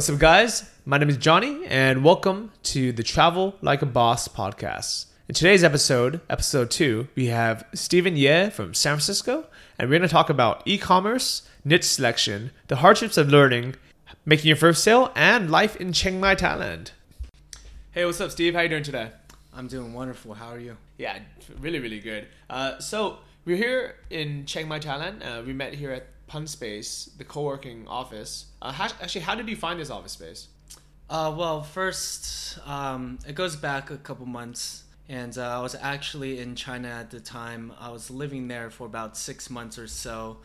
What's 0.00 0.08
up, 0.08 0.18
guys? 0.18 0.64
My 0.86 0.96
name 0.96 1.10
is 1.10 1.18
Johnny, 1.18 1.66
and 1.66 2.02
welcome 2.02 2.52
to 2.62 2.90
the 2.90 3.02
Travel 3.02 3.54
Like 3.60 3.82
a 3.82 3.86
Boss 3.86 4.28
podcast. 4.28 5.04
In 5.28 5.34
today's 5.34 5.62
episode, 5.62 6.22
episode 6.30 6.70
two, 6.70 7.08
we 7.14 7.26
have 7.26 7.66
Stephen 7.74 8.16
Yeh 8.16 8.48
from 8.48 8.72
San 8.72 8.92
Francisco, 8.92 9.44
and 9.78 9.90
we're 9.90 9.98
going 9.98 10.08
to 10.08 10.10
talk 10.10 10.30
about 10.30 10.62
e 10.64 10.78
commerce, 10.78 11.42
niche 11.66 11.84
selection, 11.84 12.50
the 12.68 12.76
hardships 12.76 13.18
of 13.18 13.28
learning, 13.28 13.74
making 14.24 14.46
your 14.46 14.56
first 14.56 14.82
sale, 14.82 15.12
and 15.14 15.50
life 15.50 15.76
in 15.76 15.92
Chiang 15.92 16.18
Mai, 16.18 16.34
Thailand. 16.34 16.92
Hey, 17.90 18.06
what's 18.06 18.22
up, 18.22 18.30
Steve? 18.30 18.54
How 18.54 18.62
you 18.62 18.70
doing 18.70 18.82
today? 18.82 19.10
I'm 19.52 19.66
doing 19.66 19.92
wonderful. 19.92 20.32
How 20.32 20.48
are 20.48 20.58
you? 20.58 20.78
Yeah, 20.96 21.18
really, 21.60 21.78
really 21.78 22.00
good. 22.00 22.26
Uh, 22.48 22.78
so, 22.78 23.18
we're 23.44 23.58
here 23.58 23.96
in 24.08 24.46
Chiang 24.46 24.66
Mai, 24.66 24.78
Thailand. 24.78 25.22
Uh, 25.22 25.42
we 25.42 25.52
met 25.52 25.74
here 25.74 25.92
at 25.92 26.06
Pun 26.30 26.46
Space, 26.46 27.10
the 27.18 27.24
co-working 27.24 27.88
office. 27.88 28.46
Uh, 28.62 28.70
how, 28.70 28.84
actually, 29.02 29.22
how 29.22 29.34
did 29.34 29.48
you 29.48 29.56
find 29.56 29.80
this 29.80 29.90
office 29.90 30.12
space? 30.12 30.46
Uh, 31.10 31.34
well, 31.36 31.60
first, 31.60 32.56
um, 32.68 33.18
it 33.26 33.34
goes 33.34 33.56
back 33.56 33.90
a 33.90 33.96
couple 33.96 34.24
months, 34.26 34.84
and 35.08 35.36
uh, 35.36 35.58
I 35.58 35.60
was 35.60 35.74
actually 35.74 36.38
in 36.38 36.54
China 36.54 36.86
at 36.86 37.10
the 37.10 37.18
time. 37.18 37.72
I 37.80 37.90
was 37.90 38.12
living 38.12 38.46
there 38.46 38.70
for 38.70 38.86
about 38.86 39.16
six 39.16 39.50
months 39.50 39.76
or 39.76 39.88
so, 39.88 40.36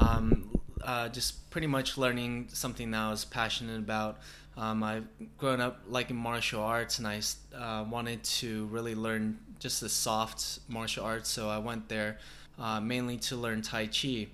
um, 0.00 0.56
uh, 0.80 1.08
just 1.08 1.50
pretty 1.50 1.66
much 1.66 1.98
learning 1.98 2.46
something 2.52 2.92
that 2.92 3.00
I 3.00 3.10
was 3.10 3.24
passionate 3.24 3.80
about. 3.80 4.20
Um, 4.56 4.84
I've 4.84 5.08
grown 5.38 5.60
up 5.60 5.82
liking 5.88 6.14
martial 6.14 6.62
arts, 6.62 7.00
and 7.00 7.08
I 7.08 7.20
uh, 7.58 7.82
wanted 7.90 8.22
to 8.38 8.66
really 8.66 8.94
learn 8.94 9.40
just 9.58 9.80
the 9.80 9.88
soft 9.88 10.60
martial 10.68 11.04
arts, 11.04 11.28
so 11.28 11.48
I 11.48 11.58
went 11.58 11.88
there 11.88 12.18
uh, 12.60 12.80
mainly 12.80 13.16
to 13.16 13.34
learn 13.34 13.60
Tai 13.60 13.86
Chi 13.86 14.28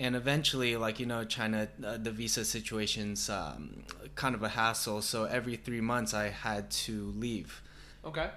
and 0.00 0.16
eventually 0.16 0.76
like 0.78 0.98
you 0.98 1.04
know 1.04 1.24
china 1.24 1.68
uh, 1.84 1.98
the 1.98 2.10
visa 2.10 2.44
situation's 2.44 3.28
um, 3.28 3.84
kind 4.14 4.34
of 4.34 4.42
a 4.42 4.48
hassle. 4.48 5.02
So 5.02 5.24
every 5.24 5.56
three 5.56 5.82
months 5.82 6.14
i 6.14 6.28
had 6.28 6.70
to 6.86 7.12
leave. 7.16 7.62
Okay. 8.04 8.30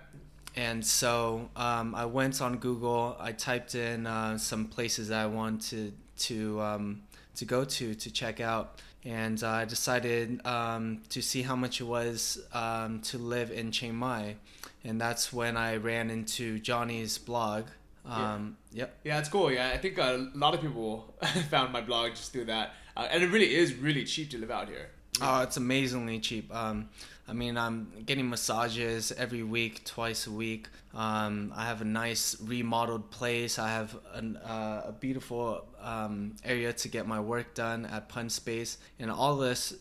and 0.55 0.85
so 0.85 1.49
um, 1.55 1.95
i 1.95 2.05
went 2.05 2.41
on 2.41 2.57
google. 2.57 3.15
I 3.19 3.31
typed 3.31 3.73
in 3.75 4.05
uh, 4.05 4.37
some 4.37 4.67
places 4.67 5.09
i 5.09 5.25
wanted 5.25 5.93
to 6.27 6.61
um, 6.61 7.03
to 7.35 7.45
go 7.45 7.63
to 7.63 7.95
to 7.95 8.11
check 8.11 8.39
out. 8.41 8.81
And 9.05 9.41
uh, 9.41 9.63
i 9.63 9.65
decided 9.65 10.45
um, 10.45 11.01
to 11.09 11.21
see 11.21 11.43
how 11.43 11.55
much 11.55 11.79
it 11.79 11.85
was 11.97 12.39
um, 12.53 12.99
to 13.09 13.17
live 13.17 13.49
in 13.51 13.71
chiang 13.71 13.95
mai. 13.95 14.35
And 14.83 14.99
that's 14.99 15.31
when 15.31 15.55
i 15.55 15.77
ran 15.77 16.09
into 16.09 16.59
johnny's 16.59 17.17
blog 17.17 17.63
um, 18.05 18.57
yep 18.71 18.97
Yeah, 19.03 19.19
it's 19.19 19.29
cool. 19.29 19.51
Yeah, 19.51 19.69
I 19.69 19.77
think 19.77 19.97
a 19.97 20.29
lot 20.35 20.53
of 20.53 20.61
people 20.61 21.15
found 21.49 21.71
my 21.71 21.81
blog 21.81 22.11
just 22.11 22.33
through 22.33 22.45
that, 22.45 22.73
uh, 22.97 23.07
and 23.09 23.23
it 23.23 23.27
really 23.27 23.55
is 23.55 23.73
really 23.75 24.03
cheap 24.03 24.29
to 24.31 24.37
live 24.37 24.51
out 24.51 24.67
here. 24.67 24.89
Oh, 25.21 25.41
it's 25.41 25.57
amazingly 25.57 26.19
cheap. 26.19 26.53
Um, 26.53 26.89
I 27.27 27.33
mean, 27.33 27.57
I'm 27.57 27.91
getting 28.05 28.29
massages 28.29 29.11
every 29.13 29.43
week, 29.43 29.85
twice 29.85 30.27
a 30.27 30.31
week. 30.31 30.67
Um, 30.93 31.53
I 31.55 31.65
have 31.65 31.81
a 31.81 31.85
nice 31.85 32.35
remodeled 32.41 33.11
place. 33.11 33.57
I 33.57 33.69
have 33.69 33.95
an, 34.13 34.37
uh, 34.37 34.83
a 34.87 34.91
beautiful 34.91 35.65
um, 35.79 36.35
area 36.43 36.73
to 36.73 36.87
get 36.89 37.07
my 37.07 37.19
work 37.19 37.53
done 37.53 37.85
at 37.85 38.09
Pun 38.09 38.29
Space, 38.29 38.77
and 38.99 39.09
all 39.09 39.37
this. 39.37 39.73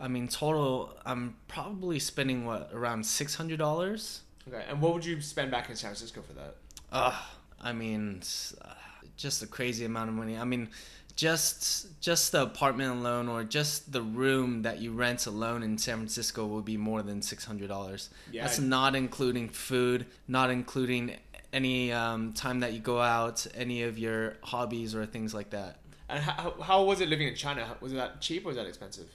I 0.00 0.08
mean, 0.08 0.26
total, 0.28 0.96
I'm 1.04 1.36
probably 1.48 1.98
spending 1.98 2.46
what 2.46 2.70
around 2.72 3.04
six 3.04 3.34
hundred 3.34 3.58
dollars. 3.58 4.22
Okay, 4.48 4.64
and 4.68 4.80
what 4.80 4.94
would 4.94 5.04
you 5.04 5.20
spend 5.20 5.50
back 5.50 5.68
in 5.68 5.76
San 5.76 5.90
Francisco 5.90 6.22
for 6.22 6.32
that? 6.32 6.56
Ugh, 6.90 7.14
I 7.62 7.72
mean, 7.72 8.22
uh, 8.62 8.68
just 9.16 9.42
a 9.42 9.46
crazy 9.46 9.84
amount 9.84 10.08
of 10.08 10.14
money. 10.14 10.36
I 10.36 10.44
mean, 10.44 10.68
just 11.16 12.00
just 12.00 12.32
the 12.32 12.42
apartment 12.42 12.90
alone 12.98 13.28
or 13.28 13.44
just 13.44 13.92
the 13.92 14.02
room 14.02 14.62
that 14.62 14.78
you 14.80 14.92
rent 14.92 15.26
alone 15.26 15.62
in 15.62 15.78
San 15.78 15.96
Francisco 15.98 16.46
will 16.46 16.62
be 16.62 16.76
more 16.76 17.02
than 17.02 17.22
six 17.22 17.44
hundred 17.44 17.68
dollars. 17.68 18.10
Yeah, 18.30 18.42
That's 18.44 18.58
I- 18.58 18.62
not 18.64 18.96
including 18.96 19.48
food, 19.48 20.06
not 20.26 20.50
including 20.50 21.16
any 21.52 21.92
um, 21.92 22.32
time 22.32 22.60
that 22.60 22.72
you 22.72 22.80
go 22.80 22.98
out, 23.00 23.46
any 23.54 23.82
of 23.82 23.98
your 23.98 24.36
hobbies 24.42 24.94
or 24.94 25.04
things 25.04 25.34
like 25.34 25.50
that. 25.50 25.76
And 26.08 26.22
how, 26.22 26.54
how 26.60 26.82
was 26.84 27.00
it 27.00 27.08
living 27.08 27.28
in 27.28 27.34
China? 27.34 27.76
Was 27.80 27.92
that 27.92 28.20
cheap 28.20 28.44
or 28.44 28.48
was 28.48 28.56
that 28.56 28.66
expensive? 28.66 29.08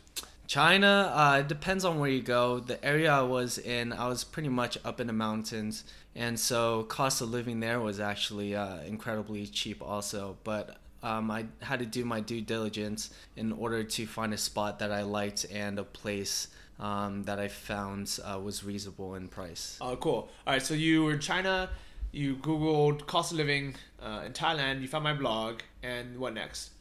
China, 0.47 1.11
uh, 1.13 1.39
it 1.39 1.47
depends 1.47 1.83
on 1.83 1.99
where 1.99 2.09
you 2.09 2.21
go. 2.21 2.59
The 2.59 2.83
area 2.83 3.11
I 3.11 3.21
was 3.21 3.57
in, 3.57 3.91
I 3.91 4.07
was 4.07 4.23
pretty 4.23 4.49
much 4.49 4.77
up 4.85 5.01
in 5.01 5.07
the 5.07 5.13
mountains, 5.13 5.83
and 6.17 6.39
so 6.39 6.83
cost 6.83 7.21
of 7.21 7.29
living 7.29 7.59
there 7.59 7.79
was 7.79 7.99
actually 7.99 8.55
uh, 8.55 8.81
incredibly 8.81 9.45
cheap, 9.45 9.83
also. 9.83 10.37
But 10.43 10.77
um, 11.03 11.29
I 11.29 11.45
had 11.61 11.77
to 11.79 11.85
do 11.85 12.03
my 12.03 12.21
due 12.21 12.41
diligence 12.41 13.11
in 13.35 13.51
order 13.51 13.83
to 13.83 14.07
find 14.07 14.33
a 14.33 14.37
spot 14.37 14.79
that 14.79 14.91
I 14.91 15.03
liked 15.03 15.45
and 15.53 15.77
a 15.77 15.83
place 15.83 16.47
um, 16.79 17.23
that 17.23 17.39
I 17.39 17.47
found 17.47 18.19
uh, 18.25 18.39
was 18.39 18.63
reasonable 18.63 19.13
in 19.13 19.27
price. 19.27 19.77
Oh, 19.79 19.95
cool. 19.95 20.29
All 20.47 20.53
right, 20.53 20.61
so 20.61 20.73
you 20.73 21.05
were 21.05 21.13
in 21.13 21.19
China. 21.19 21.69
You 22.11 22.37
Googled 22.37 23.05
cost 23.05 23.31
of 23.31 23.37
living 23.37 23.75
uh, 24.01 24.23
in 24.25 24.33
Thailand. 24.33 24.81
You 24.81 24.87
found 24.87 25.03
my 25.03 25.13
blog, 25.13 25.61
and 25.83 26.17
what 26.17 26.33
next? 26.33 26.71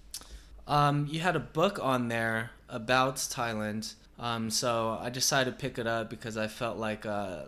Um, 0.66 1.06
you 1.10 1.20
had 1.20 1.36
a 1.36 1.40
book 1.40 1.78
on 1.82 2.08
there 2.08 2.52
about 2.70 3.16
Thailand. 3.16 3.94
Um, 4.18 4.48
so 4.48 4.98
I 4.98 5.10
decided 5.10 5.50
to 5.50 5.56
pick 5.58 5.78
it 5.78 5.86
up 5.86 6.08
because 6.08 6.38
I 6.38 6.46
felt 6.46 6.78
like 6.78 7.04
uh, 7.04 7.42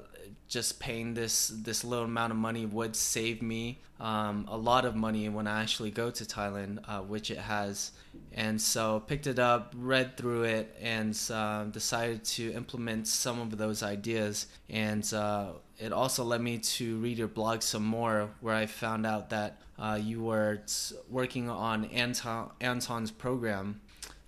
just 0.48 0.80
paying 0.80 1.14
this 1.14 1.48
this 1.48 1.84
little 1.84 2.06
amount 2.06 2.32
of 2.32 2.38
money 2.38 2.64
would 2.66 2.96
save 2.96 3.42
me 3.42 3.78
um, 4.00 4.46
a 4.48 4.56
lot 4.56 4.84
of 4.84 4.94
money 4.96 5.28
when 5.28 5.46
I 5.46 5.62
actually 5.62 5.90
go 5.90 6.10
to 6.10 6.24
Thailand, 6.24 6.78
uh, 6.88 7.00
which 7.00 7.30
it 7.30 7.38
has. 7.38 7.92
And 8.32 8.60
so 8.60 9.00
picked 9.00 9.26
it 9.26 9.38
up, 9.38 9.74
read 9.76 10.16
through 10.16 10.44
it, 10.44 10.76
and 10.80 11.18
uh, 11.30 11.64
decided 11.64 12.24
to 12.24 12.52
implement 12.52 13.08
some 13.08 13.40
of 13.40 13.56
those 13.58 13.82
ideas. 13.82 14.46
And 14.70 15.12
uh, 15.12 15.52
it 15.78 15.92
also 15.92 16.24
led 16.24 16.40
me 16.40 16.58
to 16.58 16.98
read 16.98 17.18
your 17.18 17.28
blog 17.28 17.62
some 17.62 17.84
more, 17.84 18.30
where 18.40 18.54
I 18.54 18.66
found 18.66 19.06
out 19.06 19.30
that 19.30 19.60
uh, 19.78 19.98
you 20.00 20.22
were 20.22 20.62
working 21.08 21.48
on 21.48 21.86
Anton 21.86 22.50
Anton's 22.60 23.10
program, 23.10 23.80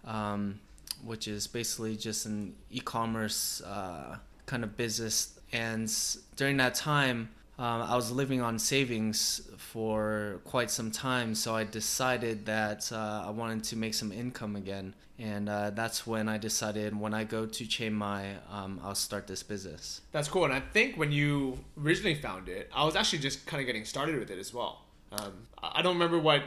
um, 0.04 0.60
which 1.04 1.28
is 1.28 1.46
basically 1.46 1.96
just 1.96 2.26
an 2.26 2.54
e-commerce 2.70 3.62
uh, 3.62 4.18
kind 4.46 4.64
of 4.64 4.76
business. 4.76 5.39
And 5.52 5.92
during 6.36 6.56
that 6.58 6.74
time, 6.74 7.30
um, 7.58 7.82
I 7.82 7.94
was 7.94 8.10
living 8.10 8.40
on 8.40 8.58
savings 8.58 9.42
for 9.58 10.40
quite 10.44 10.70
some 10.70 10.90
time, 10.90 11.34
so 11.34 11.54
I 11.54 11.64
decided 11.64 12.46
that 12.46 12.90
uh, 12.90 13.24
I 13.26 13.30
wanted 13.30 13.64
to 13.64 13.76
make 13.76 13.92
some 13.92 14.12
income 14.12 14.56
again, 14.56 14.94
and 15.18 15.46
uh, 15.50 15.68
that's 15.68 16.06
when 16.06 16.26
I 16.26 16.38
decided 16.38 16.98
when 16.98 17.12
I 17.12 17.24
go 17.24 17.44
to 17.44 17.66
Chiang 17.66 17.92
Mai, 17.92 18.36
um, 18.50 18.80
I'll 18.82 18.94
start 18.94 19.26
this 19.26 19.42
business. 19.42 20.00
That's 20.10 20.26
cool. 20.26 20.44
And 20.44 20.54
I 20.54 20.60
think 20.60 20.96
when 20.96 21.12
you 21.12 21.62
originally 21.78 22.14
found 22.14 22.48
it, 22.48 22.70
I 22.74 22.86
was 22.86 22.96
actually 22.96 23.18
just 23.18 23.44
kind 23.44 23.60
of 23.60 23.66
getting 23.66 23.84
started 23.84 24.18
with 24.18 24.30
it 24.30 24.38
as 24.38 24.54
well. 24.54 24.86
Um, 25.12 25.46
I 25.62 25.82
don't 25.82 25.94
remember 25.94 26.18
what 26.18 26.42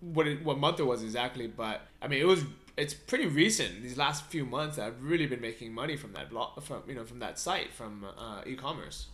what 0.00 0.26
it, 0.26 0.44
what 0.44 0.58
month 0.58 0.80
it 0.80 0.84
was 0.84 1.02
exactly, 1.02 1.46
but 1.46 1.80
I 2.02 2.08
mean 2.08 2.20
it 2.20 2.26
was 2.26 2.44
it's 2.78 2.94
pretty 2.94 3.26
recent. 3.26 3.82
These 3.82 3.98
last 3.98 4.24
few 4.26 4.46
months, 4.46 4.78
I've 4.78 5.02
really 5.02 5.26
been 5.26 5.40
making 5.40 5.74
money 5.74 5.96
from 5.96 6.12
that 6.12 6.30
blog, 6.30 6.62
from 6.62 6.82
you 6.86 6.94
know 6.94 7.04
from 7.04 7.18
that 7.18 7.38
site, 7.38 7.72
from 7.74 8.06
uh, 8.16 8.42
e-commerce. 8.46 9.06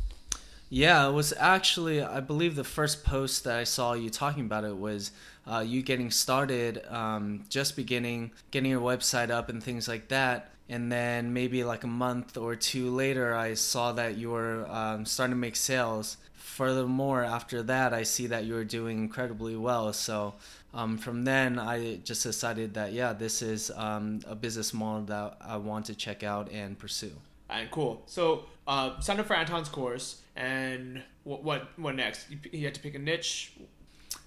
Yeah, 0.71 1.09
it 1.09 1.13
was 1.13 1.33
actually, 1.39 2.03
I 2.03 2.21
believe 2.21 2.57
the 2.57 2.65
first 2.65 3.05
post 3.05 3.45
that 3.45 3.59
I 3.59 3.65
saw 3.65 3.93
you 3.93 4.11
talking 4.11 4.47
about 4.47 4.65
it 4.65 4.77
was 4.77 5.13
uh, 5.47 5.63
you 5.65 5.83
getting 5.83 6.11
started, 6.11 6.83
um, 6.89 7.45
just 7.49 7.77
beginning, 7.77 8.33
getting 8.51 8.71
your 8.71 8.81
website 8.81 9.31
up 9.31 9.49
and 9.49 9.63
things 9.63 9.87
like 9.87 10.09
that. 10.09 10.51
And 10.69 10.91
then 10.91 11.33
maybe 11.33 11.63
like 11.63 11.85
a 11.85 11.89
month 11.89 12.37
or 12.37 12.57
two 12.57 12.91
later, 12.91 13.35
I 13.35 13.55
saw 13.55 13.93
that 13.93 14.17
you 14.17 14.31
were 14.31 14.67
um, 14.69 15.05
starting 15.05 15.37
to 15.37 15.39
make 15.39 15.55
sales. 15.55 16.17
Furthermore, 16.33 17.23
after 17.23 17.63
that, 17.65 17.93
I 17.93 18.03
see 18.03 18.27
that 18.29 18.45
you 18.45 18.55
were 18.55 18.65
doing 18.65 18.99
incredibly 18.99 19.57
well. 19.57 19.93
So 19.93 20.35
um, 20.75 20.99
from 20.99 21.23
then, 21.23 21.59
I 21.59 21.97
just 22.03 22.25
decided 22.25 22.75
that, 22.75 22.93
yeah, 22.93 23.13
this 23.13 23.43
is 23.43 23.71
um, 23.77 24.21
a 24.27 24.35
business 24.35 24.75
model 24.75 25.05
that 25.07 25.37
I 25.41 25.57
want 25.57 25.87
to 25.87 25.95
check 25.95 26.25
out 26.25 26.51
and 26.51 26.77
pursue. 26.77 27.13
And 27.49 27.71
cool. 27.71 28.03
So 28.07 28.47
uh, 28.67 28.99
signed 28.99 29.21
up 29.21 29.27
for 29.27 29.35
Anton's 29.35 29.69
course, 29.69 30.21
and 30.35 31.03
what 31.23 31.45
what 31.45 31.79
what 31.79 31.95
next? 31.95 32.29
You, 32.29 32.39
you 32.51 32.65
had 32.65 32.75
to 32.75 32.81
pick 32.81 32.97
a 32.97 32.99
niche. 32.99 33.53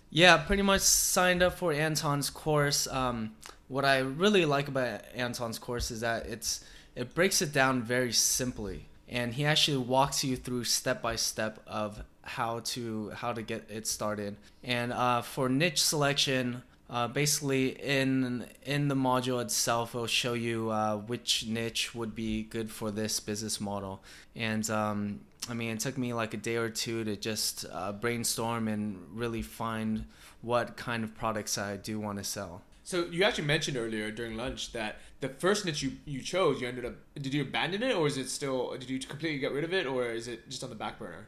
Yeah, 0.09 0.37
pretty 0.37 0.61
much 0.61 0.81
signed 0.81 1.43
up 1.43 1.57
for 1.57 1.73
Anton's 1.73 2.29
course. 2.29 2.87
Um, 2.87 3.35
what 3.67 3.83
I 3.83 3.99
really 3.99 4.45
like 4.45 4.69
about 4.69 5.01
Anton's 5.13 5.59
course 5.59 5.91
is 5.91 5.99
that 5.99 6.27
it's 6.27 6.63
it 6.95 7.13
breaks 7.13 7.41
it 7.41 7.51
down 7.51 7.81
very 7.81 8.13
simply, 8.13 8.87
and 9.09 9.33
he 9.33 9.43
actually 9.43 9.77
walks 9.77 10.23
you 10.23 10.37
through 10.37 10.63
step 10.63 11.01
by 11.01 11.17
step 11.17 11.59
of 11.67 12.03
how 12.27 12.59
to 12.59 13.09
how 13.11 13.33
to 13.33 13.41
get 13.41 13.65
it 13.69 13.87
started. 13.87 14.35
And 14.63 14.91
uh, 14.91 15.21
for 15.21 15.49
niche 15.49 15.81
selection, 15.81 16.61
uh, 16.89 17.07
basically 17.07 17.69
in 17.69 18.45
in 18.63 18.87
the 18.87 18.95
module 18.95 19.41
itself, 19.41 19.95
it'll 19.95 20.07
show 20.07 20.33
you 20.33 20.69
uh, 20.69 20.97
which 20.97 21.45
niche 21.47 21.95
would 21.95 22.13
be 22.15 22.43
good 22.43 22.69
for 22.69 22.91
this 22.91 23.19
business 23.19 23.59
model. 23.61 24.03
And 24.35 24.69
um, 24.69 25.21
I 25.49 25.53
mean, 25.53 25.71
it 25.71 25.79
took 25.79 25.97
me 25.97 26.13
like 26.13 26.33
a 26.33 26.37
day 26.37 26.57
or 26.57 26.69
two 26.69 27.03
to 27.03 27.15
just 27.15 27.65
uh, 27.71 27.93
brainstorm 27.93 28.67
and 28.67 28.97
really 29.13 29.41
find 29.41 30.05
what 30.41 30.77
kind 30.77 31.03
of 31.03 31.15
products 31.15 31.57
I 31.57 31.77
do 31.77 31.99
want 31.99 32.17
to 32.17 32.23
sell. 32.23 32.61
So 32.83 33.05
you 33.11 33.23
actually 33.23 33.45
mentioned 33.45 33.75
earlier 33.75 34.11
during 34.11 34.37
lunch 34.37 34.71
that 34.71 34.99
the 35.19 35.27
first 35.27 35.65
niche 35.65 35.83
you, 35.83 35.93
you 36.05 36.21
chose, 36.21 36.61
you 36.61 36.67
ended 36.67 36.85
up 36.85 36.93
did 37.15 37.33
you 37.33 37.41
abandon 37.41 37.83
it 37.83 37.95
or 37.95 38.07
is 38.07 38.17
it 38.17 38.29
still 38.29 38.77
did 38.77 38.89
you 38.89 38.99
completely 38.99 39.39
get 39.39 39.51
rid 39.51 39.63
of 39.63 39.73
it 39.73 39.85
or 39.85 40.05
is 40.05 40.27
it 40.27 40.49
just 40.49 40.63
on 40.63 40.69
the 40.69 40.75
back 40.75 40.99
burner? 40.99 41.27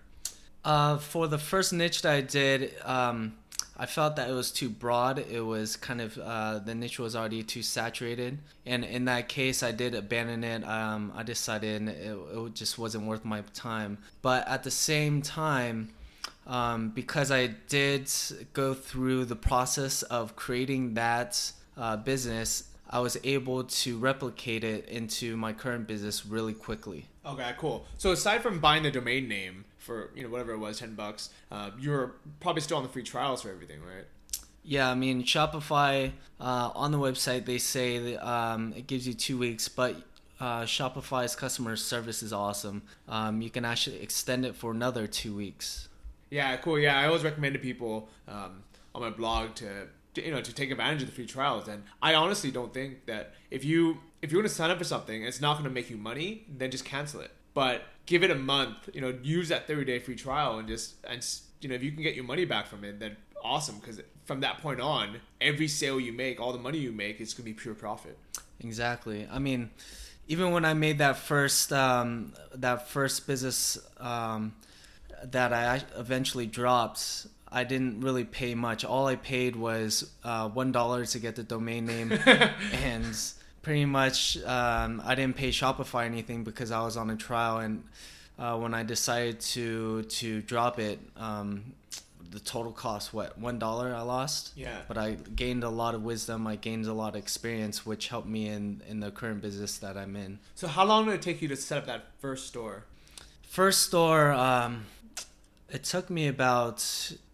Uh, 0.63 0.97
for 0.97 1.27
the 1.27 1.37
first 1.37 1.73
niche 1.73 2.01
that 2.01 2.13
I 2.13 2.21
did, 2.21 2.73
um, 2.83 3.33
I 3.77 3.85
felt 3.85 4.17
that 4.17 4.29
it 4.29 4.33
was 4.33 4.51
too 4.51 4.69
broad. 4.69 5.19
It 5.19 5.39
was 5.39 5.77
kind 5.77 6.01
of 6.01 6.17
uh, 6.17 6.59
the 6.59 6.75
niche 6.75 6.99
was 6.99 7.15
already 7.15 7.43
too 7.43 7.61
saturated, 7.61 8.39
and 8.65 8.83
in 8.83 9.05
that 9.05 9.29
case, 9.29 9.63
I 9.63 9.71
did 9.71 9.95
abandon 9.95 10.43
it. 10.43 10.67
Um, 10.67 11.13
I 11.15 11.23
decided 11.23 11.87
it, 11.87 12.17
it 12.35 12.55
just 12.55 12.77
wasn't 12.77 13.05
worth 13.05 13.23
my 13.23 13.41
time. 13.53 13.99
But 14.21 14.45
at 14.49 14.63
the 14.63 14.71
same 14.71 15.21
time, 15.21 15.93
um, 16.45 16.89
because 16.89 17.31
I 17.31 17.47
did 17.69 18.11
go 18.51 18.73
through 18.73 19.25
the 19.25 19.37
process 19.37 20.03
of 20.03 20.35
creating 20.35 20.95
that 20.95 21.51
uh, 21.77 21.95
business, 21.95 22.65
I 22.89 22.99
was 22.99 23.17
able 23.23 23.63
to 23.63 23.97
replicate 23.97 24.65
it 24.65 24.89
into 24.89 25.37
my 25.37 25.53
current 25.53 25.87
business 25.87 26.25
really 26.25 26.53
quickly. 26.53 27.05
Okay, 27.25 27.53
cool. 27.57 27.85
So 27.97 28.11
aside 28.11 28.41
from 28.41 28.59
buying 28.59 28.83
the 28.83 28.91
domain 28.91 29.29
name 29.29 29.65
for 29.89 30.11
you 30.13 30.21
know 30.21 30.29
whatever 30.29 30.51
it 30.51 30.59
was, 30.59 30.77
ten 30.79 30.93
bucks, 30.93 31.31
uh, 31.51 31.71
you're 31.79 32.13
probably 32.39 32.61
still 32.61 32.77
on 32.77 32.83
the 32.83 32.89
free 32.89 33.01
trials 33.01 33.41
for 33.41 33.49
everything, 33.49 33.79
right? 33.81 34.05
Yeah, 34.63 34.91
I 34.91 34.93
mean 34.93 35.23
Shopify 35.23 36.11
uh, 36.39 36.69
on 36.75 36.91
the 36.91 36.99
website 36.99 37.45
they 37.45 37.57
say 37.57 37.97
that, 37.97 38.27
um, 38.27 38.71
it 38.77 38.85
gives 38.85 39.07
you 39.07 39.15
two 39.15 39.39
weeks, 39.39 39.67
but 39.67 39.95
uh, 40.39 40.61
Shopify's 40.61 41.35
customer 41.35 41.75
service 41.75 42.21
is 42.21 42.31
awesome. 42.31 42.83
Um, 43.07 43.41
you 43.41 43.49
can 43.49 43.65
actually 43.65 43.99
extend 44.01 44.45
it 44.45 44.55
for 44.55 44.71
another 44.71 45.07
two 45.07 45.35
weeks. 45.35 45.89
Yeah, 46.29 46.55
cool. 46.57 46.77
Yeah, 46.77 46.99
I 46.99 47.07
always 47.07 47.23
recommend 47.23 47.53
to 47.55 47.59
people 47.59 48.09
um, 48.27 48.63
on 48.93 49.01
my 49.01 49.09
blog 49.09 49.55
to, 49.55 49.87
to, 50.13 50.23
you 50.23 50.31
know 50.31 50.41
to 50.41 50.53
take 50.53 50.69
advantage 50.69 51.01
of 51.01 51.09
the 51.09 51.15
free 51.15 51.25
trials. 51.25 51.67
And 51.67 51.81
I 51.99 52.13
honestly 52.13 52.51
don't 52.51 52.71
think 52.71 53.07
that 53.07 53.33
if 53.49 53.65
you 53.65 53.97
if 54.21 54.31
you're 54.31 54.41
going 54.41 54.49
to 54.49 54.55
sign 54.55 54.69
up 54.69 54.77
for 54.77 54.83
something, 54.83 55.15
and 55.15 55.27
it's 55.27 55.41
not 55.41 55.53
going 55.53 55.63
to 55.63 55.73
make 55.73 55.89
you 55.89 55.97
money, 55.97 56.45
then 56.47 56.69
just 56.69 56.85
cancel 56.85 57.21
it. 57.21 57.31
But 57.53 57.83
give 58.05 58.23
it 58.23 58.31
a 58.31 58.35
month. 58.35 58.89
You 58.93 59.01
know, 59.01 59.17
use 59.21 59.49
that 59.49 59.67
30 59.67 59.85
day 59.85 59.99
free 59.99 60.15
trial 60.15 60.59
and 60.59 60.67
just 60.67 60.95
and 61.05 61.25
you 61.61 61.69
know 61.69 61.75
if 61.75 61.83
you 61.83 61.91
can 61.91 62.03
get 62.03 62.15
your 62.15 62.25
money 62.25 62.45
back 62.45 62.67
from 62.67 62.83
it, 62.83 62.99
then 62.99 63.17
awesome. 63.43 63.79
Because 63.79 64.01
from 64.25 64.41
that 64.41 64.61
point 64.61 64.81
on, 64.81 65.19
every 65.41 65.67
sale 65.67 65.99
you 65.99 66.13
make, 66.13 66.39
all 66.39 66.53
the 66.53 66.59
money 66.59 66.77
you 66.77 66.91
make, 66.91 67.19
it's 67.19 67.33
going 67.33 67.45
to 67.45 67.51
be 67.51 67.53
pure 67.53 67.73
profit. 67.73 68.17
Exactly. 68.59 69.27
I 69.31 69.39
mean, 69.39 69.71
even 70.27 70.51
when 70.51 70.65
I 70.65 70.73
made 70.73 70.99
that 70.99 71.17
first 71.17 71.73
um, 71.73 72.33
that 72.53 72.87
first 72.89 73.27
business. 73.27 73.77
Um, 73.97 74.53
that 75.23 75.53
I 75.53 75.81
eventually 75.97 76.45
dropped, 76.45 77.27
I 77.51 77.63
didn't 77.63 78.01
really 78.01 78.23
pay 78.23 78.55
much. 78.55 78.85
All 78.85 79.07
I 79.07 79.15
paid 79.15 79.55
was 79.55 80.09
uh, 80.23 80.49
one 80.49 80.71
dollar 80.71 81.05
to 81.05 81.19
get 81.19 81.35
the 81.35 81.43
domain 81.43 81.85
name, 81.85 82.11
and 82.83 83.17
pretty 83.69 83.85
much 83.85 84.35
um, 84.45 84.99
I 85.05 85.13
didn't 85.13 85.35
pay 85.35 85.49
Shopify 85.49 86.03
anything 86.03 86.43
because 86.43 86.71
I 86.71 86.81
was 86.81 86.97
on 86.97 87.11
a 87.11 87.15
trial. 87.15 87.59
And 87.59 87.83
uh, 88.39 88.57
when 88.57 88.73
I 88.73 88.81
decided 88.81 89.41
to 89.41 90.01
to 90.01 90.41
drop 90.41 90.79
it, 90.79 90.99
um, 91.15 91.73
the 92.31 92.39
total 92.39 92.71
cost 92.71 93.13
what 93.13 93.37
one 93.37 93.59
dollar 93.59 93.93
I 93.93 94.01
lost. 94.01 94.53
Yeah. 94.55 94.79
But 94.87 94.97
I 94.97 95.17
gained 95.35 95.63
a 95.63 95.69
lot 95.69 95.93
of 95.93 96.01
wisdom. 96.01 96.47
I 96.47 96.55
gained 96.55 96.87
a 96.87 96.93
lot 96.93 97.09
of 97.09 97.17
experience, 97.17 97.85
which 97.85 98.07
helped 98.07 98.27
me 98.27 98.47
in 98.47 98.81
in 98.89 99.01
the 99.01 99.11
current 99.11 99.39
business 99.39 99.77
that 99.77 99.95
I'm 99.97 100.15
in. 100.15 100.39
So 100.55 100.67
how 100.67 100.83
long 100.83 101.05
did 101.05 101.13
it 101.13 101.21
take 101.21 101.39
you 101.39 101.47
to 101.49 101.55
set 101.55 101.77
up 101.77 101.85
that 101.85 102.05
first 102.17 102.47
store? 102.47 102.85
First 103.43 103.83
store. 103.83 104.31
Um, 104.31 104.85
it 105.69 105.83
took 105.83 106.09
me 106.09 106.27
about 106.27 106.83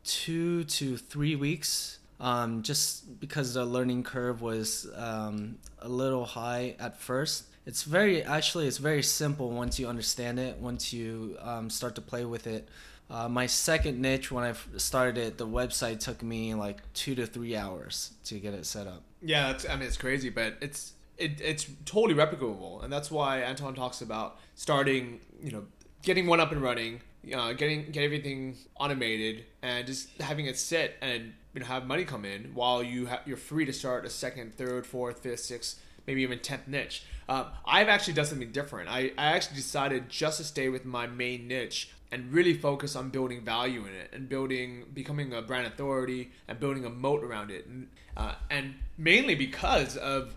two 0.03 0.65
to 0.65 0.97
three 0.97 1.37
weeks, 1.37 1.94
um, 2.19 2.61
just 2.61 3.19
because 3.19 3.53
the 3.53 3.65
learning 3.65 4.03
curve 4.03 4.41
was 4.41 4.87
um, 4.95 5.57
a 5.79 5.89
little 5.89 6.25
high 6.25 6.75
at 6.79 6.97
first. 6.97 7.45
It's 7.65 7.83
very 7.83 8.23
actually 8.23 8.67
it's 8.67 8.77
very 8.77 9.03
simple 9.03 9.49
once 9.49 9.79
you 9.79 9.87
understand 9.87 10.39
it. 10.39 10.57
Once 10.57 10.93
you 10.93 11.37
um, 11.41 11.69
start 11.69 11.95
to 11.95 12.01
play 12.01 12.25
with 12.25 12.47
it. 12.47 12.69
Uh, 13.09 13.29
my 13.29 13.45
second 13.45 14.01
niche 14.01 14.31
when 14.31 14.43
I 14.43 14.53
started 14.77 15.17
it, 15.17 15.37
the 15.37 15.47
website 15.47 15.99
took 15.99 16.23
me 16.23 16.55
like 16.55 16.81
two 16.93 17.13
to 17.15 17.27
three 17.27 17.55
hours 17.55 18.11
to 18.25 18.39
get 18.39 18.53
it 18.53 18.65
set 18.65 18.87
up. 18.87 19.03
Yeah, 19.21 19.57
I 19.69 19.75
mean 19.75 19.87
it's 19.87 19.97
crazy, 19.97 20.29
but 20.29 20.55
it's 20.61 20.93
it, 21.17 21.39
it's 21.41 21.67
totally 21.85 22.13
replicable, 22.13 22.83
and 22.83 22.91
that's 22.91 23.09
why 23.09 23.39
Anton 23.39 23.73
talks 23.73 24.01
about 24.01 24.37
starting, 24.55 25.19
you 25.41 25.51
know, 25.51 25.65
getting 26.01 26.27
one 26.27 26.39
up 26.39 26.51
and 26.51 26.61
running, 26.61 27.01
uh, 27.33 27.53
getting 27.53 27.91
get 27.91 28.03
everything 28.03 28.57
automated 28.79 29.45
and 29.61 29.85
just 29.85 30.09
having 30.21 30.45
it 30.45 30.57
sit 30.57 30.95
and 31.01 31.33
you 31.55 31.61
know 31.61 31.67
have 31.67 31.87
money 31.87 32.05
come 32.05 32.25
in 32.25 32.51
while 32.53 32.83
you 32.83 33.07
ha- 33.07 33.21
you're 33.25 33.37
free 33.37 33.65
to 33.65 33.73
start 33.73 34.05
a 34.05 34.09
second, 34.09 34.55
third, 34.55 34.85
fourth, 34.85 35.19
fifth, 35.19 35.39
sixth, 35.39 35.81
maybe 36.05 36.21
even 36.21 36.39
tenth 36.39 36.67
niche. 36.67 37.03
Uh, 37.27 37.45
I've 37.65 37.87
actually 37.87 38.13
done 38.13 38.25
something 38.25 38.51
different. 38.51 38.89
I, 38.89 39.11
I 39.17 39.27
actually 39.35 39.55
decided 39.55 40.09
just 40.09 40.37
to 40.37 40.43
stay 40.43 40.69
with 40.69 40.85
my 40.85 41.07
main 41.07 41.47
niche 41.47 41.89
and 42.11 42.31
really 42.31 42.53
focus 42.53 42.95
on 42.95 43.09
building 43.09 43.41
value 43.41 43.81
in 43.85 43.93
it 43.93 44.11
and 44.13 44.29
building 44.29 44.85
becoming 44.93 45.33
a 45.33 45.41
brand 45.41 45.65
authority 45.65 46.31
and 46.47 46.59
building 46.59 46.85
a 46.85 46.89
moat 46.89 47.23
around 47.23 47.49
it 47.49 47.65
and 47.65 47.87
uh, 48.15 48.35
and 48.49 48.75
mainly 48.97 49.35
because 49.35 49.97
of 49.97 50.35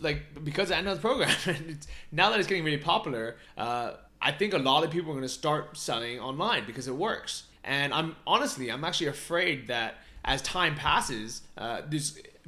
like 0.00 0.22
because 0.42 0.70
of 0.70 0.76
Anton's 0.76 0.98
program 0.98 1.30
now 2.12 2.30
that 2.30 2.40
it's 2.40 2.48
getting 2.48 2.64
really 2.64 2.78
popular 2.78 3.36
uh, 3.56 3.92
I 4.22 4.30
think 4.30 4.54
a 4.54 4.58
lot 4.58 4.84
of 4.84 4.90
people 4.90 5.10
are 5.10 5.14
going 5.14 5.22
to 5.22 5.28
start 5.28 5.76
selling 5.76 6.20
online 6.20 6.64
because 6.64 6.86
it 6.86 6.94
works. 6.94 7.42
And 7.64 7.92
I'm 7.92 8.14
honestly, 8.24 8.70
I'm 8.70 8.84
actually 8.84 9.08
afraid 9.08 9.66
that 9.66 9.96
as 10.24 10.42
time 10.42 10.74
passes, 10.74 11.42
uh, 11.58 11.82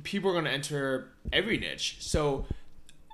people 0.03 0.31
are 0.31 0.35
going 0.35 0.44
to 0.44 0.50
enter 0.50 1.08
every 1.32 1.58
niche. 1.58 1.96
So 2.01 2.46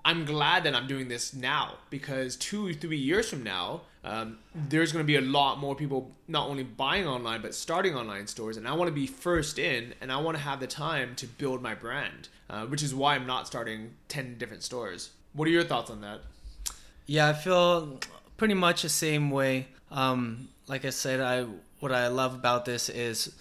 I'm 0.04 0.24
glad 0.24 0.64
that 0.64 0.74
I'm 0.74 0.86
doing 0.86 1.08
this 1.08 1.34
now 1.34 1.74
because 1.90 2.36
two, 2.36 2.72
three 2.74 2.98
years 2.98 3.28
from 3.28 3.42
now, 3.42 3.82
um, 4.02 4.38
there's 4.54 4.92
going 4.92 5.02
to 5.02 5.06
be 5.06 5.16
a 5.16 5.20
lot 5.20 5.58
more 5.58 5.74
people 5.74 6.10
not 6.26 6.48
only 6.48 6.62
buying 6.62 7.06
online 7.06 7.42
but 7.42 7.54
starting 7.54 7.94
online 7.94 8.26
stores, 8.26 8.56
and 8.56 8.66
I 8.66 8.72
want 8.72 8.88
to 8.88 8.94
be 8.94 9.06
first 9.06 9.58
in, 9.58 9.94
and 10.00 10.10
I 10.10 10.16
want 10.16 10.38
to 10.38 10.42
have 10.42 10.58
the 10.58 10.66
time 10.66 11.14
to 11.16 11.26
build 11.26 11.60
my 11.62 11.74
brand, 11.74 12.28
uh, 12.48 12.64
which 12.64 12.82
is 12.82 12.94
why 12.94 13.14
I'm 13.14 13.26
not 13.26 13.46
starting 13.46 13.92
ten 14.08 14.38
different 14.38 14.62
stores. 14.62 15.10
What 15.34 15.46
are 15.48 15.50
your 15.50 15.64
thoughts 15.64 15.90
on 15.90 16.00
that? 16.00 16.20
Yeah, 17.04 17.28
I 17.28 17.34
feel 17.34 18.00
pretty 18.38 18.54
much 18.54 18.82
the 18.82 18.88
same 18.88 19.30
way. 19.30 19.68
Um, 19.90 20.48
like 20.66 20.86
I 20.86 20.90
said, 20.90 21.20
I 21.20 21.44
what 21.80 21.92
I 21.92 22.08
love 22.08 22.34
about 22.34 22.64
this 22.64 22.88
is 22.88 23.34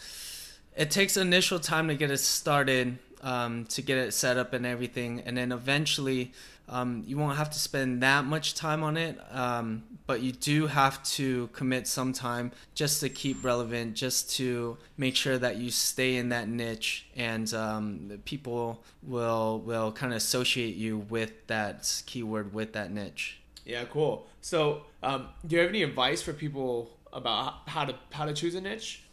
it 0.76 0.92
takes 0.92 1.18
initial 1.18 1.60
time 1.60 1.88
to 1.88 1.96
get 1.96 2.12
it 2.12 2.20
started, 2.20 2.98
um, 3.22 3.66
to 3.66 3.82
get 3.82 3.98
it 3.98 4.14
set 4.14 4.38
up 4.38 4.54
and 4.54 4.66
everything, 4.66 5.22
and 5.26 5.38
then 5.38 5.52
eventually 5.52 6.32
um, 6.70 7.04
you 7.06 7.18
won't 7.18 7.38
have 7.38 7.50
to 7.50 7.60
spend 7.60 8.04
that 8.04 8.26
much 8.26 8.54
time 8.54 8.84
on 8.84 8.96
it. 8.96 9.20
Um, 9.32 9.84
but 10.06 10.22
you 10.22 10.32
do 10.32 10.68
have 10.68 11.04
to 11.04 11.48
commit 11.48 11.88
some 11.88 12.14
time 12.14 12.52
just 12.74 13.00
to 13.02 13.10
keep 13.10 13.44
relevant, 13.44 13.96
just 13.96 14.36
to 14.38 14.78
make 14.98 15.16
sure 15.16 15.38
that 15.38 15.58
you 15.58 15.72
stay 15.72 16.16
in 16.16 16.30
that 16.30 16.48
niche, 16.48 17.08
and 17.16 17.54
um, 17.54 18.20
people 18.26 18.84
will 19.04 19.60
will 19.60 19.92
kind 19.92 20.14
of 20.14 20.18
associate 20.18 20.76
you 20.76 20.98
with 20.98 21.48
that 21.48 22.02
keyword 22.06 22.54
with 22.54 22.74
that 22.74 22.92
niche. 22.92 23.40
Yeah, 23.66 23.84
cool. 23.86 24.28
So, 24.42 24.84
um, 25.04 25.28
do 25.46 25.56
you 25.56 25.62
have 25.62 25.70
any 25.70 25.84
advice 25.84 26.22
for 26.22 26.34
people 26.34 26.90
about 27.12 27.68
how 27.68 27.86
to 27.86 27.96
how 28.12 28.26
to 28.26 28.34
choose 28.34 28.56
a 28.56 28.62
niche? 28.62 29.04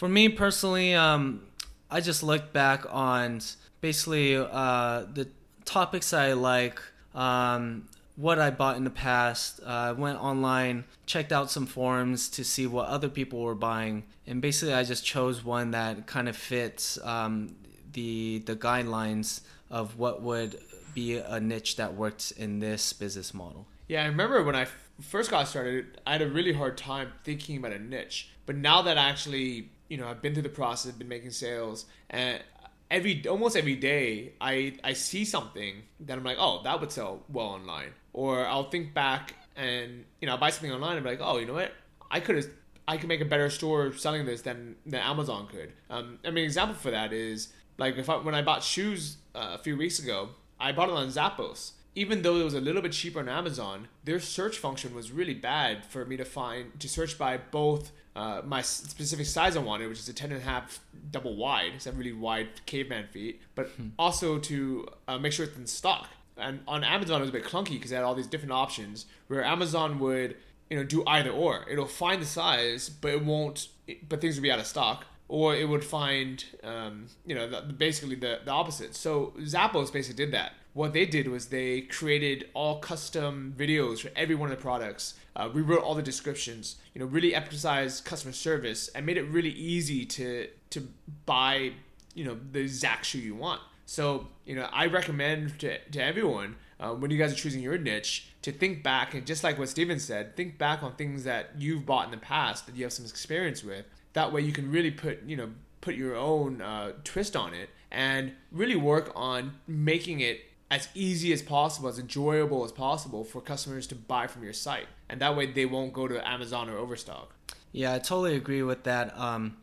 For 0.00 0.08
me 0.08 0.30
personally, 0.30 0.94
um, 0.94 1.42
I 1.90 2.00
just 2.00 2.22
look 2.22 2.54
back 2.54 2.86
on 2.88 3.42
basically 3.82 4.34
uh, 4.34 5.04
the 5.12 5.28
topics 5.66 6.14
I 6.14 6.32
like, 6.32 6.80
um, 7.14 7.86
what 8.16 8.38
I 8.38 8.48
bought 8.48 8.78
in 8.78 8.84
the 8.84 8.88
past. 8.88 9.60
I 9.62 9.88
uh, 9.88 9.94
went 9.94 10.18
online, 10.18 10.84
checked 11.04 11.32
out 11.32 11.50
some 11.50 11.66
forums 11.66 12.30
to 12.30 12.44
see 12.44 12.66
what 12.66 12.88
other 12.88 13.10
people 13.10 13.42
were 13.42 13.54
buying, 13.54 14.04
and 14.26 14.40
basically 14.40 14.72
I 14.72 14.84
just 14.84 15.04
chose 15.04 15.44
one 15.44 15.72
that 15.72 16.06
kind 16.06 16.30
of 16.30 16.36
fits 16.36 16.98
um, 17.04 17.54
the 17.92 18.38
the 18.46 18.56
guidelines 18.56 19.42
of 19.70 19.98
what 19.98 20.22
would 20.22 20.58
be 20.94 21.18
a 21.18 21.38
niche 21.38 21.76
that 21.76 21.92
worked 21.92 22.32
in 22.38 22.60
this 22.60 22.94
business 22.94 23.34
model. 23.34 23.66
Yeah, 23.86 24.04
I 24.04 24.06
remember 24.06 24.42
when 24.42 24.56
I 24.56 24.66
first 25.02 25.30
got 25.30 25.46
started, 25.46 26.00
I 26.06 26.12
had 26.12 26.22
a 26.22 26.30
really 26.30 26.54
hard 26.54 26.78
time 26.78 27.12
thinking 27.22 27.58
about 27.58 27.72
a 27.72 27.78
niche. 27.78 28.30
But 28.46 28.56
now 28.56 28.80
that 28.80 28.96
I 28.96 29.10
actually, 29.10 29.68
you 29.90 29.98
know, 29.98 30.08
I've 30.08 30.22
been 30.22 30.32
through 30.32 30.44
the 30.44 30.48
process, 30.48 30.92
been 30.92 31.08
making 31.08 31.32
sales, 31.32 31.84
and 32.08 32.42
every 32.90 33.26
almost 33.28 33.56
every 33.56 33.76
day 33.76 34.32
I 34.40 34.78
I 34.82 34.94
see 34.94 35.26
something 35.26 35.82
that 36.00 36.16
I'm 36.16 36.24
like, 36.24 36.38
oh, 36.40 36.62
that 36.64 36.80
would 36.80 36.92
sell 36.92 37.24
well 37.28 37.48
online, 37.48 37.90
or 38.14 38.46
I'll 38.46 38.70
think 38.70 38.94
back 38.94 39.34
and 39.56 40.04
you 40.20 40.26
know 40.26 40.32
I'll 40.32 40.38
buy 40.38 40.50
something 40.50 40.72
online 40.72 40.96
and 40.96 41.04
be 41.04 41.10
like, 41.10 41.20
oh, 41.20 41.36
you 41.36 41.46
know 41.46 41.54
what, 41.54 41.72
I 42.10 42.20
could 42.20 42.36
have. 42.36 42.46
I 42.88 42.96
could 42.96 43.08
make 43.08 43.20
a 43.20 43.24
better 43.24 43.50
store 43.50 43.92
selling 43.92 44.26
this 44.26 44.42
than, 44.42 44.74
than 44.84 45.00
Amazon 45.00 45.46
could. 45.46 45.72
Um, 45.90 46.18
I 46.24 46.30
mean, 46.30 46.44
example 46.44 46.74
for 46.74 46.90
that 46.90 47.12
is 47.12 47.52
like 47.78 47.96
if 47.98 48.10
I, 48.10 48.16
when 48.16 48.34
I 48.34 48.42
bought 48.42 48.64
shoes 48.64 49.18
uh, 49.32 49.52
a 49.54 49.58
few 49.58 49.76
weeks 49.76 50.00
ago, 50.00 50.30
I 50.58 50.72
bought 50.72 50.88
it 50.88 50.94
on 50.94 51.06
Zappos. 51.06 51.72
Even 51.94 52.22
though 52.22 52.36
it 52.36 52.42
was 52.42 52.54
a 52.54 52.60
little 52.60 52.82
bit 52.82 52.90
cheaper 52.92 53.20
on 53.20 53.28
Amazon, 53.28 53.88
their 54.02 54.18
search 54.18 54.58
function 54.58 54.92
was 54.92 55.12
really 55.12 55.34
bad 55.34 55.84
for 55.84 56.04
me 56.04 56.16
to 56.16 56.24
find 56.24 56.80
to 56.80 56.88
search 56.88 57.16
by 57.16 57.36
both 57.36 57.92
uh, 58.16 58.42
my 58.44 58.60
specific 58.62 59.26
size 59.26 59.56
I 59.56 59.60
wanted, 59.60 59.88
which 59.88 59.98
is 59.98 60.08
a 60.08 60.12
10 60.12 60.32
and 60.32 60.40
a 60.40 60.44
half 60.44 60.80
double 61.10 61.36
wide. 61.36 61.72
It's 61.76 61.86
a 61.86 61.92
really 61.92 62.12
wide 62.12 62.48
caveman 62.66 63.06
feet, 63.06 63.40
but 63.54 63.68
hmm. 63.68 63.88
also 63.98 64.38
to 64.38 64.88
uh, 65.06 65.18
make 65.18 65.32
sure 65.32 65.46
it's 65.46 65.56
in 65.56 65.66
stock. 65.66 66.08
And 66.36 66.60
on 66.66 66.82
Amazon, 66.82 67.18
it 67.18 67.20
was 67.20 67.30
a 67.30 67.32
bit 67.32 67.44
clunky 67.44 67.72
because 67.72 67.90
they 67.90 67.96
had 67.96 68.04
all 68.04 68.14
these 68.14 68.26
different 68.26 68.52
options 68.52 69.06
where 69.28 69.44
Amazon 69.44 69.98
would, 70.00 70.36
you 70.68 70.76
know, 70.76 70.84
do 70.84 71.04
either 71.06 71.30
or. 71.30 71.66
It'll 71.70 71.86
find 71.86 72.20
the 72.20 72.26
size, 72.26 72.88
but 72.88 73.12
it 73.12 73.24
won't, 73.24 73.68
but 74.08 74.20
things 74.20 74.36
will 74.36 74.42
be 74.42 74.50
out 74.50 74.58
of 74.58 74.66
stock. 74.66 75.04
Or 75.32 75.54
it 75.54 75.68
would 75.68 75.84
find, 75.84 76.44
um, 76.64 77.06
you 77.24 77.36
know, 77.36 77.48
the, 77.48 77.60
basically 77.72 78.16
the, 78.16 78.40
the 78.44 78.50
opposite. 78.50 78.96
So 78.96 79.32
Zappos 79.38 79.92
basically 79.92 80.24
did 80.24 80.32
that 80.34 80.54
what 80.72 80.92
they 80.92 81.04
did 81.04 81.28
was 81.28 81.46
they 81.46 81.82
created 81.82 82.48
all 82.54 82.78
custom 82.78 83.54
videos 83.56 84.00
for 84.00 84.10
every 84.14 84.34
one 84.34 84.50
of 84.50 84.56
the 84.56 84.62
products. 84.62 85.14
Uh, 85.34 85.48
rewrote 85.52 85.82
all 85.82 85.94
the 85.94 86.02
descriptions. 86.02 86.76
You 86.94 87.00
know, 87.00 87.06
really 87.06 87.34
emphasized 87.34 88.04
customer 88.04 88.32
service 88.32 88.88
and 88.88 89.04
made 89.04 89.16
it 89.16 89.24
really 89.24 89.50
easy 89.50 90.04
to 90.06 90.48
to 90.70 90.88
buy. 91.26 91.72
You 92.14 92.24
know, 92.24 92.38
the 92.52 92.60
exact 92.60 93.06
shoe 93.06 93.18
you 93.18 93.34
want. 93.34 93.60
So 93.86 94.28
you 94.44 94.54
know, 94.54 94.68
I 94.72 94.86
recommend 94.86 95.58
to 95.60 95.78
to 95.78 96.02
everyone 96.02 96.56
uh, 96.78 96.90
when 96.94 97.10
you 97.10 97.18
guys 97.18 97.32
are 97.32 97.36
choosing 97.36 97.62
your 97.62 97.78
niche 97.78 98.28
to 98.42 98.52
think 98.52 98.82
back 98.82 99.14
and 99.14 99.26
just 99.26 99.42
like 99.42 99.58
what 99.58 99.68
Stephen 99.68 99.98
said, 99.98 100.36
think 100.36 100.56
back 100.56 100.82
on 100.82 100.94
things 100.94 101.24
that 101.24 101.50
you've 101.58 101.84
bought 101.84 102.06
in 102.06 102.10
the 102.10 102.16
past 102.16 102.66
that 102.66 102.76
you 102.76 102.84
have 102.84 102.92
some 102.92 103.04
experience 103.04 103.64
with. 103.64 103.86
That 104.12 104.32
way, 104.32 104.40
you 104.40 104.52
can 104.52 104.70
really 104.70 104.90
put 104.90 105.22
you 105.24 105.36
know 105.36 105.50
put 105.80 105.94
your 105.94 106.16
own 106.16 106.60
uh, 106.60 106.92
twist 107.04 107.36
on 107.36 107.54
it 107.54 107.70
and 107.90 108.32
really 108.52 108.76
work 108.76 109.10
on 109.14 109.54
making 109.66 110.20
it 110.20 110.42
as 110.70 110.88
easy 110.94 111.32
as 111.32 111.42
possible, 111.42 111.88
as 111.88 111.98
enjoyable 111.98 112.64
as 112.64 112.70
possible 112.70 113.24
for 113.24 113.40
customers 113.40 113.86
to 113.88 113.94
buy 113.94 114.26
from 114.26 114.44
your 114.44 114.52
site. 114.52 114.86
And 115.08 115.20
that 115.20 115.36
way 115.36 115.46
they 115.46 115.66
won't 115.66 115.92
go 115.92 116.06
to 116.06 116.28
Amazon 116.28 116.70
or 116.70 116.78
Overstock. 116.78 117.34
Yeah, 117.72 117.94
I 117.94 117.98
totally 117.98 118.36
agree 118.36 118.62
with 118.62 118.84
that. 118.84 119.16
Um, 119.18 119.56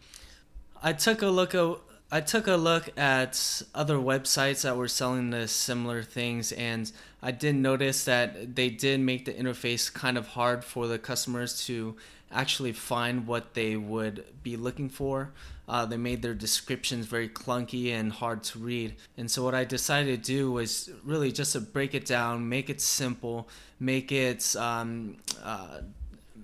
I 0.82 0.94
took 0.94 1.22
a 1.22 1.28
look 1.28 1.56
at 1.56 1.78
I 2.10 2.22
took 2.22 2.48
a 2.48 2.56
look 2.56 2.90
at 2.98 3.62
other 3.76 3.98
websites 3.98 4.62
that 4.62 4.78
were 4.78 4.88
selling 4.88 5.30
the 5.30 5.46
similar 5.46 6.04
things, 6.04 6.54
and 6.54 6.90
I 7.22 7.32
did 7.32 7.56
notice 7.56 8.06
that 8.06 8.56
they 8.56 8.70
did 8.70 9.02
make 9.02 9.26
the 9.26 9.34
interface 9.34 9.94
kind 9.94 10.18
of 10.18 10.28
hard 10.28 10.64
for 10.64 10.88
the 10.88 11.00
customers 11.00 11.66
to 11.66 11.98
actually 12.32 12.74
find 12.74 13.28
what 13.28 13.54
they 13.54 13.76
would 13.76 14.26
be 14.44 14.58
looking 14.58 14.90
for. 14.90 15.32
Uh, 15.68 15.86
they 15.86 15.98
made 15.98 16.22
their 16.22 16.34
descriptions 16.34 17.06
very 17.06 17.28
clunky 17.28 17.92
and 17.92 18.12
hard 18.12 18.42
to 18.42 18.60
read. 18.60 18.96
And 19.18 19.30
so, 19.30 19.44
what 19.44 19.54
I 19.54 19.66
decided 19.66 20.24
to 20.24 20.32
do 20.32 20.52
was 20.52 20.90
really 21.04 21.32
just 21.32 21.54
to 21.54 21.62
break 21.62 21.94
it 21.94 22.06
down, 22.06 22.48
make 22.48 22.70
it 22.70 22.80
simple, 22.80 23.50
make 23.80 24.12
it 24.12 24.56
um, 24.56 25.18
uh, 25.44 25.80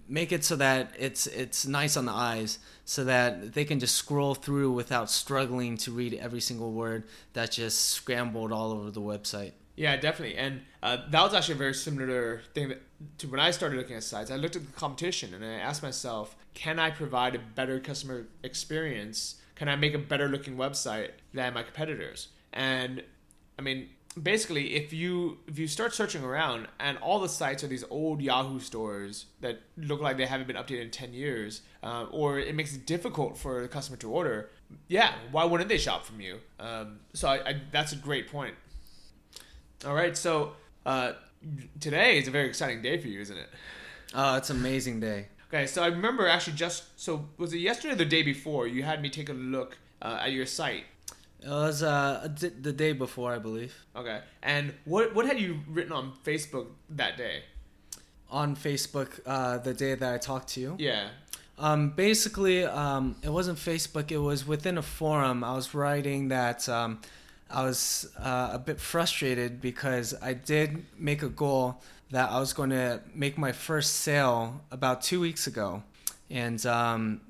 make 0.07 0.31
it 0.31 0.43
so 0.43 0.55
that 0.57 0.93
it's 0.97 1.27
it's 1.27 1.65
nice 1.65 1.95
on 1.95 2.05
the 2.05 2.11
eyes, 2.11 2.59
so 2.85 3.03
that 3.05 3.53
they 3.53 3.65
can 3.65 3.79
just 3.79 3.95
scroll 3.95 4.35
through 4.35 4.71
without 4.71 5.09
struggling 5.09 5.77
to 5.77 5.91
read 5.91 6.13
every 6.15 6.41
single 6.41 6.71
word 6.71 7.05
that 7.33 7.51
just 7.51 7.89
scrambled 7.89 8.51
all 8.51 8.71
over 8.71 8.91
the 8.91 9.01
website. 9.01 9.53
Yeah, 9.75 9.97
definitely. 9.97 10.37
And 10.37 10.61
uh, 10.83 10.97
that 11.09 11.23
was 11.23 11.33
actually 11.33 11.55
a 11.55 11.57
very 11.57 11.73
similar 11.73 12.41
thing 12.53 12.69
that, 12.69 12.81
to 13.17 13.27
when 13.27 13.39
I 13.39 13.51
started 13.51 13.77
looking 13.77 13.95
at 13.95 14.03
sites. 14.03 14.31
I 14.31 14.36
looked 14.36 14.55
at 14.55 14.65
the 14.65 14.72
competition 14.74 15.33
and 15.33 15.43
I 15.43 15.53
asked 15.53 15.83
myself, 15.83 16.36
can 16.53 16.79
I 16.79 16.91
provide 16.91 17.36
a 17.36 17.39
better 17.39 17.79
customer 17.79 18.27
experience? 18.43 19.36
Can 19.55 19.67
I 19.69 19.75
make 19.75 19.93
a 19.93 20.00
better 20.00 20.27
looking 20.27 20.55
website 20.55 21.12
than 21.33 21.53
my 21.53 21.63
competitors? 21.63 22.29
And 22.51 23.03
I 23.57 23.62
mean, 23.62 23.89
basically, 24.22 24.75
if 24.75 24.93
you 24.93 25.39
if 25.48 25.57
you 25.57 25.67
start 25.67 25.93
searching 25.93 26.24
around 26.24 26.67
and 26.79 26.98
all 27.00 27.19
the 27.19 27.29
sites 27.29 27.63
are 27.63 27.67
these 27.67 27.83
old 27.89 28.22
Yahoo 28.22 28.60
stores 28.60 29.25
that 29.41 29.62
look 29.77 30.01
like 30.01 30.17
they 30.17 30.25
haven't 30.25 30.48
been 30.48 30.55
updated 30.55 30.81
in 30.81 30.91
ten 30.91 31.13
years, 31.13 31.62
uh, 31.81 32.05
or 32.12 32.39
it 32.39 32.55
makes 32.55 32.75
it 32.75 32.86
difficult 32.86 33.38
for 33.38 33.62
the 33.62 33.67
customer 33.67 33.98
to 33.98 34.10
order, 34.10 34.50
yeah, 34.88 35.13
why 35.31 35.45
wouldn't 35.45 35.69
they 35.69 35.77
shop 35.77 36.05
from 36.05 36.22
you? 36.22 36.39
Um, 36.60 37.00
so 37.13 37.27
I, 37.27 37.50
I, 37.50 37.62
that's 37.72 37.93
a 37.93 37.95
great 37.95 38.31
point. 38.31 38.55
All 39.86 39.93
right, 39.93 40.15
so 40.15 40.53
uh, 40.86 41.13
today 41.79 42.17
is 42.17 42.27
a 42.27 42.31
very 42.31 42.47
exciting 42.47 42.81
day 42.81 42.97
for 42.97 43.07
you, 43.07 43.21
isn't 43.21 43.38
it? 43.38 43.50
Oh, 44.13 44.35
it's 44.35 44.50
an 44.50 44.57
amazing 44.57 45.00
day. 45.00 45.27
Okay, 45.47 45.67
so 45.67 45.83
I 45.83 45.88
remember 45.88 46.27
actually 46.27 46.53
just 46.53 47.00
so 47.00 47.27
was 47.38 47.53
it 47.53 47.59
yesterday 47.59 47.93
or 47.93 47.97
the 47.97 48.05
day 48.05 48.23
before 48.23 48.67
you 48.67 48.83
had 48.83 49.01
me 49.01 49.09
take 49.09 49.29
a 49.29 49.33
look 49.33 49.77
uh, 50.01 50.19
at 50.21 50.31
your 50.31 50.45
site. 50.45 50.85
It 51.41 51.50
was 51.50 51.83
uh, 51.83 52.29
the 52.39 52.71
day 52.71 52.93
before, 52.93 53.33
I 53.33 53.39
believe. 53.39 53.75
Okay, 53.95 54.21
and 54.41 54.73
what 54.85 55.13
what 55.13 55.25
had 55.25 55.39
you 55.39 55.59
written 55.67 55.91
on 55.91 56.13
Facebook 56.23 56.67
that 56.89 57.17
day? 57.17 57.43
On 58.29 58.55
Facebook, 58.55 59.19
uh, 59.25 59.59
the 59.59 59.73
day 59.73 59.93
that 59.93 60.13
I 60.13 60.17
talked 60.17 60.47
to 60.50 60.59
you. 60.59 60.75
Yeah. 60.79 61.09
Um, 61.59 61.91
basically, 61.91 62.63
um, 62.65 63.15
it 63.21 63.29
wasn't 63.29 63.59
Facebook. 63.59 64.12
It 64.12 64.17
was 64.17 64.47
within 64.47 64.77
a 64.77 64.81
forum. 64.81 65.43
I 65.43 65.53
was 65.53 65.75
writing 65.75 66.29
that 66.29 66.67
um, 66.67 67.00
I 67.53 67.63
was 67.63 68.12
uh, 68.19 68.50
a 68.53 68.60
bit 68.60 68.79
frustrated 68.79 69.62
because 69.62 70.15
I 70.22 70.33
did 70.33 70.86
make 70.98 71.22
a 71.22 71.29
goal 71.29 71.81
that 72.10 72.31
I 72.31 72.39
was 72.39 72.51
going 72.51 72.72
to 72.72 73.01
make 73.13 73.38
my 73.38 73.51
first 73.51 73.98
sale 73.98 74.62
about 74.72 75.01
two 75.03 75.19
weeks 75.19 75.45
ago, 75.45 75.83
and 76.29 76.63
um, 76.65 77.22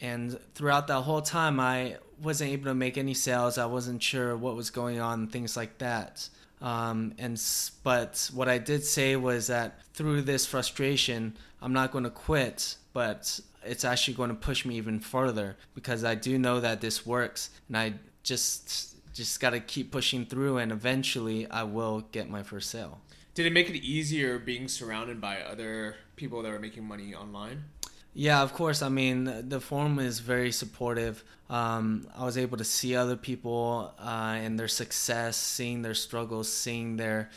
and 0.00 0.38
throughout 0.54 0.86
that 0.88 1.02
whole 1.02 1.22
time 1.22 1.60
I 1.60 1.96
wasn't 2.22 2.50
able 2.50 2.64
to 2.66 2.74
make 2.74 2.96
any 2.96 3.14
sales. 3.14 3.58
I 3.58 3.66
wasn't 3.66 4.02
sure 4.02 4.36
what 4.36 4.56
was 4.56 4.70
going 4.70 5.00
on, 5.00 5.26
things 5.26 5.56
like 5.56 5.78
that. 5.78 6.28
Um, 6.62 7.14
and 7.18 7.40
but 7.82 8.30
what 8.34 8.48
I 8.48 8.58
did 8.58 8.84
say 8.84 9.16
was 9.16 9.46
that 9.48 9.80
through 9.94 10.22
this 10.22 10.46
frustration, 10.46 11.36
I'm 11.62 11.72
not 11.72 11.92
going 11.92 12.04
to 12.04 12.10
quit, 12.10 12.76
but 12.92 13.40
it's 13.64 13.84
actually 13.84 14.14
going 14.14 14.30
to 14.30 14.36
push 14.36 14.64
me 14.64 14.76
even 14.76 15.00
further 15.00 15.56
because 15.74 16.04
I 16.04 16.14
do 16.14 16.38
know 16.38 16.60
that 16.60 16.80
this 16.80 17.04
works, 17.04 17.50
and 17.68 17.76
I 17.76 17.94
just 18.22 18.96
just 19.12 19.40
got 19.40 19.50
to 19.50 19.60
keep 19.60 19.90
pushing 19.90 20.24
through, 20.26 20.58
and 20.58 20.72
eventually 20.72 21.50
I 21.50 21.64
will 21.64 22.02
get 22.12 22.28
my 22.28 22.42
first 22.42 22.70
sale. 22.70 23.00
Did 23.34 23.46
it 23.46 23.52
make 23.52 23.70
it 23.70 23.76
easier 23.76 24.38
being 24.38 24.68
surrounded 24.68 25.20
by 25.20 25.40
other 25.40 25.96
people 26.16 26.42
that 26.42 26.50
were 26.50 26.58
making 26.58 26.84
money 26.84 27.14
online? 27.14 27.64
Yeah, 28.12 28.42
of 28.42 28.52
course. 28.52 28.82
I 28.82 28.88
mean, 28.88 29.48
the 29.48 29.60
forum 29.60 30.00
is 30.00 30.18
very 30.18 30.50
supportive. 30.50 31.22
Um, 31.48 32.08
I 32.16 32.24
was 32.24 32.36
able 32.36 32.58
to 32.58 32.64
see 32.64 32.96
other 32.96 33.16
people 33.16 33.94
uh, 33.98 34.36
and 34.36 34.58
their 34.58 34.68
success, 34.68 35.36
seeing 35.36 35.82
their 35.82 35.94
struggles, 35.94 36.52
seeing 36.52 36.96
their 36.96 37.30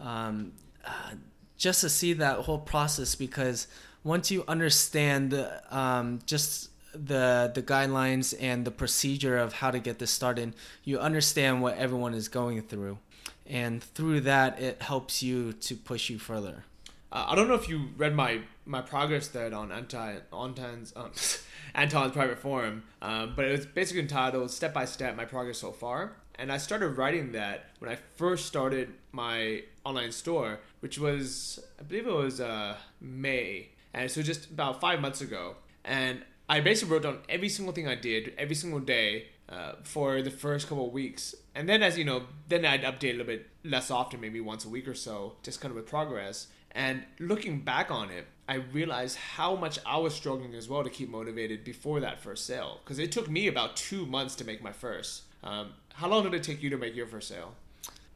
um, 0.00 0.52
uh, 0.84 1.14
just 1.56 1.80
to 1.80 1.88
see 1.88 2.12
that 2.14 2.40
whole 2.40 2.58
process 2.58 3.14
because 3.14 3.66
once 4.04 4.30
you 4.30 4.44
understand 4.46 5.34
um, 5.70 6.20
just 6.26 6.70
the 7.04 7.50
the 7.54 7.62
guidelines 7.62 8.34
and 8.40 8.64
the 8.64 8.70
procedure 8.70 9.38
of 9.38 9.54
how 9.54 9.70
to 9.70 9.78
get 9.78 9.98
this 9.98 10.10
started, 10.10 10.54
you 10.84 10.98
understand 10.98 11.62
what 11.62 11.76
everyone 11.76 12.14
is 12.14 12.28
going 12.28 12.62
through, 12.62 12.98
and 13.46 13.82
through 13.82 14.20
that, 14.22 14.60
it 14.60 14.82
helps 14.82 15.22
you 15.22 15.52
to 15.52 15.76
push 15.76 16.10
you 16.10 16.18
further. 16.18 16.64
Uh, 17.12 17.26
I 17.28 17.34
don't 17.34 17.48
know 17.48 17.54
if 17.54 17.68
you 17.68 17.88
read 17.96 18.14
my 18.14 18.40
my 18.64 18.80
progress 18.80 19.28
thread 19.28 19.52
on 19.52 19.70
Anton 19.70 20.20
Anton's 20.32 20.92
um, 20.96 21.12
Anton's 21.74 22.12
private 22.12 22.38
forum, 22.38 22.82
um, 23.00 23.34
but 23.36 23.44
it 23.44 23.52
was 23.52 23.66
basically 23.66 24.02
entitled 24.02 24.50
"Step 24.50 24.74
by 24.74 24.84
Step: 24.84 25.16
My 25.16 25.24
Progress 25.24 25.58
So 25.58 25.72
Far." 25.72 26.16
And 26.38 26.52
I 26.52 26.58
started 26.58 26.98
writing 26.98 27.32
that 27.32 27.70
when 27.78 27.90
I 27.90 27.96
first 28.16 28.44
started 28.44 28.92
my 29.12 29.62
online 29.84 30.12
store, 30.12 30.60
which 30.80 30.98
was 30.98 31.60
I 31.80 31.84
believe 31.84 32.06
it 32.06 32.12
was 32.12 32.40
uh, 32.40 32.76
May, 33.00 33.70
and 33.94 34.10
so 34.10 34.20
just 34.22 34.50
about 34.50 34.80
five 34.80 35.00
months 35.00 35.20
ago. 35.20 35.56
And 35.84 36.22
I 36.48 36.60
basically 36.60 36.94
wrote 36.94 37.02
down 37.02 37.18
every 37.28 37.48
single 37.48 37.74
thing 37.74 37.88
I 37.88 37.96
did 37.96 38.32
every 38.38 38.54
single 38.54 38.80
day 38.80 39.28
uh, 39.48 39.72
for 39.82 40.22
the 40.22 40.30
first 40.30 40.68
couple 40.68 40.86
of 40.86 40.92
weeks, 40.92 41.34
and 41.54 41.68
then 41.68 41.82
as 41.82 41.96
you 41.98 42.04
know, 42.04 42.22
then 42.48 42.64
I'd 42.64 42.82
update 42.82 43.10
a 43.10 43.12
little 43.12 43.26
bit 43.26 43.48
less 43.64 43.90
often, 43.90 44.20
maybe 44.20 44.40
once 44.40 44.64
a 44.64 44.68
week 44.68 44.86
or 44.86 44.94
so, 44.94 45.34
just 45.42 45.60
kind 45.60 45.70
of 45.70 45.76
with 45.76 45.86
progress. 45.86 46.48
And 46.72 47.04
looking 47.18 47.60
back 47.60 47.90
on 47.90 48.10
it, 48.10 48.26
I 48.48 48.56
realized 48.56 49.16
how 49.16 49.56
much 49.56 49.78
I 49.86 49.96
was 49.96 50.14
struggling 50.14 50.54
as 50.54 50.68
well 50.68 50.84
to 50.84 50.90
keep 50.90 51.08
motivated 51.08 51.64
before 51.64 52.00
that 52.00 52.20
first 52.20 52.46
sale, 52.46 52.80
because 52.84 52.98
it 52.98 53.10
took 53.10 53.30
me 53.30 53.48
about 53.48 53.76
two 53.76 54.04
months 54.04 54.36
to 54.36 54.44
make 54.44 54.62
my 54.62 54.72
first. 54.72 55.22
Um, 55.42 55.70
how 55.94 56.08
long 56.08 56.24
did 56.24 56.34
it 56.34 56.42
take 56.42 56.62
you 56.62 56.70
to 56.70 56.76
make 56.76 56.94
your 56.94 57.06
first 57.06 57.28
sale? 57.28 57.54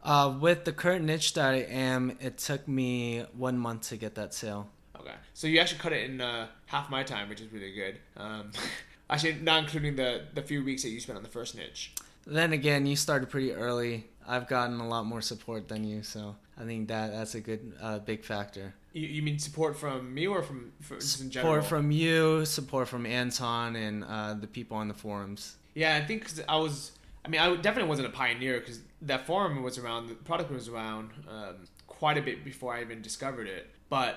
Uh, 0.02 0.36
with 0.40 0.64
the 0.64 0.72
current 0.72 1.04
niche 1.04 1.34
that 1.34 1.54
I 1.54 1.58
am, 1.58 2.16
it 2.20 2.38
took 2.38 2.66
me 2.68 3.24
one 3.36 3.58
month 3.58 3.88
to 3.88 3.96
get 3.96 4.14
that 4.16 4.34
sale. 4.34 4.68
Okay, 5.10 5.18
so 5.34 5.46
you 5.46 5.58
actually 5.58 5.78
cut 5.80 5.92
it 5.92 6.08
in 6.10 6.20
uh, 6.20 6.46
half 6.66 6.90
my 6.90 7.02
time, 7.02 7.28
which 7.28 7.40
is 7.40 7.52
really 7.52 7.72
good. 7.72 7.98
Um, 8.16 8.50
actually, 9.10 9.34
not 9.34 9.64
including 9.64 9.96
the 9.96 10.22
the 10.34 10.42
few 10.42 10.64
weeks 10.64 10.82
that 10.82 10.90
you 10.90 11.00
spent 11.00 11.16
on 11.16 11.22
the 11.22 11.28
first 11.28 11.56
niche. 11.56 11.92
then 12.26 12.52
again, 12.52 12.86
you 12.86 12.96
started 12.96 13.28
pretty 13.28 13.52
early. 13.52 14.06
I've 14.28 14.46
gotten 14.48 14.78
a 14.80 14.86
lot 14.88 15.06
more 15.06 15.20
support 15.22 15.66
than 15.68 15.82
you, 15.84 16.02
so 16.02 16.36
I 16.56 16.64
think 16.64 16.88
that 16.88 17.10
that's 17.12 17.34
a 17.34 17.40
good 17.40 17.72
uh, 17.80 17.98
big 17.98 18.24
factor. 18.24 18.74
You, 18.92 19.06
you 19.06 19.22
mean 19.22 19.38
support 19.38 19.76
from 19.76 20.12
me 20.14 20.26
or 20.26 20.42
from, 20.42 20.72
from 20.80 21.00
just 21.00 21.20
in 21.20 21.30
general? 21.30 21.54
Support 21.54 21.68
from 21.68 21.90
you, 21.90 22.44
support 22.44 22.88
from 22.88 23.06
Anton, 23.06 23.76
and 23.76 24.04
uh, 24.04 24.34
the 24.34 24.46
people 24.46 24.76
on 24.76 24.88
the 24.88 24.94
forums. 24.94 25.56
Yeah, 25.74 25.96
I 25.96 26.04
think 26.04 26.22
'cause 26.24 26.40
I 26.48 26.56
was. 26.56 26.92
I 27.24 27.28
mean, 27.28 27.40
I 27.40 27.54
definitely 27.56 27.88
wasn't 27.88 28.08
a 28.08 28.12
pioneer 28.12 28.60
because 28.60 28.80
that 29.02 29.26
forum 29.26 29.62
was 29.62 29.76
around, 29.78 30.08
the 30.08 30.14
product 30.14 30.50
was 30.50 30.68
around 30.68 31.10
um, 31.28 31.56
quite 31.86 32.16
a 32.16 32.22
bit 32.22 32.44
before 32.44 32.74
I 32.74 32.80
even 32.80 33.02
discovered 33.02 33.46
it. 33.46 33.68
But 33.90 34.16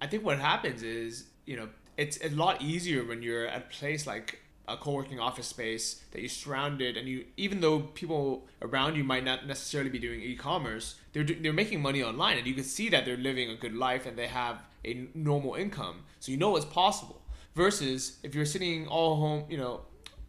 I 0.00 0.06
think 0.06 0.24
what 0.24 0.38
happens 0.38 0.82
is, 0.82 1.24
you 1.44 1.56
know, 1.56 1.68
it's 1.96 2.18
a 2.24 2.28
lot 2.30 2.62
easier 2.62 3.04
when 3.04 3.22
you're 3.22 3.46
at 3.46 3.58
a 3.58 3.64
place 3.66 4.06
like 4.06 4.40
a 4.68 4.76
co-working 4.76 5.18
office 5.18 5.46
space 5.46 6.02
that 6.12 6.20
you're 6.20 6.28
surrounded 6.28 6.96
and 6.96 7.08
you 7.08 7.24
even 7.38 7.60
though 7.60 7.80
people 7.80 8.46
around 8.60 8.96
you 8.96 9.02
might 9.02 9.24
not 9.24 9.46
necessarily 9.46 9.88
be 9.88 9.98
doing 9.98 10.20
e-commerce 10.20 10.96
they're, 11.12 11.24
do- 11.24 11.40
they're 11.40 11.54
making 11.54 11.80
money 11.80 12.02
online 12.02 12.36
and 12.36 12.46
you 12.46 12.52
can 12.52 12.62
see 12.62 12.90
that 12.90 13.06
they're 13.06 13.16
living 13.16 13.50
a 13.50 13.56
good 13.56 13.74
life 13.74 14.04
and 14.04 14.18
they 14.18 14.26
have 14.26 14.58
a 14.84 15.08
normal 15.14 15.54
income. 15.54 16.00
So 16.20 16.30
you 16.30 16.38
know 16.38 16.54
it's 16.56 16.66
possible. 16.66 17.20
Versus 17.54 18.18
if 18.22 18.34
you're 18.34 18.44
sitting 18.44 18.86
all 18.86 19.16
home 19.16 19.44
you 19.48 19.56
know 19.56 19.80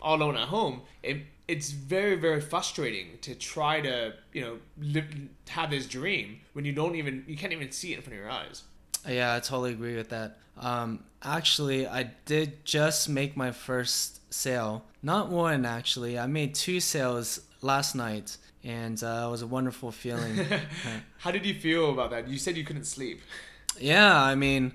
all 0.01 0.15
alone 0.15 0.37
at 0.37 0.47
home 0.47 0.81
it, 1.03 1.17
it's 1.47 1.71
very 1.71 2.15
very 2.15 2.39
frustrating 2.39 3.17
to 3.21 3.35
try 3.35 3.81
to 3.81 4.13
you 4.31 4.41
know 4.41 4.57
live, 4.79 5.05
have 5.49 5.69
this 5.69 5.85
dream 5.85 6.39
when 6.53 6.63
you 6.63 6.71
don't 6.71 6.95
even 6.95 7.25
you 7.27 7.35
can't 7.35 7.51
even 7.51 7.71
see 7.71 7.91
it 7.91 7.97
in 7.97 8.01
front 8.01 8.13
of 8.13 8.19
your 8.23 8.31
eyes 8.31 8.63
Yeah, 9.07 9.35
I 9.35 9.39
totally 9.39 9.71
agree 9.71 9.95
with 9.95 10.09
that. 10.09 10.37
Um, 10.59 11.03
actually, 11.23 11.87
I 11.87 12.11
did 12.25 12.65
just 12.65 13.09
make 13.09 13.37
my 13.37 13.51
first 13.51 14.33
sale. 14.33 14.83
Not 15.01 15.29
one, 15.29 15.65
actually. 15.65 16.19
I 16.19 16.27
made 16.27 16.53
two 16.53 16.79
sales 16.79 17.41
last 17.61 17.95
night, 17.95 18.37
and 18.63 19.01
uh, 19.01 19.25
it 19.27 19.31
was 19.31 19.41
a 19.41 19.47
wonderful 19.47 19.91
feeling. 19.91 20.45
how 21.17 21.31
did 21.31 21.45
you 21.45 21.53
feel 21.53 21.91
about 21.91 22.11
that 22.11 22.27
you 22.27 22.37
said 22.37 22.57
you 22.57 22.63
couldn't 22.63 22.85
sleep 22.85 23.21
yeah, 23.77 24.21
I 24.21 24.35
mean, 24.35 24.73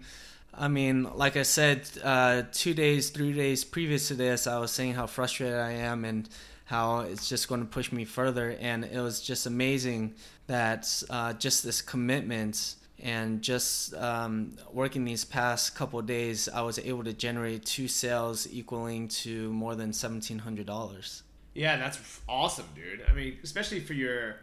I 0.53 0.69
mean, 0.69 1.05
like 1.15 1.37
I 1.37 1.43
said, 1.43 1.89
uh, 2.03 2.43
two 2.53 2.75
days, 2.75 3.11
three 3.11 3.33
days 3.33 3.65
previous 3.65 4.09
to 4.09 4.15
this, 4.15 4.47
I 4.47 4.59
was 4.59 4.71
saying 4.71 4.95
how 4.95 5.07
frustrated 5.07 5.59
I 5.59 5.73
am 5.73 6.05
and 6.05 6.29
how 6.67 7.01
it's 7.01 7.29
just 7.29 7.49
going 7.49 7.61
to 7.61 7.67
push 7.67 7.93
me 7.93 8.05
further. 8.05 8.57
And 8.61 8.85
it 8.85 9.01
was 9.01 9.21
just 9.21 9.47
amazing 9.47 10.15
that 10.47 11.03
uh, 11.11 11.35
just 11.35 11.65
this 11.65 11.83
commitment 11.83 12.77
and 12.99 13.43
just 13.43 13.95
um, 13.95 14.57
working 14.73 15.05
these 15.05 15.25
past 15.25 15.75
couple 15.75 16.01
days, 16.03 16.49
I 16.49 16.63
was 16.63 16.79
able 16.79 17.05
to 17.05 17.13
generate 17.13 17.65
two 17.65 17.89
sales 17.89 18.47
equaling 18.51 19.09
to 19.09 19.53
more 19.53 19.75
than 19.75 19.93
seventeen 19.93 20.39
hundred 20.39 20.67
dollars. 20.67 21.23
Yeah, 21.55 21.77
that's 21.77 22.21
awesome, 22.29 22.67
dude. 22.75 23.05
I 23.09 23.13
mean, 23.13 23.39
especially 23.45 23.81
for 23.81 23.93
your, 23.93 24.37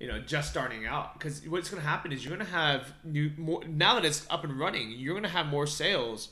you 0.00 0.08
know, 0.08 0.18
just 0.20 0.50
starting 0.50 0.86
out. 0.86 1.18
Because 1.18 1.46
what's 1.46 1.68
going 1.68 1.82
to 1.82 1.88
happen 1.88 2.10
is 2.10 2.24
you're 2.24 2.34
going 2.34 2.46
to 2.46 2.52
have 2.52 2.92
new 3.04 3.30
more 3.36 3.62
now 3.64 3.94
that 3.94 4.04
it's 4.04 4.26
up 4.30 4.44
and 4.44 4.58
running. 4.58 4.90
You're 4.92 5.14
going 5.14 5.24
to 5.24 5.28
have 5.28 5.46
more 5.46 5.66
sales. 5.66 6.30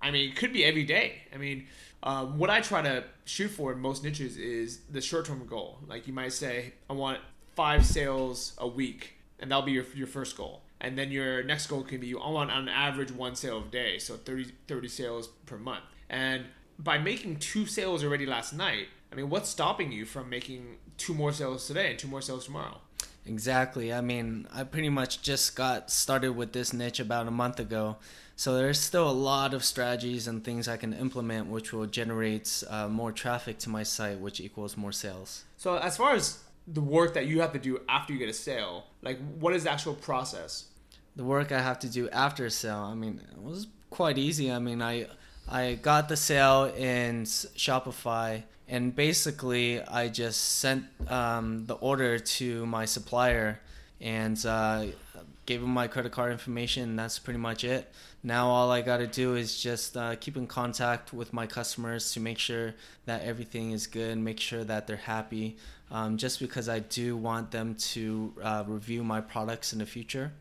I 0.00 0.10
mean, 0.10 0.30
it 0.30 0.36
could 0.36 0.52
be 0.52 0.64
every 0.64 0.84
day. 0.84 1.22
I 1.32 1.36
mean, 1.38 1.66
um, 2.02 2.36
what 2.36 2.50
I 2.50 2.60
try 2.60 2.82
to 2.82 3.04
shoot 3.24 3.48
for 3.48 3.72
in 3.72 3.78
most 3.78 4.02
niches 4.02 4.36
is 4.36 4.80
the 4.90 5.00
short-term 5.00 5.46
goal. 5.46 5.78
Like 5.86 6.08
you 6.08 6.12
might 6.12 6.32
say, 6.32 6.74
I 6.90 6.94
want 6.94 7.20
five 7.54 7.86
sales 7.86 8.54
a 8.58 8.66
week, 8.66 9.14
and 9.38 9.50
that'll 9.50 9.62
be 9.64 9.72
your 9.72 9.86
your 9.94 10.08
first 10.08 10.36
goal. 10.36 10.62
And 10.82 10.98
then 10.98 11.12
your 11.12 11.44
next 11.44 11.68
goal 11.68 11.82
can 11.84 12.00
be 12.00 12.12
I 12.12 12.28
want 12.28 12.50
on 12.50 12.68
average 12.68 13.12
one 13.12 13.36
sale 13.36 13.62
a 13.66 13.70
day, 13.70 13.98
so 13.98 14.16
30, 14.16 14.52
30 14.66 14.88
sales 14.88 15.28
per 15.46 15.56
month. 15.56 15.84
And 16.10 16.44
by 16.78 16.98
making 16.98 17.36
two 17.36 17.66
sales 17.66 18.02
already 18.02 18.26
last 18.26 18.52
night, 18.52 18.88
I 19.12 19.14
mean, 19.14 19.30
what's 19.30 19.48
stopping 19.48 19.92
you 19.92 20.04
from 20.04 20.28
making 20.28 20.78
two 20.98 21.14
more 21.14 21.32
sales 21.32 21.66
today 21.68 21.90
and 21.90 21.98
two 21.98 22.08
more 22.08 22.20
sales 22.20 22.46
tomorrow? 22.46 22.78
Exactly. 23.24 23.92
I 23.92 24.00
mean, 24.00 24.48
I 24.52 24.64
pretty 24.64 24.88
much 24.88 25.22
just 25.22 25.54
got 25.54 25.88
started 25.88 26.32
with 26.32 26.52
this 26.52 26.72
niche 26.72 26.98
about 26.98 27.28
a 27.28 27.30
month 27.30 27.60
ago. 27.60 27.98
So 28.34 28.56
there's 28.56 28.80
still 28.80 29.08
a 29.08 29.12
lot 29.12 29.54
of 29.54 29.64
strategies 29.64 30.26
and 30.26 30.42
things 30.42 30.66
I 30.66 30.76
can 30.76 30.92
implement 30.92 31.46
which 31.46 31.72
will 31.72 31.86
generate 31.86 32.64
uh, 32.68 32.88
more 32.88 33.12
traffic 33.12 33.58
to 33.58 33.70
my 33.70 33.84
site, 33.84 34.18
which 34.18 34.40
equals 34.40 34.76
more 34.76 34.90
sales. 34.90 35.44
So, 35.58 35.76
as 35.76 35.96
far 35.96 36.14
as 36.14 36.40
the 36.66 36.80
work 36.80 37.14
that 37.14 37.26
you 37.26 37.40
have 37.40 37.52
to 37.52 37.58
do 37.60 37.80
after 37.88 38.12
you 38.12 38.18
get 38.18 38.28
a 38.28 38.32
sale, 38.32 38.86
like 39.02 39.20
what 39.38 39.54
is 39.54 39.62
the 39.64 39.70
actual 39.70 39.94
process? 39.94 40.64
The 41.16 41.24
work 41.24 41.52
I 41.52 41.60
have 41.60 41.78
to 41.80 41.88
do 41.88 42.08
after 42.10 42.48
sale, 42.48 42.88
I 42.90 42.94
mean, 42.94 43.20
it 43.32 43.42
was 43.42 43.66
quite 43.90 44.18
easy. 44.18 44.50
I 44.50 44.58
mean, 44.58 44.80
I 44.80 45.06
I 45.48 45.74
got 45.74 46.08
the 46.08 46.16
sale 46.16 46.72
in 46.76 47.24
Shopify, 47.24 48.42
and 48.68 48.94
basically 48.94 49.82
I 49.82 50.08
just 50.08 50.40
sent 50.58 50.84
um, 51.08 51.66
the 51.66 51.74
order 51.74 52.18
to 52.18 52.66
my 52.66 52.86
supplier 52.86 53.60
and 54.00 54.44
uh, 54.46 54.86
gave 55.46 55.62
him 55.62 55.70
my 55.70 55.88
credit 55.88 56.12
card 56.12 56.32
information. 56.32 56.82
And 56.90 56.98
that's 56.98 57.18
pretty 57.18 57.38
much 57.38 57.64
it. 57.64 57.92
Now 58.22 58.48
all 58.48 58.70
I 58.70 58.82
got 58.82 58.98
to 58.98 59.06
do 59.06 59.34
is 59.34 59.60
just 59.60 59.96
uh, 59.96 60.14
keep 60.16 60.36
in 60.36 60.46
contact 60.46 61.12
with 61.12 61.32
my 61.32 61.46
customers 61.46 62.12
to 62.12 62.20
make 62.20 62.38
sure 62.38 62.74
that 63.06 63.22
everything 63.22 63.72
is 63.72 63.86
good, 63.86 64.16
make 64.18 64.40
sure 64.40 64.64
that 64.64 64.86
they're 64.86 64.96
happy. 64.96 65.56
Um, 65.90 66.16
just 66.16 66.40
because 66.40 66.68
I 66.70 66.78
do 66.78 67.16
want 67.16 67.50
them 67.50 67.74
to 67.74 68.32
uh, 68.42 68.64
review 68.66 69.04
my 69.04 69.20
products 69.20 69.74
in 69.74 69.80
the 69.80 69.86
future, 69.86 70.32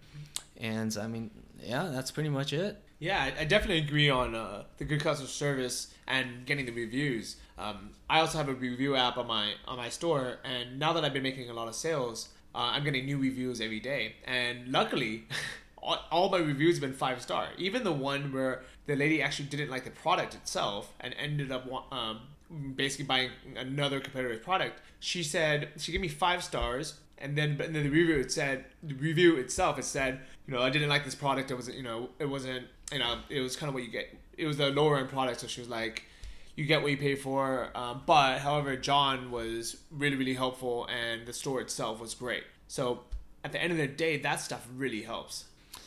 and 0.61 0.95
I 1.01 1.07
mean, 1.07 1.31
yeah, 1.61 1.89
that's 1.91 2.11
pretty 2.11 2.29
much 2.29 2.53
it. 2.53 2.81
Yeah, 2.99 3.31
I, 3.37 3.45
definitely 3.45 3.79
agree 3.79 4.11
on 4.11 4.35
uh, 4.35 4.63
the 4.77 4.85
good 4.85 5.01
customer 5.01 5.27
service 5.27 5.91
and 6.07 6.45
getting 6.45 6.67
the 6.67 6.71
reviews. 6.71 7.37
Um, 7.57 7.89
I 8.07 8.19
also 8.19 8.37
have 8.37 8.47
a 8.47 8.53
review 8.53 8.95
app 8.95 9.17
on 9.17 9.25
my 9.25 9.53
on 9.67 9.77
my 9.77 9.89
store, 9.89 10.37
and 10.43 10.77
now 10.77 10.93
that 10.93 11.03
I've 11.03 11.13
been 11.13 11.23
making 11.23 11.49
a 11.49 11.53
lot 11.53 11.67
of 11.67 11.73
sales, 11.73 12.29
uh, 12.53 12.71
I'm 12.73 12.83
getting 12.83 13.05
new 13.05 13.17
reviews 13.17 13.59
every 13.59 13.79
day. 13.79 14.15
And 14.25 14.71
luckily, 14.71 15.23
all, 15.81 16.29
my 16.29 16.37
reviews 16.37 16.75
have 16.75 16.81
been 16.81 16.93
five 16.93 17.21
star. 17.23 17.47
Even 17.57 17.83
the 17.83 17.91
one 17.91 18.31
where 18.31 18.61
the 18.85 18.95
lady 18.95 19.21
actually 19.21 19.49
didn't 19.49 19.71
like 19.71 19.83
the 19.83 19.91
product 19.91 20.35
itself 20.35 20.93
and 20.99 21.15
ended 21.17 21.51
up 21.51 21.67
um, 21.91 22.19
basically 22.75 23.05
buying 23.05 23.31
another 23.55 23.99
competitor's 23.99 24.43
product. 24.43 24.79
She 24.99 25.23
said 25.23 25.69
she 25.77 25.91
gave 25.91 26.01
me 26.01 26.07
five 26.07 26.43
stars, 26.43 26.99
and 27.21 27.37
then 27.37 27.57
but 27.57 27.67
in 27.67 27.73
the 27.73 27.83
review 27.83 28.17
it 28.17 28.31
said 28.31 28.65
the 28.83 28.93
review 28.95 29.37
itself 29.37 29.77
it 29.77 29.85
said 29.85 30.19
you 30.47 30.53
know 30.53 30.61
I 30.61 30.69
didn't 30.69 30.89
like 30.89 31.05
this 31.05 31.15
product. 31.15 31.51
It 31.51 31.55
wasn't 31.55 31.77
you 31.77 31.83
know 31.83 32.09
it 32.19 32.25
wasn't 32.25 32.67
you 32.91 32.99
know 32.99 33.19
it 33.29 33.41
was 33.41 33.55
kind 33.55 33.69
of 33.69 33.73
what 33.73 33.83
you 33.83 33.89
get. 33.89 34.15
It 34.37 34.47
was 34.47 34.59
a 34.59 34.69
lower 34.69 34.97
end 34.97 35.09
product, 35.09 35.41
so 35.41 35.47
she 35.47 35.61
was 35.61 35.69
like. 35.69 36.03
You 36.57 36.65
get 36.65 36.81
what 36.81 36.91
you 36.91 36.97
pay 36.97 37.15
for, 37.15 37.69
um, 37.75 38.03
but 38.05 38.39
however, 38.39 38.75
John 38.75 39.31
was 39.31 39.77
really, 39.89 40.17
really 40.17 40.33
helpful, 40.33 40.85
and 40.87 41.25
the 41.25 41.31
store 41.31 41.61
itself 41.61 42.01
was 42.01 42.13
great. 42.13 42.43
So, 42.67 43.03
at 43.45 43.53
the 43.53 43.59
end 43.59 43.71
of 43.71 43.77
the 43.77 43.87
day, 43.87 44.17
that 44.17 44.41
stuff 44.41 44.67
really 44.75 45.01
helps. 45.01 45.45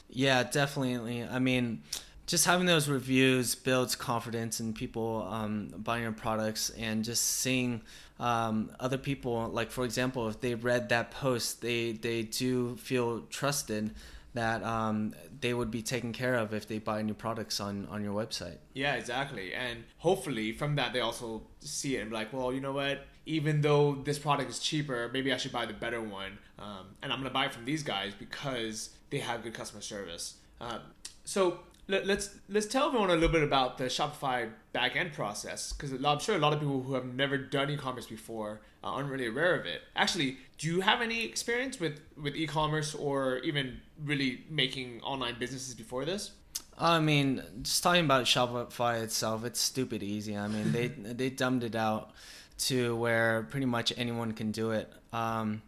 Yeah, 0.09 0.42
definitely. 0.42 1.23
I 1.23 1.38
mean, 1.38 1.83
just 2.27 2.47
having 2.47 2.66
those 2.66 2.88
reviews 2.88 3.55
builds 3.55 3.94
confidence 3.94 4.61
in 4.61 4.73
people 4.73 5.27
um, 5.31 5.68
buying 5.77 6.03
your 6.03 6.12
products 6.12 6.70
and 6.70 7.05
just 7.05 7.23
seeing 7.23 7.83
um, 8.18 8.70
other 8.81 8.98
people. 8.98 9.48
Like 9.48 9.70
for 9.70 9.85
example, 9.85 10.29
if 10.29 10.40
they 10.40 10.55
read 10.55 10.88
that 10.90 11.11
post, 11.11 11.61
they 11.61 11.92
they 11.92 12.22
do 12.22 12.77
feel 12.77 13.20
trusted 13.22 13.94
that 14.35 14.64
um, 14.64 15.14
they 15.40 15.55
would 15.55 15.70
be 15.70 15.81
taken 15.81 16.12
care 16.12 16.35
of 16.35 16.53
if 16.53 16.66
they 16.66 16.79
buy 16.79 17.03
new 17.03 17.14
products 17.14 17.61
on 17.61 17.87
on 17.87 18.03
your 18.03 18.14
website. 18.14 18.59
Yeah, 18.74 18.94
exactly. 18.94 19.55
And 19.55 19.85
hopefully 19.98 20.53
from 20.53 20.77
that 20.77 20.92
they 20.92 21.00
also 21.00 21.42
see 21.61 21.96
it 21.96 22.00
and 22.00 22.11
be 22.11 22.16
like, 22.16 22.33
well, 22.33 22.53
you 22.53 22.61
know 22.61 22.72
what? 22.72 23.07
Even 23.27 23.62
though 23.62 23.94
this 23.94 24.18
product 24.18 24.50
is 24.50 24.59
cheaper, 24.59 25.09
maybe 25.12 25.33
I 25.33 25.37
should 25.38 25.53
buy 25.53 25.66
the 25.66 25.72
better 25.72 26.03
one. 26.03 26.38
Um, 26.59 26.96
and 27.03 27.12
I'm 27.12 27.18
gonna 27.18 27.31
buy 27.31 27.46
it 27.46 27.55
from 27.55 27.64
these 27.64 27.83
guys 27.83 28.12
because 28.18 28.90
they 29.11 29.18
have 29.18 29.42
good 29.42 29.55
customer 29.55 29.83
service. 29.83 30.35
Um, 30.61 30.81
so 31.24 31.61
let, 31.87 32.07
let's 32.07 32.31
let's 32.49 32.66
tell 32.66 32.88
everyone 32.88 33.11
a 33.11 33.14
little 33.14 33.29
bit 33.29 33.42
about 33.42 33.79
the 33.79 33.85
Shopify 33.85 34.51
backend 34.75 35.12
process 35.12 35.73
because 35.73 35.92
I'm 35.92 36.18
sure 36.18 36.35
a 36.35 36.38
lot 36.38 36.53
of 36.53 36.61
people 36.61 36.83
who 36.83 36.94
have 36.94 37.05
never 37.05 37.37
done 37.37 37.70
e-commerce 37.70 38.07
before 38.07 38.61
uh, 38.83 38.88
aren't 38.88 39.11
really 39.11 39.27
aware 39.27 39.59
of 39.59 39.66
it. 39.66 39.83
Actually, 39.94 40.38
do 40.59 40.66
you 40.66 40.81
have 40.81 41.03
any 41.03 41.25
experience 41.25 41.79
with 41.79 42.01
with 42.20 42.35
e-commerce 42.35 42.94
or 42.94 43.38
even 43.38 43.81
really 44.03 44.44
making 44.49 45.01
online 45.03 45.37
businesses 45.38 45.75
before 45.75 46.05
this? 46.05 46.33
I 46.79 46.99
mean, 46.99 47.42
just 47.62 47.83
talking 47.83 48.05
about 48.05 48.25
Shopify 48.25 49.03
itself, 49.03 49.44
it's 49.44 49.61
stupid 49.61 50.03
easy. 50.03 50.37
I 50.37 50.49
mean, 50.49 50.73
they 50.73 50.88
they 50.88 51.31
dumbed 51.31 51.64
it 51.64 51.77
out 51.77 52.12
to 52.57 52.97
where 52.97 53.47
pretty 53.51 53.66
much 53.66 53.92
anyone 53.97 54.33
can 54.33 54.53
do 54.53 54.70
it. 54.70 54.90
Um, 55.12 55.62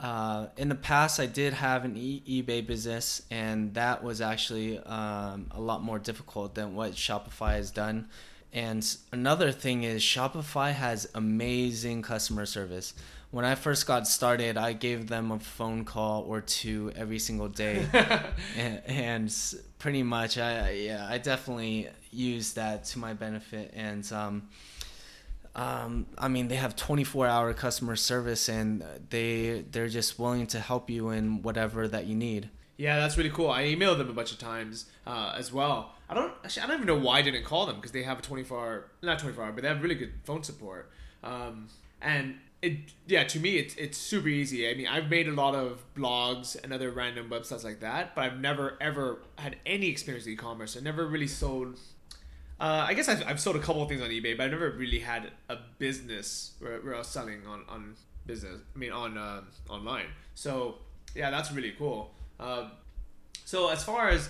uh, 0.00 0.46
in 0.56 0.70
the 0.70 0.74
past, 0.74 1.20
I 1.20 1.26
did 1.26 1.52
have 1.52 1.84
an 1.84 1.96
e- 1.96 2.22
eBay 2.42 2.66
business, 2.66 3.22
and 3.30 3.74
that 3.74 4.02
was 4.02 4.22
actually 4.22 4.78
um, 4.78 5.46
a 5.50 5.60
lot 5.60 5.82
more 5.82 5.98
difficult 5.98 6.54
than 6.54 6.74
what 6.74 6.92
Shopify 6.92 7.52
has 7.52 7.70
done. 7.70 8.08
And 8.52 8.84
another 9.12 9.52
thing 9.52 9.84
is, 9.84 10.02
Shopify 10.02 10.72
has 10.72 11.08
amazing 11.14 12.00
customer 12.02 12.46
service. 12.46 12.94
When 13.30 13.44
I 13.44 13.54
first 13.54 13.86
got 13.86 14.08
started, 14.08 14.56
I 14.56 14.72
gave 14.72 15.06
them 15.06 15.30
a 15.30 15.38
phone 15.38 15.84
call 15.84 16.22
or 16.22 16.40
two 16.40 16.92
every 16.96 17.18
single 17.18 17.48
day, 17.48 17.86
and, 18.56 18.82
and 18.86 19.34
pretty 19.78 20.02
much, 20.02 20.38
I 20.38 20.70
yeah, 20.70 21.06
I 21.08 21.18
definitely 21.18 21.88
used 22.10 22.56
that 22.56 22.84
to 22.86 22.98
my 22.98 23.12
benefit. 23.12 23.72
And 23.76 24.10
um, 24.12 24.48
um, 25.54 26.06
I 26.16 26.28
mean, 26.28 26.48
they 26.48 26.56
have 26.56 26.76
24-hour 26.76 27.54
customer 27.54 27.96
service, 27.96 28.48
and 28.48 28.84
they 29.10 29.64
they're 29.70 29.88
just 29.88 30.18
willing 30.18 30.46
to 30.48 30.60
help 30.60 30.88
you 30.88 31.10
in 31.10 31.42
whatever 31.42 31.88
that 31.88 32.06
you 32.06 32.14
need. 32.14 32.50
Yeah, 32.76 32.98
that's 32.98 33.18
really 33.18 33.30
cool. 33.30 33.50
I 33.50 33.64
emailed 33.64 33.98
them 33.98 34.08
a 34.08 34.14
bunch 34.14 34.32
of 34.32 34.38
times 34.38 34.86
uh, 35.06 35.34
as 35.36 35.52
well. 35.52 35.94
I 36.08 36.14
don't 36.14 36.32
actually, 36.42 36.62
I 36.62 36.66
don't 36.66 36.76
even 36.76 36.86
know 36.86 36.98
why 36.98 37.18
I 37.18 37.22
didn't 37.22 37.44
call 37.44 37.66
them 37.66 37.76
because 37.76 37.92
they 37.92 38.04
have 38.04 38.20
a 38.20 38.22
24 38.22 38.58
hour, 38.58 38.84
not 39.02 39.18
24 39.18 39.44
hour, 39.44 39.52
but 39.52 39.62
they 39.62 39.68
have 39.68 39.82
really 39.82 39.96
good 39.96 40.12
phone 40.24 40.42
support. 40.42 40.90
Um, 41.22 41.68
and 42.00 42.38
it, 42.62 42.78
yeah, 43.06 43.24
to 43.24 43.38
me, 43.38 43.56
it's 43.56 43.74
it's 43.74 43.98
super 43.98 44.28
easy. 44.28 44.68
I 44.68 44.74
mean, 44.74 44.86
I've 44.86 45.10
made 45.10 45.28
a 45.28 45.32
lot 45.32 45.54
of 45.54 45.82
blogs 45.94 46.62
and 46.62 46.72
other 46.72 46.90
random 46.90 47.28
websites 47.28 47.64
like 47.64 47.80
that, 47.80 48.14
but 48.14 48.24
I've 48.24 48.40
never 48.40 48.78
ever 48.80 49.18
had 49.36 49.56
any 49.66 49.88
experience 49.88 50.24
with 50.26 50.34
e-commerce. 50.34 50.76
I 50.76 50.80
never 50.80 51.06
really 51.06 51.26
sold. 51.26 51.78
Uh, 52.60 52.84
I 52.86 52.92
guess 52.92 53.08
I've, 53.08 53.26
I've 53.26 53.40
sold 53.40 53.56
a 53.56 53.58
couple 53.58 53.82
of 53.82 53.88
things 53.88 54.02
on 54.02 54.10
eBay, 54.10 54.36
but 54.36 54.44
I've 54.44 54.50
never 54.50 54.70
really 54.70 54.98
had 54.98 55.30
a 55.48 55.56
business 55.78 56.52
where, 56.58 56.78
where 56.80 56.94
I 56.94 56.98
was 56.98 57.08
selling 57.08 57.46
on, 57.46 57.62
on 57.68 57.94
business. 58.26 58.60
I 58.74 58.78
mean, 58.78 58.92
on 58.92 59.16
uh, 59.16 59.40
online. 59.70 60.06
So 60.34 60.76
yeah, 61.14 61.30
that's 61.30 61.50
really 61.52 61.72
cool. 61.78 62.12
Um, 62.38 62.72
so 63.46 63.70
as 63.70 63.82
far 63.82 64.10
as 64.10 64.28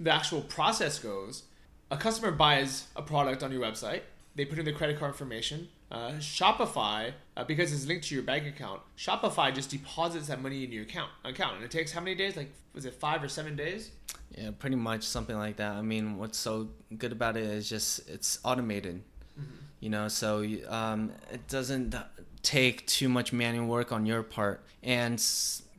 the 0.00 0.10
actual 0.10 0.40
process 0.40 0.98
goes, 0.98 1.42
a 1.90 1.96
customer 1.96 2.32
buys 2.32 2.86
a 2.96 3.02
product 3.02 3.42
on 3.42 3.52
your 3.52 3.60
website. 3.60 4.00
They 4.34 4.46
put 4.46 4.58
in 4.58 4.64
their 4.64 4.74
credit 4.74 4.98
card 4.98 5.12
information. 5.12 5.68
Uh, 5.90 6.12
Shopify, 6.18 7.12
uh, 7.36 7.44
because 7.44 7.72
it's 7.72 7.86
linked 7.86 8.06
to 8.08 8.14
your 8.14 8.22
bank 8.22 8.46
account, 8.46 8.82
Shopify 8.98 9.54
just 9.54 9.70
deposits 9.70 10.28
that 10.28 10.42
money 10.42 10.62
in 10.64 10.70
your 10.70 10.82
account. 10.82 11.10
Account, 11.24 11.56
and 11.56 11.64
it 11.64 11.70
takes 11.70 11.92
how 11.92 12.00
many 12.00 12.14
days? 12.14 12.36
Like, 12.36 12.52
was 12.74 12.84
it 12.84 12.94
five 12.94 13.22
or 13.22 13.28
seven 13.28 13.56
days? 13.56 13.90
Yeah, 14.36 14.50
pretty 14.58 14.76
much 14.76 15.04
something 15.04 15.36
like 15.36 15.56
that. 15.56 15.72
I 15.72 15.80
mean, 15.80 16.18
what's 16.18 16.36
so 16.36 16.68
good 16.98 17.12
about 17.12 17.38
it 17.38 17.44
is 17.44 17.68
just 17.68 18.06
it's 18.08 18.38
automated. 18.44 19.02
Mm-hmm. 19.40 19.54
You 19.80 19.90
know, 19.90 20.08
so 20.08 20.44
um, 20.68 21.12
it 21.32 21.48
doesn't 21.48 21.94
take 22.42 22.86
too 22.86 23.08
much 23.08 23.32
manual 23.32 23.66
work 23.66 23.90
on 23.90 24.04
your 24.04 24.22
part, 24.22 24.62
and 24.82 25.18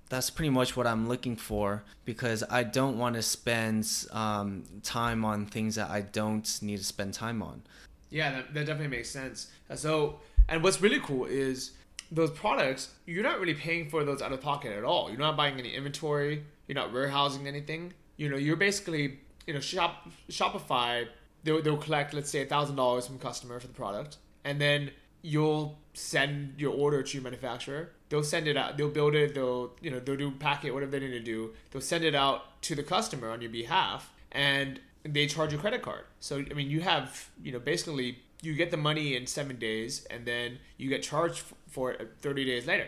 that's 0.09 0.31
pretty 0.31 0.49
much 0.49 0.75
what 0.75 0.87
I'm 0.87 1.07
looking 1.07 1.35
for 1.35 1.83
because 2.03 2.43
I 2.49 2.63
don't 2.63 2.97
want 2.97 3.15
to 3.15 3.21
spend 3.21 3.87
um, 4.11 4.63
time 4.81 5.23
on 5.23 5.45
things 5.45 5.75
that 5.75 5.91
I 5.91 6.01
don't 6.01 6.59
need 6.63 6.77
to 6.77 6.83
spend 6.83 7.13
time 7.13 7.43
on. 7.43 7.61
Yeah, 8.09 8.31
that, 8.31 8.53
that 8.53 8.65
definitely 8.65 8.95
makes 8.97 9.09
sense. 9.09 9.51
Uh, 9.69 9.75
so, 9.75 10.19
and 10.47 10.63
what's 10.63 10.81
really 10.81 10.99
cool 10.99 11.25
is 11.25 11.71
those 12.11 12.31
products, 12.31 12.89
you're 13.05 13.23
not 13.23 13.39
really 13.39 13.53
paying 13.53 13.89
for 13.89 14.03
those 14.03 14.21
out 14.21 14.31
of 14.31 14.41
pocket 14.41 14.71
at 14.71 14.83
all. 14.83 15.09
You're 15.09 15.19
not 15.19 15.37
buying 15.37 15.59
any 15.59 15.73
inventory, 15.75 16.43
you're 16.67 16.75
not 16.75 16.91
warehousing 16.91 17.47
anything. 17.47 17.93
You 18.17 18.29
know, 18.29 18.37
you're 18.37 18.57
basically, 18.57 19.19
you 19.45 19.53
know, 19.53 19.59
shop 19.59 20.09
Shopify, 20.29 21.07
they'll, 21.43 21.61
they'll 21.61 21.77
collect, 21.77 22.13
let's 22.13 22.29
say, 22.29 22.45
$1,000 22.45 23.07
from 23.07 23.15
a 23.15 23.19
customer 23.19 23.59
for 23.59 23.67
the 23.67 23.73
product. 23.73 24.17
And 24.43 24.59
then 24.59 24.91
you'll 25.21 25.77
send 25.93 26.53
your 26.57 26.73
order 26.73 27.03
to 27.03 27.13
your 27.13 27.23
manufacturer. 27.23 27.91
They'll 28.09 28.23
send 28.23 28.47
it 28.47 28.57
out. 28.57 28.77
They'll 28.77 28.89
build 28.89 29.15
it. 29.15 29.35
They'll 29.35 29.71
you 29.81 29.91
know 29.91 29.99
they'll 29.99 30.15
do 30.15 30.31
packet 30.31 30.73
whatever 30.73 30.91
they 30.91 30.99
need 30.99 31.11
to 31.11 31.19
do. 31.19 31.51
They'll 31.71 31.81
send 31.81 32.03
it 32.03 32.15
out 32.15 32.61
to 32.63 32.75
the 32.75 32.83
customer 32.83 33.29
on 33.29 33.41
your 33.41 33.51
behalf, 33.51 34.11
and 34.31 34.79
they 35.03 35.27
charge 35.27 35.51
your 35.51 35.61
credit 35.61 35.81
card. 35.81 36.03
So 36.19 36.43
I 36.49 36.53
mean, 36.53 36.69
you 36.69 36.81
have 36.81 37.29
you 37.43 37.51
know 37.51 37.59
basically 37.59 38.19
you 38.41 38.55
get 38.55 38.71
the 38.71 38.77
money 38.77 39.15
in 39.15 39.27
seven 39.27 39.57
days, 39.57 40.05
and 40.09 40.25
then 40.25 40.59
you 40.77 40.89
get 40.89 41.03
charged 41.03 41.43
for 41.67 41.91
it 41.91 42.11
thirty 42.21 42.45
days 42.45 42.67
later. 42.67 42.87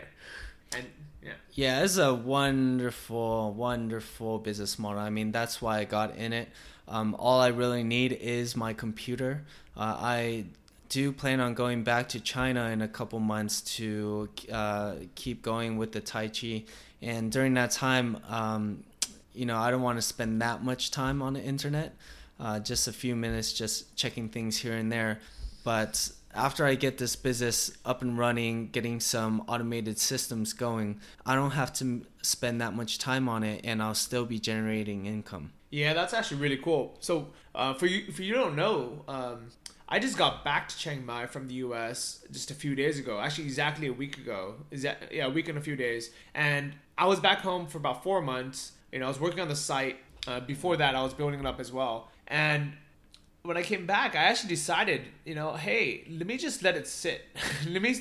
And 0.74 0.86
yeah, 1.22 1.32
yeah, 1.52 1.84
it's 1.84 1.98
a 1.98 2.14
wonderful, 2.14 3.52
wonderful 3.52 4.38
business 4.38 4.78
model. 4.78 5.00
I 5.00 5.10
mean, 5.10 5.30
that's 5.30 5.62
why 5.62 5.78
I 5.78 5.84
got 5.84 6.16
in 6.16 6.32
it. 6.32 6.48
Um, 6.88 7.14
all 7.18 7.40
I 7.40 7.48
really 7.48 7.84
need 7.84 8.12
is 8.12 8.56
my 8.56 8.72
computer. 8.72 9.44
Uh, 9.76 9.96
I 9.98 10.44
do 10.88 11.12
plan 11.12 11.40
on 11.40 11.54
going 11.54 11.84
back 11.84 12.08
to 12.10 12.20
China 12.20 12.68
in 12.68 12.82
a 12.82 12.88
couple 12.88 13.18
months 13.18 13.60
to 13.62 14.28
uh, 14.52 14.94
keep 15.14 15.42
going 15.42 15.78
with 15.78 15.92
the 15.92 16.00
Tai 16.00 16.28
Chi. 16.28 16.64
And 17.00 17.32
during 17.32 17.54
that 17.54 17.70
time, 17.70 18.18
um, 18.28 18.84
you 19.34 19.46
know, 19.46 19.56
I 19.58 19.70
don't 19.70 19.82
want 19.82 19.98
to 19.98 20.02
spend 20.02 20.42
that 20.42 20.62
much 20.62 20.90
time 20.90 21.22
on 21.22 21.34
the 21.34 21.42
internet. 21.42 21.94
Uh, 22.40 22.58
just 22.58 22.88
a 22.88 22.92
few 22.92 23.14
minutes, 23.14 23.52
just 23.52 23.94
checking 23.96 24.28
things 24.28 24.56
here 24.56 24.74
and 24.74 24.90
there. 24.90 25.20
But 25.64 26.10
after 26.34 26.64
I 26.64 26.74
get 26.74 26.98
this 26.98 27.14
business 27.14 27.70
up 27.84 28.02
and 28.02 28.18
running, 28.18 28.68
getting 28.70 29.00
some 29.00 29.44
automated 29.46 29.98
systems 29.98 30.52
going, 30.52 31.00
I 31.24 31.34
don't 31.34 31.52
have 31.52 31.72
to 31.74 32.04
spend 32.22 32.60
that 32.60 32.74
much 32.74 32.98
time 32.98 33.28
on 33.28 33.44
it, 33.44 33.60
and 33.64 33.82
I'll 33.82 33.94
still 33.94 34.24
be 34.24 34.38
generating 34.38 35.06
income. 35.06 35.52
Yeah, 35.70 35.94
that's 35.94 36.12
actually 36.12 36.40
really 36.40 36.56
cool. 36.56 36.96
So, 37.00 37.28
uh, 37.54 37.74
for 37.74 37.86
you, 37.86 38.12
for 38.12 38.22
you 38.22 38.34
don't 38.34 38.56
know, 38.56 39.04
um, 39.08 39.50
I 39.88 39.98
just 39.98 40.16
got 40.16 40.44
back 40.44 40.68
to 40.68 40.76
Chiang 40.76 41.04
Mai 41.04 41.26
from 41.26 41.48
the 41.48 41.54
U.S. 41.54 42.24
just 42.30 42.50
a 42.50 42.54
few 42.54 42.74
days 42.74 42.98
ago. 42.98 43.20
Actually, 43.20 43.44
exactly 43.44 43.86
a 43.86 43.92
week 43.92 44.16
ago. 44.16 44.54
Is 44.70 44.82
that 44.82 45.12
yeah, 45.12 45.26
a 45.26 45.30
week 45.30 45.48
and 45.48 45.58
a 45.58 45.60
few 45.60 45.76
days. 45.76 46.10
And 46.34 46.74
I 46.96 47.06
was 47.06 47.20
back 47.20 47.40
home 47.40 47.66
for 47.66 47.78
about 47.78 48.02
four 48.02 48.22
months. 48.22 48.72
You 48.92 48.98
know, 48.98 49.06
I 49.06 49.08
was 49.08 49.20
working 49.20 49.40
on 49.40 49.48
the 49.48 49.56
site. 49.56 49.96
Uh, 50.26 50.40
before 50.40 50.76
that, 50.76 50.94
I 50.94 51.02
was 51.02 51.14
building 51.14 51.40
it 51.40 51.46
up 51.46 51.58
as 51.58 51.72
well. 51.72 52.10
And 52.28 52.74
when 53.42 53.56
I 53.56 53.62
came 53.62 53.86
back, 53.86 54.14
I 54.14 54.24
actually 54.24 54.50
decided, 54.50 55.02
you 55.24 55.34
know, 55.34 55.54
hey, 55.54 56.04
let 56.08 56.26
me 56.26 56.36
just 56.36 56.62
let 56.62 56.76
it 56.76 56.86
sit. 56.86 57.22
let 57.68 57.82
me. 57.82 57.96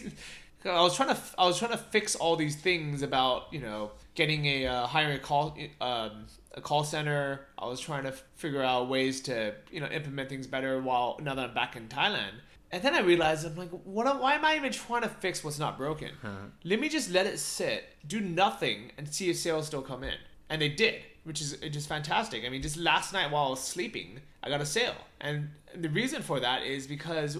I 0.63 0.81
was 0.81 0.95
trying 0.95 1.09
to 1.09 1.19
I 1.39 1.47
was 1.47 1.57
trying 1.57 1.71
to 1.71 1.77
fix 1.77 2.15
all 2.15 2.35
these 2.35 2.55
things 2.55 3.01
about 3.01 3.51
you 3.51 3.59
know 3.59 3.91
getting 4.13 4.45
a 4.45 4.67
uh, 4.67 4.85
hiring 4.85 5.15
a 5.15 5.19
call 5.19 5.57
um, 5.79 6.27
a 6.53 6.61
call 6.61 6.83
center. 6.83 7.47
I 7.57 7.65
was 7.65 7.79
trying 7.79 8.03
to 8.03 8.11
figure 8.35 8.61
out 8.61 8.87
ways 8.87 9.21
to 9.21 9.55
you 9.71 9.79
know 9.79 9.87
implement 9.87 10.29
things 10.29 10.45
better 10.45 10.79
while 10.79 11.17
now 11.21 11.33
that 11.33 11.49
I'm 11.49 11.53
back 11.55 11.75
in 11.75 11.87
Thailand. 11.87 12.33
And 12.73 12.81
then 12.83 12.93
I 12.93 12.99
realized 12.99 13.45
I'm 13.45 13.55
like, 13.55 13.69
what? 13.69 14.21
Why 14.21 14.35
am 14.35 14.45
I 14.45 14.55
even 14.55 14.71
trying 14.71 15.01
to 15.01 15.09
fix 15.09 15.43
what's 15.43 15.59
not 15.59 15.77
broken? 15.77 16.11
Huh. 16.21 16.29
Let 16.63 16.79
me 16.79 16.89
just 16.89 17.09
let 17.09 17.25
it 17.25 17.39
sit, 17.39 17.83
do 18.07 18.21
nothing, 18.21 18.91
and 18.97 19.11
see 19.11 19.29
if 19.29 19.37
sales 19.37 19.67
still 19.67 19.81
come 19.81 20.03
in. 20.03 20.15
And 20.51 20.61
they 20.61 20.69
did, 20.69 21.01
which 21.23 21.41
is 21.41 21.57
just 21.71 21.89
fantastic. 21.89 22.45
I 22.45 22.49
mean, 22.49 22.61
just 22.61 22.77
last 22.77 23.13
night 23.13 23.31
while 23.31 23.47
I 23.47 23.49
was 23.49 23.63
sleeping, 23.63 24.19
I 24.43 24.49
got 24.49 24.61
a 24.61 24.65
sale, 24.65 24.95
and 25.19 25.49
the 25.73 25.89
reason 25.89 26.21
for 26.21 26.39
that 26.39 26.63
is 26.63 26.85
because 26.85 27.39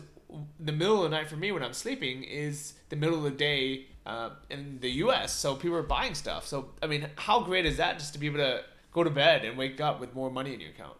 the 0.59 0.71
middle 0.71 1.03
of 1.03 1.11
the 1.11 1.15
night 1.15 1.27
for 1.27 1.35
me 1.35 1.51
when 1.51 1.61
I'm 1.61 1.73
sleeping 1.73 2.23
is 2.23 2.73
the 2.89 2.95
middle 2.95 3.17
of 3.17 3.23
the 3.23 3.31
day 3.31 3.87
uh, 4.05 4.29
in 4.49 4.79
the 4.79 4.89
U.S. 5.05 5.33
So 5.33 5.55
people 5.55 5.75
are 5.77 5.83
buying 5.83 6.15
stuff. 6.15 6.47
So 6.47 6.69
I 6.81 6.87
mean, 6.87 7.07
how 7.15 7.41
great 7.41 7.65
is 7.65 7.77
that 7.77 7.99
just 7.99 8.13
to 8.13 8.19
be 8.19 8.27
able 8.27 8.37
to 8.37 8.63
go 8.91 9.03
to 9.03 9.09
bed 9.09 9.45
and 9.45 9.57
wake 9.57 9.79
up 9.81 9.99
with 9.99 10.13
more 10.13 10.29
money 10.29 10.53
in 10.53 10.59
your 10.59 10.69
account. 10.69 10.95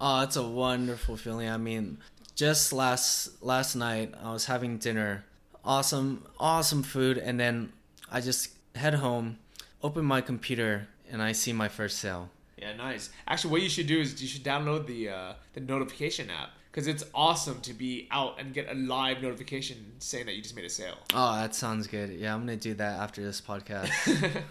Oh, 0.00 0.22
it's 0.22 0.36
a 0.36 0.46
wonderful 0.46 1.16
feeling. 1.16 1.48
I 1.48 1.56
mean, 1.56 1.98
just 2.34 2.72
last 2.72 3.42
last 3.42 3.74
night 3.74 4.14
I 4.22 4.32
was 4.32 4.46
having 4.46 4.78
dinner, 4.78 5.24
awesome 5.64 6.24
awesome 6.38 6.82
food, 6.82 7.18
and 7.18 7.38
then 7.38 7.72
I 8.10 8.20
just 8.20 8.50
head 8.74 8.94
home, 8.94 9.38
open 9.82 10.04
my 10.04 10.20
computer, 10.20 10.88
and 11.10 11.22
I 11.22 11.32
see 11.32 11.52
my 11.52 11.68
first 11.68 11.98
sale. 11.98 12.30
Yeah, 12.56 12.74
nice. 12.74 13.10
Actually, 13.26 13.52
what 13.52 13.62
you 13.62 13.68
should 13.68 13.86
do 13.86 14.00
is 14.00 14.20
you 14.20 14.28
should 14.28 14.42
download 14.42 14.86
the 14.86 15.08
uh, 15.10 15.32
the 15.54 15.60
notification 15.60 16.28
app 16.30 16.50
because 16.70 16.86
it's 16.86 17.04
awesome 17.14 17.60
to 17.60 17.72
be 17.72 18.08
out 18.10 18.38
and 18.38 18.52
get 18.52 18.70
a 18.70 18.74
live 18.74 19.22
notification 19.22 19.92
saying 19.98 20.26
that 20.26 20.34
you 20.34 20.42
just 20.42 20.56
made 20.56 20.64
a 20.64 20.70
sale. 20.70 20.98
Oh, 21.14 21.36
that 21.36 21.54
sounds 21.54 21.86
good. 21.86 22.10
Yeah, 22.10 22.34
I'm 22.34 22.40
gonna 22.40 22.56
do 22.56 22.74
that 22.74 23.00
after 23.00 23.22
this 23.22 23.40
podcast. 23.40 23.90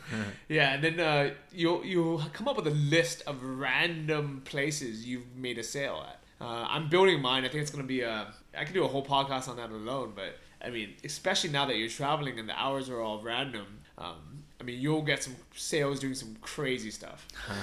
yeah, 0.49 0.73
and 0.73 0.83
then 0.83 0.99
uh, 0.99 1.33
you'll 1.51 1.85
you'll 1.85 2.19
come 2.33 2.47
up 2.47 2.55
with 2.55 2.67
a 2.67 2.71
list 2.71 3.23
of 3.27 3.43
random 3.43 4.41
places 4.45 5.05
you've 5.05 5.35
made 5.35 5.57
a 5.57 5.63
sale 5.63 6.05
at. 6.07 6.19
Uh, 6.39 6.65
I'm 6.69 6.89
building 6.89 7.21
mine. 7.21 7.45
I 7.45 7.49
think 7.49 7.61
it's 7.61 7.71
gonna 7.71 7.83
be 7.83 8.01
a. 8.01 8.33
I 8.57 8.63
could 8.63 8.73
do 8.73 8.83
a 8.83 8.87
whole 8.87 9.05
podcast 9.05 9.49
on 9.49 9.57
that 9.57 9.69
alone, 9.69 10.13
but 10.15 10.37
I 10.61 10.69
mean, 10.69 10.95
especially 11.03 11.49
now 11.49 11.65
that 11.65 11.77
you're 11.77 11.89
traveling 11.89 12.39
and 12.39 12.47
the 12.47 12.57
hours 12.57 12.89
are 12.89 13.01
all 13.01 13.21
random. 13.21 13.65
Um, 13.97 14.36
I 14.59 14.63
mean, 14.63 14.79
you'll 14.79 15.03
get 15.03 15.23
some 15.23 15.35
sales 15.55 15.99
doing 15.99 16.15
some 16.15 16.35
crazy 16.41 16.91
stuff. 16.91 17.27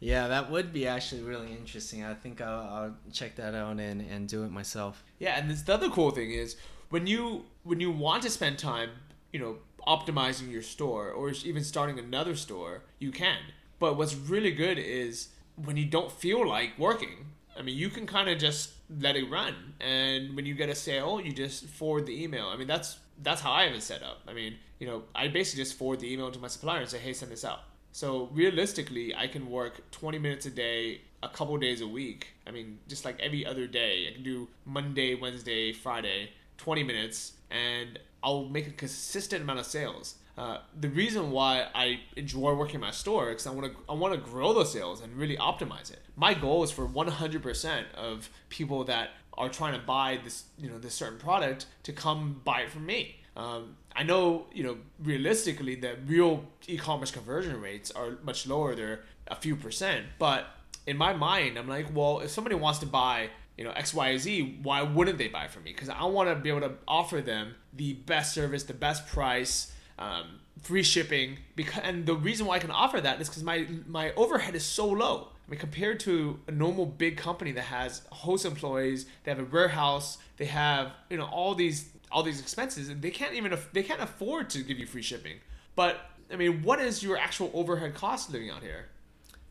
Yeah, 0.00 0.28
that 0.28 0.50
would 0.50 0.70
be 0.70 0.86
actually 0.86 1.22
really 1.22 1.50
interesting. 1.52 2.04
I 2.04 2.12
think 2.12 2.42
I'll, 2.42 2.60
I'll 2.60 2.94
check 3.10 3.36
that 3.36 3.54
out 3.54 3.78
and, 3.80 4.02
and 4.02 4.28
do 4.28 4.44
it 4.44 4.50
myself. 4.50 5.02
Yeah, 5.18 5.38
and 5.38 5.50
this, 5.50 5.62
the 5.62 5.72
other 5.72 5.88
cool 5.88 6.10
thing 6.10 6.30
is 6.30 6.56
when 6.90 7.06
you 7.06 7.46
when 7.62 7.80
you 7.80 7.90
want 7.90 8.22
to 8.24 8.28
spend 8.28 8.58
time, 8.58 8.90
you 9.32 9.40
know, 9.40 9.56
optimizing 9.86 10.50
your 10.50 10.60
store 10.60 11.10
or 11.10 11.30
even 11.30 11.64
starting 11.64 11.98
another 11.98 12.36
store, 12.36 12.82
you 12.98 13.10
can. 13.12 13.38
But 13.78 13.96
what's 13.96 14.14
really 14.14 14.50
good 14.50 14.78
is 14.78 15.28
when 15.56 15.78
you 15.78 15.86
don't 15.86 16.12
feel 16.12 16.46
like 16.46 16.78
working. 16.78 17.30
I 17.56 17.62
mean, 17.62 17.76
you 17.76 17.88
can 17.88 18.06
kind 18.06 18.28
of 18.28 18.38
just 18.38 18.72
let 19.00 19.16
it 19.16 19.30
run, 19.30 19.54
and 19.80 20.36
when 20.36 20.44
you 20.44 20.54
get 20.54 20.68
a 20.68 20.74
sale, 20.74 21.20
you 21.20 21.32
just 21.32 21.66
forward 21.66 22.04
the 22.04 22.22
email. 22.22 22.48
I 22.48 22.56
mean, 22.56 22.66
that's 22.66 22.98
that's 23.22 23.40
how 23.40 23.52
I 23.52 23.64
have 23.64 23.74
it 23.74 23.82
set 23.82 24.02
up. 24.02 24.20
I 24.28 24.32
mean, 24.32 24.56
you 24.78 24.86
know, 24.86 25.04
I 25.14 25.28
basically 25.28 25.64
just 25.64 25.78
forward 25.78 26.00
the 26.00 26.12
email 26.12 26.30
to 26.30 26.38
my 26.38 26.48
supplier 26.48 26.80
and 26.80 26.88
say, 26.88 26.98
"Hey, 26.98 27.12
send 27.12 27.30
this 27.30 27.44
out." 27.44 27.60
So 27.92 28.28
realistically, 28.32 29.14
I 29.14 29.28
can 29.28 29.48
work 29.48 29.88
20 29.92 30.18
minutes 30.18 30.46
a 30.46 30.50
day, 30.50 31.02
a 31.22 31.28
couple 31.28 31.56
days 31.58 31.80
a 31.80 31.86
week. 31.86 32.28
I 32.46 32.50
mean, 32.50 32.80
just 32.88 33.04
like 33.04 33.20
every 33.20 33.46
other 33.46 33.66
day. 33.68 34.08
I 34.08 34.12
can 34.12 34.24
do 34.24 34.48
Monday, 34.64 35.14
Wednesday, 35.14 35.72
Friday, 35.72 36.30
20 36.58 36.82
minutes, 36.82 37.34
and 37.50 37.98
I'll 38.22 38.46
make 38.46 38.66
a 38.66 38.72
consistent 38.72 39.42
amount 39.42 39.60
of 39.60 39.66
sales. 39.66 40.16
Uh, 40.36 40.58
the 40.80 40.88
reason 40.88 41.30
why 41.30 41.68
I 41.74 42.00
enjoy 42.16 42.54
working 42.54 42.80
my 42.80 42.90
store 42.90 43.30
is 43.30 43.46
I 43.46 43.50
want 43.50 43.72
to 43.72 43.78
I 43.88 43.94
want 43.94 44.14
to 44.14 44.20
grow 44.20 44.52
those 44.52 44.72
sales 44.72 45.00
and 45.00 45.16
really 45.16 45.36
optimize 45.36 45.92
it. 45.92 46.00
My 46.16 46.34
goal 46.34 46.64
is 46.64 46.72
for 46.72 46.88
100% 46.88 47.84
of 47.94 48.28
people 48.48 48.82
that 48.84 49.10
are 49.36 49.48
trying 49.48 49.78
to 49.78 49.84
buy 49.84 50.18
this 50.22 50.44
you 50.58 50.68
know 50.68 50.78
this 50.78 50.94
certain 50.94 51.18
product 51.18 51.66
to 51.82 51.92
come 51.92 52.40
buy 52.44 52.60
it 52.60 52.70
from 52.70 52.86
me. 52.86 53.16
Um, 53.36 53.76
I 53.94 54.02
know 54.02 54.46
you 54.52 54.62
know 54.62 54.76
realistically 55.02 55.74
the 55.74 55.96
real 56.06 56.44
e-commerce 56.66 57.10
conversion 57.10 57.60
rates 57.60 57.90
are 57.90 58.18
much 58.22 58.46
lower. 58.46 58.74
They're 58.74 59.00
a 59.28 59.34
few 59.34 59.56
percent, 59.56 60.06
but 60.18 60.46
in 60.86 60.96
my 60.96 61.14
mind, 61.14 61.58
I'm 61.58 61.68
like, 61.68 61.86
well, 61.94 62.20
if 62.20 62.30
somebody 62.30 62.56
wants 62.56 62.78
to 62.80 62.86
buy 62.86 63.30
you 63.56 63.64
know 63.64 63.72
X 63.72 63.94
Y 63.94 64.16
Z, 64.18 64.60
why 64.62 64.82
wouldn't 64.82 65.18
they 65.18 65.28
buy 65.28 65.48
from 65.48 65.64
me? 65.64 65.72
Because 65.72 65.88
I 65.88 66.04
want 66.04 66.28
to 66.28 66.34
be 66.36 66.48
able 66.48 66.60
to 66.62 66.72
offer 66.86 67.20
them 67.20 67.54
the 67.72 67.94
best 67.94 68.34
service, 68.34 68.64
the 68.64 68.74
best 68.74 69.06
price. 69.06 69.72
Um, 69.96 70.40
free 70.62 70.82
shipping 70.82 71.38
because 71.56 71.82
and 71.84 72.06
the 72.06 72.14
reason 72.14 72.46
why 72.46 72.56
I 72.56 72.58
can 72.58 72.70
offer 72.70 73.00
that 73.00 73.20
is 73.20 73.28
because 73.28 73.42
my 73.42 73.66
my 73.86 74.12
overhead 74.14 74.54
is 74.54 74.64
so 74.64 74.86
low. 74.86 75.28
I 75.46 75.50
mean, 75.50 75.60
compared 75.60 76.00
to 76.00 76.40
a 76.46 76.50
normal 76.50 76.86
big 76.86 77.16
company 77.16 77.52
that 77.52 77.62
has 77.62 78.02
host 78.10 78.44
employees, 78.44 79.06
they 79.24 79.30
have 79.30 79.40
a 79.40 79.44
warehouse, 79.44 80.18
they 80.36 80.46
have 80.46 80.92
you 81.10 81.16
know 81.16 81.26
all 81.26 81.54
these 81.54 81.90
all 82.10 82.22
these 82.22 82.40
expenses, 82.40 82.88
and 82.88 83.02
they 83.02 83.10
can't 83.10 83.34
even 83.34 83.56
they 83.72 83.82
can't 83.82 84.00
afford 84.00 84.50
to 84.50 84.62
give 84.62 84.78
you 84.78 84.86
free 84.86 85.02
shipping. 85.02 85.36
But 85.76 86.10
I 86.32 86.36
mean, 86.36 86.62
what 86.62 86.80
is 86.80 87.02
your 87.02 87.18
actual 87.18 87.50
overhead 87.52 87.94
cost 87.94 88.32
living 88.32 88.50
out 88.50 88.62
here? 88.62 88.88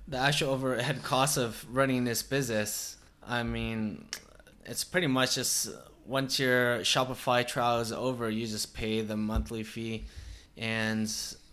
The 0.08 0.18
actual 0.18 0.50
overhead 0.52 1.04
cost 1.04 1.38
of 1.38 1.66
running 1.72 2.04
this 2.04 2.24
business, 2.24 2.98
I 3.26 3.44
mean, 3.44 4.06
it's 4.66 4.84
pretty 4.84 5.08
much 5.08 5.36
just 5.36 5.70
once 6.06 6.40
your 6.40 6.80
Shopify 6.80 7.48
trial 7.48 7.80
is 7.80 7.92
over, 7.92 8.30
you 8.30 8.46
just 8.46 8.74
pay 8.74 9.02
the 9.02 9.16
monthly 9.16 9.64
fee 9.64 10.06
and 10.58 11.12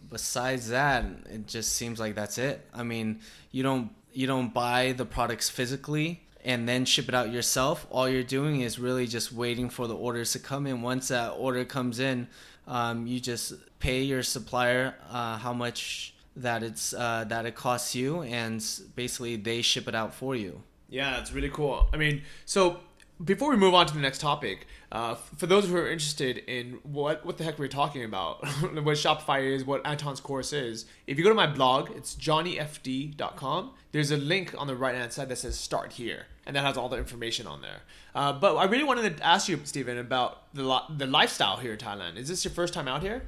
besides 0.08 0.68
that 0.68 1.04
it 1.30 1.46
just 1.46 1.74
seems 1.74 1.98
like 2.00 2.14
that's 2.14 2.38
it 2.38 2.66
i 2.74 2.82
mean 2.82 3.20
you 3.50 3.62
don't 3.62 3.90
you 4.12 4.26
don't 4.26 4.52
buy 4.52 4.92
the 4.92 5.04
products 5.04 5.48
physically 5.48 6.22
and 6.44 6.68
then 6.68 6.84
ship 6.84 7.08
it 7.08 7.14
out 7.14 7.30
yourself. 7.30 7.86
All 7.90 8.08
you're 8.08 8.22
doing 8.22 8.62
is 8.62 8.78
really 8.78 9.06
just 9.06 9.32
waiting 9.32 9.68
for 9.68 9.86
the 9.86 9.94
orders 9.94 10.32
to 10.32 10.38
come 10.38 10.66
in. 10.66 10.82
Once 10.82 11.08
that 11.08 11.30
order 11.30 11.64
comes 11.64 11.98
in 12.00 12.28
um, 12.66 13.06
you 13.06 13.20
just 13.20 13.54
pay 13.80 14.02
your 14.02 14.22
supplier 14.22 14.94
uh, 15.10 15.36
how 15.38 15.52
much 15.52 16.14
that 16.36 16.62
it's 16.62 16.94
uh, 16.94 17.24
that 17.28 17.44
it 17.44 17.54
costs 17.54 17.94
you 17.94 18.22
and 18.22 18.64
basically 18.94 19.36
they 19.36 19.60
ship 19.60 19.88
it 19.88 19.94
out 19.94 20.14
for 20.14 20.36
you. 20.36 20.62
Yeah 20.88 21.20
it's 21.20 21.32
really 21.32 21.50
cool. 21.50 21.88
I 21.92 21.96
mean 21.96 22.22
so 22.44 22.80
before 23.22 23.50
we 23.50 23.56
move 23.56 23.74
on 23.74 23.86
to 23.86 23.94
the 23.94 24.00
next 24.00 24.20
topic, 24.20 24.66
uh, 24.92 25.14
for 25.14 25.46
those 25.46 25.68
who 25.68 25.76
are 25.76 25.88
interested 25.88 26.38
in 26.38 26.78
what 26.82 27.24
what 27.24 27.38
the 27.38 27.44
heck 27.44 27.58
we're 27.58 27.68
talking 27.68 28.04
about, 28.04 28.44
what 28.60 28.96
Shopify 28.96 29.42
is, 29.42 29.64
what 29.64 29.86
Anton's 29.86 30.20
course 30.20 30.52
is, 30.52 30.86
if 31.06 31.18
you 31.18 31.24
go 31.24 31.30
to 31.30 31.34
my 31.34 31.46
blog, 31.46 31.90
it's 31.90 32.14
johnnyfd.com. 32.14 33.72
There's 33.92 34.10
a 34.10 34.16
link 34.16 34.54
on 34.56 34.66
the 34.66 34.76
right 34.76 34.94
hand 34.94 35.12
side 35.12 35.28
that 35.28 35.36
says 35.36 35.58
"Start 35.58 35.92
Here," 35.92 36.26
and 36.46 36.56
that 36.56 36.64
has 36.64 36.76
all 36.76 36.88
the 36.88 36.96
information 36.96 37.46
on 37.46 37.62
there. 37.62 37.82
Uh, 38.14 38.32
but 38.32 38.56
I 38.56 38.64
really 38.64 38.84
wanted 38.84 39.16
to 39.16 39.24
ask 39.24 39.48
you, 39.48 39.60
Stephen, 39.64 39.98
about 39.98 40.54
the 40.54 40.82
the 40.96 41.06
lifestyle 41.06 41.56
here 41.56 41.72
in 41.72 41.78
Thailand. 41.78 42.16
Is 42.16 42.28
this 42.28 42.44
your 42.44 42.52
first 42.52 42.72
time 42.72 42.88
out 42.88 43.02
here? 43.02 43.22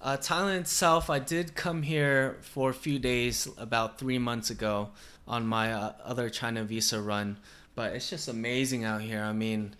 Uh, 0.00 0.16
Thailand 0.16 0.60
itself, 0.60 1.08
I 1.08 1.20
did 1.20 1.54
come 1.54 1.82
here 1.82 2.38
for 2.40 2.70
a 2.70 2.74
few 2.74 2.98
days 2.98 3.48
about 3.56 4.00
three 4.00 4.18
months 4.18 4.50
ago 4.50 4.90
on 5.28 5.46
my 5.46 5.72
uh, 5.72 5.92
other 6.02 6.28
China 6.28 6.64
visa 6.64 7.00
run 7.00 7.38
but 7.74 7.94
it's 7.94 8.10
just 8.10 8.28
amazing 8.28 8.84
out 8.84 9.00
here. 9.00 9.22
I 9.22 9.32
mean, 9.32 9.74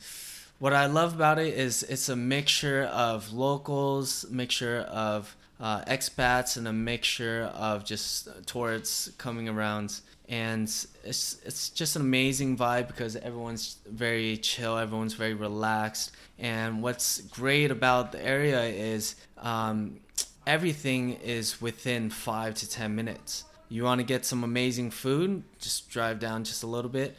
what 0.59 0.73
I 0.73 0.87
love 0.87 1.15
about 1.15 1.39
it 1.39 1.55
is 1.55 1.83
it's 1.83 2.09
a 2.09 2.17
mixture 2.17 2.85
of 2.85 3.33
locals, 3.33 4.25
mixture 4.31 4.87
of 4.89 5.35
uh, 5.61 5.83
expats, 5.85 6.57
and 6.57 6.69
a 6.69 6.73
mixture 6.73 7.51
of 7.55 7.85
just 7.85 8.29
tourists 8.47 9.11
coming 9.19 9.49
around. 9.49 10.01
And 10.29 10.69
it's 11.05 11.37
it's 11.45 11.69
just 11.71 11.97
an 11.97 12.03
amazing 12.03 12.57
vibe 12.57 12.87
because 12.87 13.17
everyone's 13.17 13.77
very 13.87 14.37
chill, 14.37 14.79
everyone's 14.79 15.15
very 15.15 15.35
relaxed. 15.35 16.13
And 16.39 16.83
what's 16.83 17.21
great 17.23 17.71
about 17.71 18.13
the 18.13 18.25
area 18.25 18.63
is 18.63 19.17
um, 19.39 20.01
everything 20.47 21.15
is 21.25 21.61
within 21.61 22.09
five 22.09 22.55
to 22.55 22.71
ten 22.71 22.95
minutes. 22.95 23.45
You 23.69 23.85
want 23.85 24.01
to 24.01 24.05
get 24.05 24.25
some 24.25 24.45
amazing 24.45 24.91
food, 24.91 25.43
just 25.59 25.91
drive 25.91 26.19
down 26.19 26.45
just 26.45 26.63
a 26.63 26.67
little 26.67 26.91
bit 26.91 27.17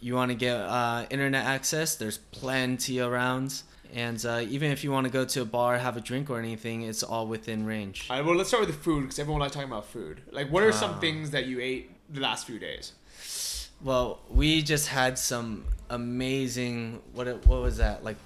you 0.00 0.14
want 0.14 0.30
to 0.30 0.34
get 0.34 0.56
uh, 0.56 1.06
internet 1.10 1.44
access, 1.44 1.96
there's 1.96 2.18
plenty 2.18 3.00
around. 3.00 3.62
And 3.92 4.24
uh, 4.26 4.44
even 4.48 4.72
if 4.72 4.82
you 4.82 4.90
want 4.90 5.06
to 5.06 5.12
go 5.12 5.24
to 5.24 5.42
a 5.42 5.44
bar, 5.44 5.78
have 5.78 5.96
a 5.96 6.00
drink 6.00 6.28
or 6.28 6.40
anything, 6.40 6.82
it's 6.82 7.04
all 7.04 7.28
within 7.28 7.64
range. 7.64 8.08
All 8.10 8.16
right, 8.16 8.26
well, 8.26 8.34
let's 8.34 8.48
start 8.48 8.66
with 8.66 8.74
the 8.74 8.82
food 8.82 9.02
because 9.02 9.18
everyone 9.20 9.40
likes 9.40 9.54
talking 9.54 9.68
about 9.68 9.86
food. 9.86 10.20
Like, 10.32 10.50
what 10.50 10.64
are 10.64 10.72
some 10.72 10.94
ah. 10.94 10.98
things 10.98 11.30
that 11.30 11.46
you 11.46 11.60
ate 11.60 11.92
the 12.12 12.20
last 12.20 12.46
few 12.46 12.58
days? 12.58 12.92
Well, 13.82 14.20
we 14.30 14.62
just 14.62 14.88
had 14.88 15.18
some 15.18 15.64
amazing. 15.90 17.02
What 17.12 17.46
what 17.46 17.60
was 17.60 17.76
that? 17.76 18.02
Like 18.02 18.16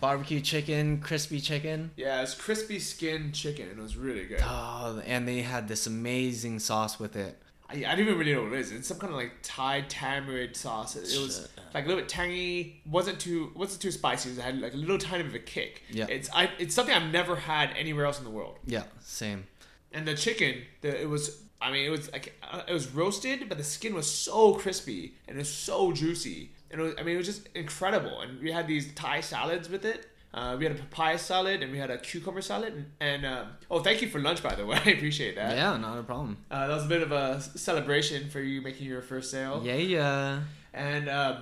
barbecue 0.00 0.40
chicken, 0.40 1.00
crispy 1.00 1.40
chicken. 1.40 1.90
Yeah, 1.96 2.22
it's 2.22 2.34
crispy 2.34 2.78
skin 2.78 3.32
chicken. 3.32 3.68
It 3.68 3.78
was 3.78 3.96
really 3.96 4.24
good. 4.24 4.40
Oh, 4.42 5.02
and 5.06 5.26
they 5.26 5.42
had 5.42 5.68
this 5.68 5.86
amazing 5.86 6.58
sauce 6.58 6.98
with 6.98 7.16
it. 7.16 7.38
I, 7.72 7.76
I 7.76 7.94
didn't 7.94 8.00
even 8.00 8.18
really 8.18 8.34
know 8.34 8.44
what 8.44 8.52
it 8.52 8.60
is. 8.60 8.72
It's 8.72 8.88
some 8.88 8.98
kind 8.98 9.12
of 9.12 9.18
like 9.18 9.32
Thai 9.42 9.82
tamarind 9.88 10.56
sauce. 10.56 10.96
It, 10.96 11.12
it 11.14 11.20
was 11.20 11.48
like 11.74 11.84
a 11.84 11.88
little 11.88 12.02
bit 12.02 12.08
tangy. 12.08 12.82
wasn't 12.86 13.18
too 13.18 13.52
wasn't 13.54 13.82
too 13.82 13.90
spicy. 13.90 14.30
It 14.30 14.38
had 14.38 14.60
like 14.60 14.74
a 14.74 14.76
little 14.76 14.98
tiny 14.98 15.22
bit 15.22 15.30
of 15.30 15.34
a 15.34 15.38
kick. 15.38 15.82
Yeah, 15.90 16.06
it's 16.08 16.28
I 16.34 16.50
it's 16.58 16.74
something 16.74 16.94
I've 16.94 17.10
never 17.10 17.36
had 17.36 17.70
anywhere 17.76 18.04
else 18.06 18.18
in 18.18 18.24
the 18.24 18.30
world. 18.30 18.58
Yeah, 18.66 18.84
same. 19.00 19.46
And 19.94 20.06
the 20.06 20.14
chicken, 20.14 20.62
the, 20.80 21.02
it 21.02 21.08
was 21.08 21.42
I 21.60 21.70
mean, 21.70 21.86
it 21.86 21.90
was 21.90 22.10
like 22.12 22.34
uh, 22.42 22.62
it 22.66 22.72
was 22.72 22.88
roasted, 22.88 23.48
but 23.48 23.56
the 23.56 23.64
skin 23.64 23.94
was 23.94 24.10
so 24.10 24.54
crispy 24.54 25.14
and 25.28 25.36
it 25.36 25.40
was 25.40 25.52
so 25.52 25.92
juicy. 25.92 26.50
And 26.70 26.80
it 26.80 26.84
was, 26.84 26.94
I 26.98 27.02
mean, 27.02 27.14
it 27.14 27.18
was 27.18 27.26
just 27.26 27.48
incredible. 27.54 28.20
And 28.20 28.40
we 28.40 28.50
had 28.50 28.66
these 28.66 28.92
Thai 28.94 29.20
salads 29.20 29.68
with 29.68 29.84
it. 29.84 30.08
Uh, 30.34 30.56
we 30.58 30.64
had 30.64 30.74
a 30.74 30.78
papaya 30.78 31.18
salad 31.18 31.62
and 31.62 31.70
we 31.70 31.78
had 31.78 31.90
a 31.90 31.98
cucumber 31.98 32.40
salad. 32.40 32.72
And, 32.72 32.86
and 33.00 33.26
uh, 33.26 33.44
oh, 33.70 33.80
thank 33.80 34.00
you 34.00 34.08
for 34.08 34.18
lunch, 34.18 34.42
by 34.42 34.54
the 34.54 34.64
way. 34.70 34.78
I 34.84 34.90
appreciate 34.90 35.36
that. 35.36 35.56
Yeah, 35.56 35.76
not 35.76 35.98
a 35.98 36.02
problem. 36.02 36.38
Uh, 36.50 36.68
that 36.68 36.74
was 36.74 36.84
a 36.84 36.88
bit 36.88 37.02
of 37.02 37.12
a 37.12 37.40
celebration 37.40 38.30
for 38.30 38.40
you 38.40 38.62
making 38.62 38.86
your 38.86 39.02
first 39.02 39.30
sale. 39.30 39.60
Yeah, 39.64 39.74
yeah. 39.74 40.40
And 40.72 41.08
um, 41.08 41.36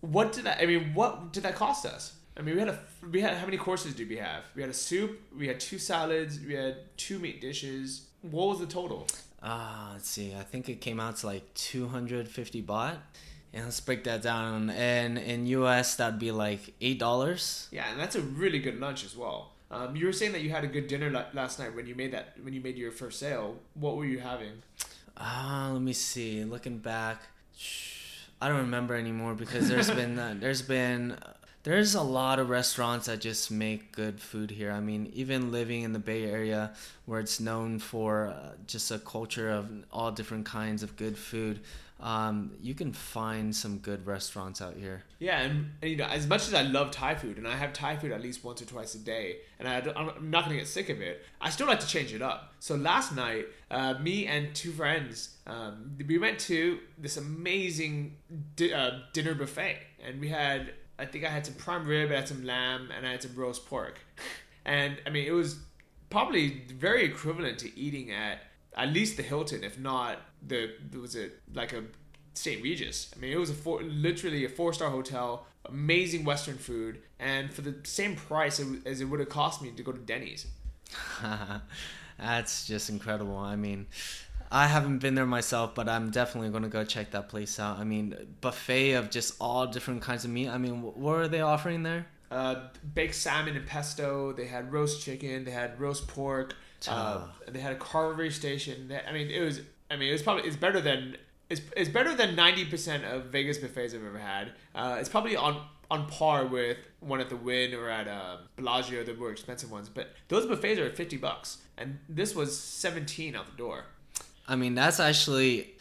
what 0.00 0.32
did 0.32 0.44
that? 0.44 0.60
I 0.60 0.66
mean, 0.66 0.94
what 0.94 1.32
did 1.32 1.42
that 1.42 1.56
cost 1.56 1.86
us? 1.86 2.14
I 2.36 2.42
mean, 2.42 2.54
we 2.54 2.60
had 2.60 2.68
a 2.68 2.78
we 3.10 3.20
had 3.20 3.36
how 3.36 3.44
many 3.44 3.56
courses 3.56 3.94
did 3.94 4.08
we 4.08 4.16
have? 4.16 4.42
We 4.56 4.62
had 4.62 4.70
a 4.70 4.74
soup, 4.74 5.20
we 5.36 5.46
had 5.46 5.60
two 5.60 5.78
salads, 5.78 6.40
we 6.40 6.54
had 6.54 6.76
two 6.96 7.18
meat 7.18 7.40
dishes. 7.40 8.06
What 8.22 8.48
was 8.48 8.58
the 8.60 8.66
total? 8.66 9.06
Ah, 9.42 9.90
let's 9.92 10.08
see. 10.08 10.34
I 10.34 10.42
think 10.42 10.68
it 10.68 10.80
came 10.80 10.98
out 10.98 11.16
to 11.18 11.26
like 11.26 11.52
two 11.54 11.86
hundred 11.88 12.28
fifty 12.28 12.60
baht. 12.62 12.96
And 13.54 13.64
let's 13.64 13.78
break 13.80 14.02
that 14.04 14.20
down. 14.20 14.68
And 14.70 15.16
in 15.16 15.46
US, 15.46 15.94
that'd 15.94 16.18
be 16.18 16.32
like 16.32 16.74
eight 16.80 16.98
dollars. 16.98 17.68
Yeah, 17.70 17.88
and 17.90 18.00
that's 18.00 18.16
a 18.16 18.20
really 18.20 18.58
good 18.58 18.80
lunch 18.80 19.04
as 19.04 19.16
well. 19.16 19.52
Um, 19.70 19.96
you 19.96 20.06
were 20.06 20.12
saying 20.12 20.32
that 20.32 20.42
you 20.42 20.50
had 20.50 20.64
a 20.64 20.66
good 20.66 20.88
dinner 20.88 21.10
last 21.32 21.58
night 21.58 21.74
when 21.74 21.86
you 21.86 21.94
made 21.94 22.12
that 22.12 22.34
when 22.42 22.52
you 22.52 22.60
made 22.60 22.76
your 22.76 22.90
first 22.90 23.18
sale. 23.18 23.56
What 23.74 23.96
were 23.96 24.04
you 24.04 24.18
having? 24.18 24.62
Ah, 25.16 25.68
uh, 25.68 25.72
let 25.72 25.82
me 25.82 25.92
see. 25.92 26.44
Looking 26.44 26.78
back, 26.78 27.22
I 28.40 28.48
don't 28.48 28.58
remember 28.58 28.94
anymore 28.94 29.34
because 29.34 29.68
there's 29.68 29.90
been 30.02 30.18
uh, 30.18 30.34
there's 30.38 30.62
been 30.62 31.16
there's 31.64 31.94
a 31.94 32.02
lot 32.02 32.38
of 32.38 32.50
restaurants 32.50 33.06
that 33.06 33.20
just 33.20 33.50
make 33.50 33.90
good 33.90 34.20
food 34.20 34.50
here. 34.50 34.70
I 34.70 34.80
mean, 34.80 35.10
even 35.14 35.50
living 35.50 35.82
in 35.82 35.92
the 35.92 35.98
Bay 35.98 36.24
Area, 36.24 36.72
where 37.06 37.20
it's 37.20 37.40
known 37.40 37.78
for 37.78 38.28
uh, 38.28 38.52
just 38.66 38.90
a 38.90 38.98
culture 38.98 39.50
of 39.50 39.70
all 39.90 40.12
different 40.12 40.44
kinds 40.44 40.82
of 40.82 40.94
good 40.96 41.16
food, 41.16 41.60
um, 42.00 42.50
you 42.60 42.74
can 42.74 42.92
find 42.92 43.56
some 43.56 43.78
good 43.78 44.06
restaurants 44.06 44.60
out 44.60 44.74
here. 44.76 45.04
Yeah, 45.20 45.40
and, 45.40 45.70
and, 45.80 45.90
you 45.90 45.96
know, 45.96 46.04
as 46.04 46.26
much 46.26 46.46
as 46.46 46.52
I 46.52 46.60
love 46.60 46.90
Thai 46.90 47.14
food, 47.14 47.38
and 47.38 47.48
I 47.48 47.56
have 47.56 47.72
Thai 47.72 47.96
food 47.96 48.12
at 48.12 48.20
least 48.20 48.44
once 48.44 48.60
or 48.60 48.66
twice 48.66 48.94
a 48.94 48.98
day, 48.98 49.38
and 49.58 49.66
I, 49.66 49.78
am 49.78 50.30
not 50.30 50.44
gonna 50.44 50.56
get 50.56 50.68
sick 50.68 50.90
of 50.90 51.00
it, 51.00 51.24
I 51.40 51.48
still 51.48 51.66
like 51.66 51.80
to 51.80 51.86
change 51.86 52.12
it 52.12 52.20
up. 52.20 52.52
So 52.58 52.74
last 52.74 53.16
night, 53.16 53.46
uh, 53.70 53.94
me 53.94 54.26
and 54.26 54.54
two 54.54 54.72
friends, 54.72 55.36
um, 55.46 55.96
we 56.06 56.18
went 56.18 56.38
to 56.40 56.78
this 56.98 57.16
amazing 57.16 58.16
di- 58.54 58.74
uh, 58.74 58.98
dinner 59.14 59.34
buffet, 59.34 59.78
and 60.04 60.20
we 60.20 60.28
had, 60.28 60.72
I 60.98 61.06
think 61.06 61.24
I 61.24 61.28
had 61.28 61.44
some 61.44 61.54
prime 61.54 61.86
rib, 61.86 62.10
I 62.10 62.16
had 62.16 62.28
some 62.28 62.44
lamb, 62.44 62.90
and 62.96 63.06
I 63.06 63.12
had 63.12 63.22
some 63.22 63.34
roast 63.34 63.66
pork, 63.66 63.98
and 64.64 64.96
I 65.06 65.10
mean, 65.10 65.26
it 65.26 65.32
was 65.32 65.58
probably 66.10 66.62
very 66.68 67.04
equivalent 67.04 67.58
to 67.58 67.78
eating 67.78 68.12
at 68.12 68.38
at 68.76 68.88
least 68.88 69.16
the 69.16 69.22
Hilton, 69.22 69.64
if 69.64 69.78
not 69.78 70.18
the 70.46 70.70
was 71.00 71.16
it 71.16 71.40
like 71.52 71.72
a 71.72 71.84
St. 72.34 72.62
Regis. 72.62 73.12
I 73.16 73.20
mean, 73.20 73.32
it 73.32 73.38
was 73.38 73.50
a 73.50 73.54
four, 73.54 73.82
literally 73.82 74.44
a 74.44 74.48
four 74.48 74.72
star 74.72 74.90
hotel, 74.90 75.46
amazing 75.66 76.24
Western 76.24 76.58
food, 76.58 77.00
and 77.18 77.52
for 77.52 77.62
the 77.62 77.76
same 77.84 78.16
price 78.16 78.60
as 78.84 79.00
it 79.00 79.04
would 79.04 79.20
have 79.20 79.28
cost 79.28 79.62
me 79.62 79.70
to 79.70 79.82
go 79.82 79.92
to 79.92 80.00
Denny's. 80.00 80.46
That's 82.18 82.66
just 82.66 82.90
incredible. 82.90 83.36
I 83.36 83.56
mean, 83.56 83.86
I 84.50 84.66
haven't 84.66 84.98
been 84.98 85.14
there 85.14 85.26
myself, 85.26 85.74
but 85.74 85.88
I'm 85.88 86.10
definitely 86.10 86.50
going 86.50 86.62
to 86.62 86.68
go 86.68 86.84
check 86.84 87.10
that 87.12 87.28
place 87.28 87.58
out. 87.58 87.78
I 87.78 87.84
mean, 87.84 88.14
buffet 88.40 88.92
of 88.92 89.10
just 89.10 89.34
all 89.40 89.66
different 89.66 90.02
kinds 90.02 90.24
of 90.24 90.30
meat. 90.30 90.48
I 90.48 90.58
mean, 90.58 90.82
what 90.82 91.16
are 91.16 91.28
they 91.28 91.40
offering 91.40 91.82
there? 91.82 92.06
Uh, 92.30 92.68
baked 92.94 93.14
salmon 93.14 93.56
and 93.56 93.66
pesto. 93.66 94.32
They 94.32 94.46
had 94.46 94.72
roast 94.72 95.02
chicken. 95.02 95.44
They 95.44 95.50
had 95.50 95.80
roast 95.80 96.08
pork. 96.08 96.54
Uh, 96.86 97.26
they 97.48 97.60
had 97.60 97.72
a 97.72 97.78
carvery 97.78 98.32
station. 98.32 98.88
They, 98.88 99.00
I 99.00 99.12
mean, 99.12 99.30
it 99.30 99.40
was. 99.40 99.60
I 99.90 99.96
mean, 99.96 100.08
it 100.08 100.12
was 100.12 100.22
probably 100.22 100.44
it's 100.44 100.56
better 100.56 100.80
than 100.80 101.16
it's, 101.48 101.60
it's 101.76 101.90
better 101.90 102.14
than 102.14 102.36
90% 102.36 103.04
of 103.04 103.26
Vegas 103.26 103.58
buffets 103.58 103.94
I've 103.94 104.04
ever 104.04 104.18
had. 104.18 104.52
Uh, 104.74 104.96
it's 104.98 105.08
probably 105.08 105.36
on 105.36 105.62
on 105.90 106.06
par 106.06 106.46
with 106.46 106.78
one 107.00 107.20
at 107.20 107.28
the 107.28 107.36
Wynn 107.36 107.74
or 107.74 107.88
at 107.88 108.08
uh, 108.08 108.38
Bellagio, 108.56 109.04
the 109.04 109.14
more 109.14 109.30
expensive 109.30 109.70
ones. 109.70 109.88
But 109.88 110.08
those 110.28 110.46
buffets 110.46 110.80
are 110.80 110.90
50 110.90 111.18
bucks, 111.18 111.58
and 111.76 111.98
this 112.08 112.34
was 112.34 112.58
17 112.58 113.36
out 113.36 113.46
the 113.46 113.56
door. 113.56 113.84
I 114.46 114.56
mean, 114.56 114.74
that's 114.74 115.00
actually 115.00 115.74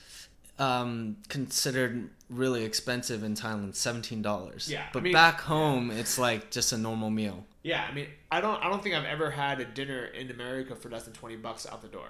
um, 0.59 1.17
considered 1.29 2.09
really 2.29 2.63
expensive 2.63 3.23
in 3.23 3.35
Thailand, 3.35 3.75
seventeen 3.75 4.21
dollars. 4.21 4.69
Yeah, 4.71 4.83
I 4.83 4.89
but 4.93 5.03
mean- 5.03 5.13
back 5.13 5.41
home, 5.41 5.91
it's 5.91 6.17
like 6.17 6.51
just 6.51 6.71
a 6.71 6.77
normal 6.77 7.09
meal. 7.09 7.45
Yeah, 7.63 7.85
I 7.89 7.93
mean, 7.93 8.07
I 8.31 8.41
don't 8.41 8.61
I 8.63 8.69
don't 8.69 8.83
think 8.83 8.95
I've 8.95 9.05
ever 9.05 9.31
had 9.31 9.59
a 9.61 9.65
dinner 9.65 10.05
in 10.05 10.29
America 10.29 10.75
for 10.75 10.89
less 10.89 11.03
than 11.03 11.13
20 11.13 11.37
bucks 11.37 11.65
out 11.65 11.81
the 11.81 11.87
door. 11.87 12.07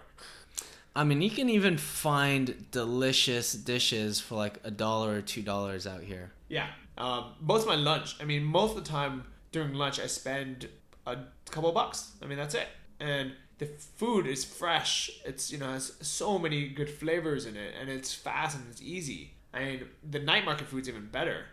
I 0.96 1.04
mean, 1.04 1.22
you 1.22 1.30
can 1.30 1.50
even 1.50 1.78
find 1.78 2.66
delicious 2.72 3.54
dishes 3.54 4.20
for 4.20 4.36
like 4.36 4.60
a 4.63 4.72
dollar 4.72 5.16
or 5.18 5.22
two 5.22 5.42
dollars 5.42 5.88
out 5.88 6.02
here. 6.02 6.32
Yeah. 6.50 6.68
Um, 6.98 7.34
most 7.39 7.63
of 7.63 7.68
my 7.68 7.76
lunch, 7.76 8.16
I 8.22 8.26
mean, 8.26 8.44
most 8.44 8.78
of 8.78 8.84
the 8.84 8.89
time 8.89 9.24
during 9.52 9.74
lunch, 9.74 10.00
I 10.00 10.06
spend 10.08 10.68
a 11.08 11.18
couple 11.50 11.70
of 11.70 11.76
bucks. 11.76 12.12
I 12.22 12.28
mean, 12.28 12.38
that's 12.38 12.54
it. 12.54 12.68
And 13.00 13.34
the 13.60 13.66
food 13.66 14.28
is 14.28 14.44
fresh. 14.44 15.10
It's, 15.26 15.52
you 15.52 15.58
know, 15.58 15.72
has 15.72 15.94
so 16.02 16.38
many 16.39 16.68
good 16.68 16.89
flavors 16.89 17.46
in 17.46 17.56
it, 17.56 17.74
and 17.80 17.89
it's 17.89 18.13
fast 18.13 18.58
and 18.58 18.66
it's 18.70 18.82
easy. 18.82 19.34
I 19.54 19.66
mean, 19.66 19.86
the 20.10 20.20
night 20.20 20.46
market 20.46 20.68
food's 20.68 20.89
even 20.89 21.08
better. 21.08 21.46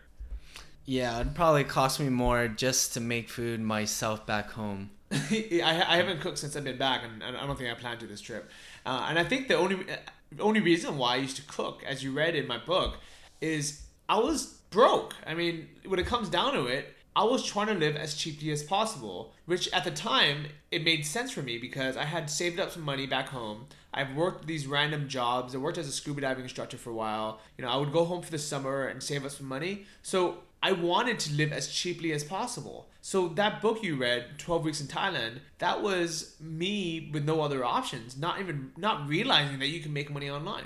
Yeah, 0.85 1.19
it'd 1.19 1.35
probably 1.35 1.63
cost 1.63 1.99
me 1.99 2.09
more 2.09 2.47
just 2.47 2.93
to 2.95 2.99
make 2.99 3.29
food 3.29 3.59
myself 3.59 4.25
back 4.25 4.51
home. 4.51 4.89
I, 5.11 5.83
I 5.87 5.97
haven't 5.97 6.21
cooked 6.21 6.39
since 6.39 6.55
I've 6.55 6.63
been 6.63 6.77
back, 6.77 7.03
and 7.03 7.23
I 7.23 7.45
don't 7.45 7.57
think 7.57 7.69
I 7.69 7.75
plan 7.75 7.97
to 7.99 8.07
this 8.07 8.21
trip. 8.21 8.49
Uh, 8.85 9.05
and 9.09 9.19
I 9.19 9.23
think 9.23 9.47
the 9.47 9.55
only 9.55 9.85
the 10.31 10.43
only 10.43 10.61
reason 10.61 10.97
why 10.97 11.13
I 11.13 11.17
used 11.17 11.35
to 11.35 11.43
cook, 11.43 11.83
as 11.85 12.03
you 12.03 12.13
read 12.13 12.35
in 12.35 12.47
my 12.47 12.57
book, 12.57 12.97
is 13.41 13.83
I 14.07 14.19
was 14.19 14.45
broke. 14.69 15.15
I 15.27 15.33
mean, 15.33 15.67
when 15.85 15.99
it 15.99 16.05
comes 16.05 16.29
down 16.29 16.53
to 16.53 16.65
it, 16.65 16.95
I 17.15 17.25
was 17.25 17.45
trying 17.45 17.67
to 17.67 17.73
live 17.73 17.95
as 17.95 18.15
cheaply 18.15 18.51
as 18.51 18.63
possible, 18.63 19.33
which 19.45 19.71
at 19.73 19.83
the 19.83 19.91
time 19.91 20.45
it 20.71 20.83
made 20.83 21.05
sense 21.05 21.31
for 21.31 21.41
me 21.41 21.57
because 21.57 21.97
I 21.97 22.05
had 22.05 22.29
saved 22.29 22.59
up 22.59 22.71
some 22.71 22.83
money 22.83 23.05
back 23.05 23.29
home. 23.29 23.67
I've 23.93 24.15
worked 24.15 24.47
these 24.47 24.65
random 24.65 25.09
jobs. 25.09 25.53
I 25.53 25.57
worked 25.57 25.77
as 25.77 25.89
a 25.89 25.91
scuba 25.91 26.21
diving 26.21 26.43
instructor 26.43 26.77
for 26.77 26.91
a 26.91 26.93
while. 26.93 27.41
You 27.57 27.65
know, 27.65 27.71
I 27.71 27.75
would 27.75 27.91
go 27.91 28.05
home 28.05 28.21
for 28.21 28.31
the 28.31 28.37
summer 28.39 28.87
and 28.87 29.03
save 29.03 29.25
up 29.25 29.31
some 29.31 29.47
money. 29.47 29.85
So 30.01 30.37
I 30.63 30.71
wanted 30.71 31.19
to 31.19 31.33
live 31.33 31.51
as 31.51 31.67
cheaply 31.67 32.13
as 32.13 32.23
possible. 32.23 32.87
So 33.01 33.27
that 33.29 33.61
book 33.61 33.83
you 33.83 33.95
read, 33.97 34.37
12 34.37 34.63
Weeks 34.63 34.79
in 34.79 34.87
Thailand, 34.87 35.39
that 35.57 35.81
was 35.81 36.35
me 36.39 37.09
with 37.11 37.25
no 37.25 37.41
other 37.41 37.65
options, 37.65 38.17
not 38.17 38.39
even 38.39 38.71
not 38.77 39.07
realizing 39.07 39.59
that 39.59 39.67
you 39.67 39.81
can 39.81 39.91
make 39.91 40.11
money 40.11 40.29
online. 40.29 40.63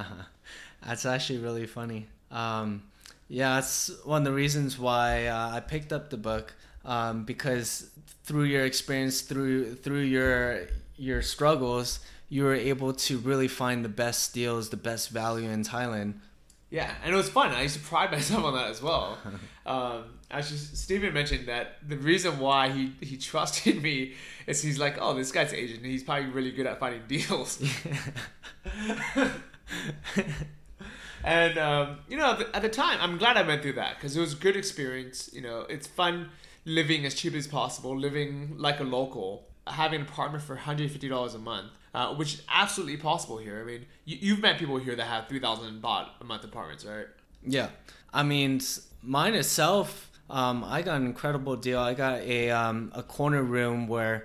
That's 0.86 1.06
actually 1.06 1.38
really 1.38 1.66
funny. 1.66 2.08
Um, 2.30 2.82
yeah, 3.28 3.56
that's 3.56 3.90
one 4.04 4.22
of 4.22 4.24
the 4.24 4.32
reasons 4.32 4.78
why 4.78 5.26
uh, 5.26 5.50
I 5.54 5.60
picked 5.60 5.92
up 5.92 6.10
the 6.10 6.16
book 6.16 6.54
um, 6.84 7.24
because 7.24 7.90
through 8.24 8.44
your 8.44 8.64
experience, 8.64 9.22
through 9.22 9.74
through 9.74 10.02
your 10.02 10.68
your 10.96 11.22
struggles, 11.22 12.00
you 12.28 12.44
were 12.44 12.54
able 12.54 12.92
to 12.92 13.18
really 13.18 13.48
find 13.48 13.84
the 13.84 13.88
best 13.88 14.32
deals, 14.32 14.70
the 14.70 14.76
best 14.76 15.10
value 15.10 15.50
in 15.50 15.62
Thailand. 15.62 16.14
Yeah, 16.70 16.92
and 17.04 17.12
it 17.12 17.16
was 17.16 17.28
fun. 17.28 17.50
I 17.50 17.62
used 17.62 17.76
to 17.76 17.80
pride 17.80 18.10
myself 18.12 18.44
on 18.44 18.54
that 18.54 18.70
as 18.70 18.82
well. 18.82 19.18
Um, 19.64 20.04
actually, 20.30 20.58
Stephen 20.58 21.12
mentioned 21.14 21.46
that 21.46 21.76
the 21.86 21.96
reason 21.96 22.38
why 22.38 22.68
he, 22.70 22.92
he 23.00 23.16
trusted 23.16 23.82
me 23.88 24.14
is 24.46 24.62
he's 24.62 24.78
like, 24.78 24.98
oh, 25.00 25.14
this 25.14 25.30
guy's 25.30 25.52
Asian. 25.52 25.84
He's 25.84 26.02
probably 26.02 26.30
really 26.30 26.50
good 26.50 26.66
at 26.66 26.80
finding 26.80 27.02
deals. 27.08 27.62
And 31.24 31.58
um, 31.58 31.98
you 32.08 32.16
know, 32.16 32.38
at 32.52 32.62
the, 32.62 32.68
time, 32.68 32.98
I'm 33.00 33.18
glad 33.18 33.36
I 33.36 33.42
went 33.42 33.62
through 33.62 33.74
that 33.74 33.96
because 33.96 34.16
it 34.16 34.20
was 34.20 34.32
a 34.32 34.36
good 34.36 34.56
experience. 34.56 35.30
You 35.32 35.42
know, 35.42 35.60
it's 35.68 35.86
fun 35.86 36.30
living 36.64 37.06
as 37.06 37.14
cheap 37.14 37.34
as 37.34 37.46
possible, 37.46 37.96
living 37.96 38.54
like 38.58 38.80
a 38.80 38.84
local, 38.84 39.46
having 39.66 40.00
an 40.00 40.06
apartment 40.06 40.44
for 40.44 40.54
150 40.54 41.08
dollars 41.08 41.34
a 41.34 41.38
month, 41.38 41.72
uh, 41.94 42.14
which 42.14 42.34
is 42.34 42.42
absolutely 42.48 42.96
possible 42.96 43.38
here. 43.38 43.60
I 43.60 43.64
mean, 43.64 43.86
you, 44.04 44.18
you've 44.20 44.40
met 44.40 44.58
people 44.58 44.76
here 44.76 44.96
that 44.96 45.06
have 45.06 45.28
3,000 45.28 45.82
baht 45.82 46.08
a 46.20 46.24
month 46.24 46.44
apartments, 46.44 46.84
right? 46.84 47.06
Yeah, 47.42 47.68
I 48.12 48.22
mean, 48.22 48.60
mine 49.02 49.34
itself, 49.34 50.10
um, 50.28 50.64
I 50.64 50.82
got 50.82 50.96
an 50.96 51.06
incredible 51.06 51.56
deal. 51.56 51.78
I 51.78 51.94
got 51.94 52.20
a 52.20 52.50
um, 52.50 52.90
a 52.94 53.02
corner 53.02 53.42
room 53.42 53.86
where, 53.86 54.24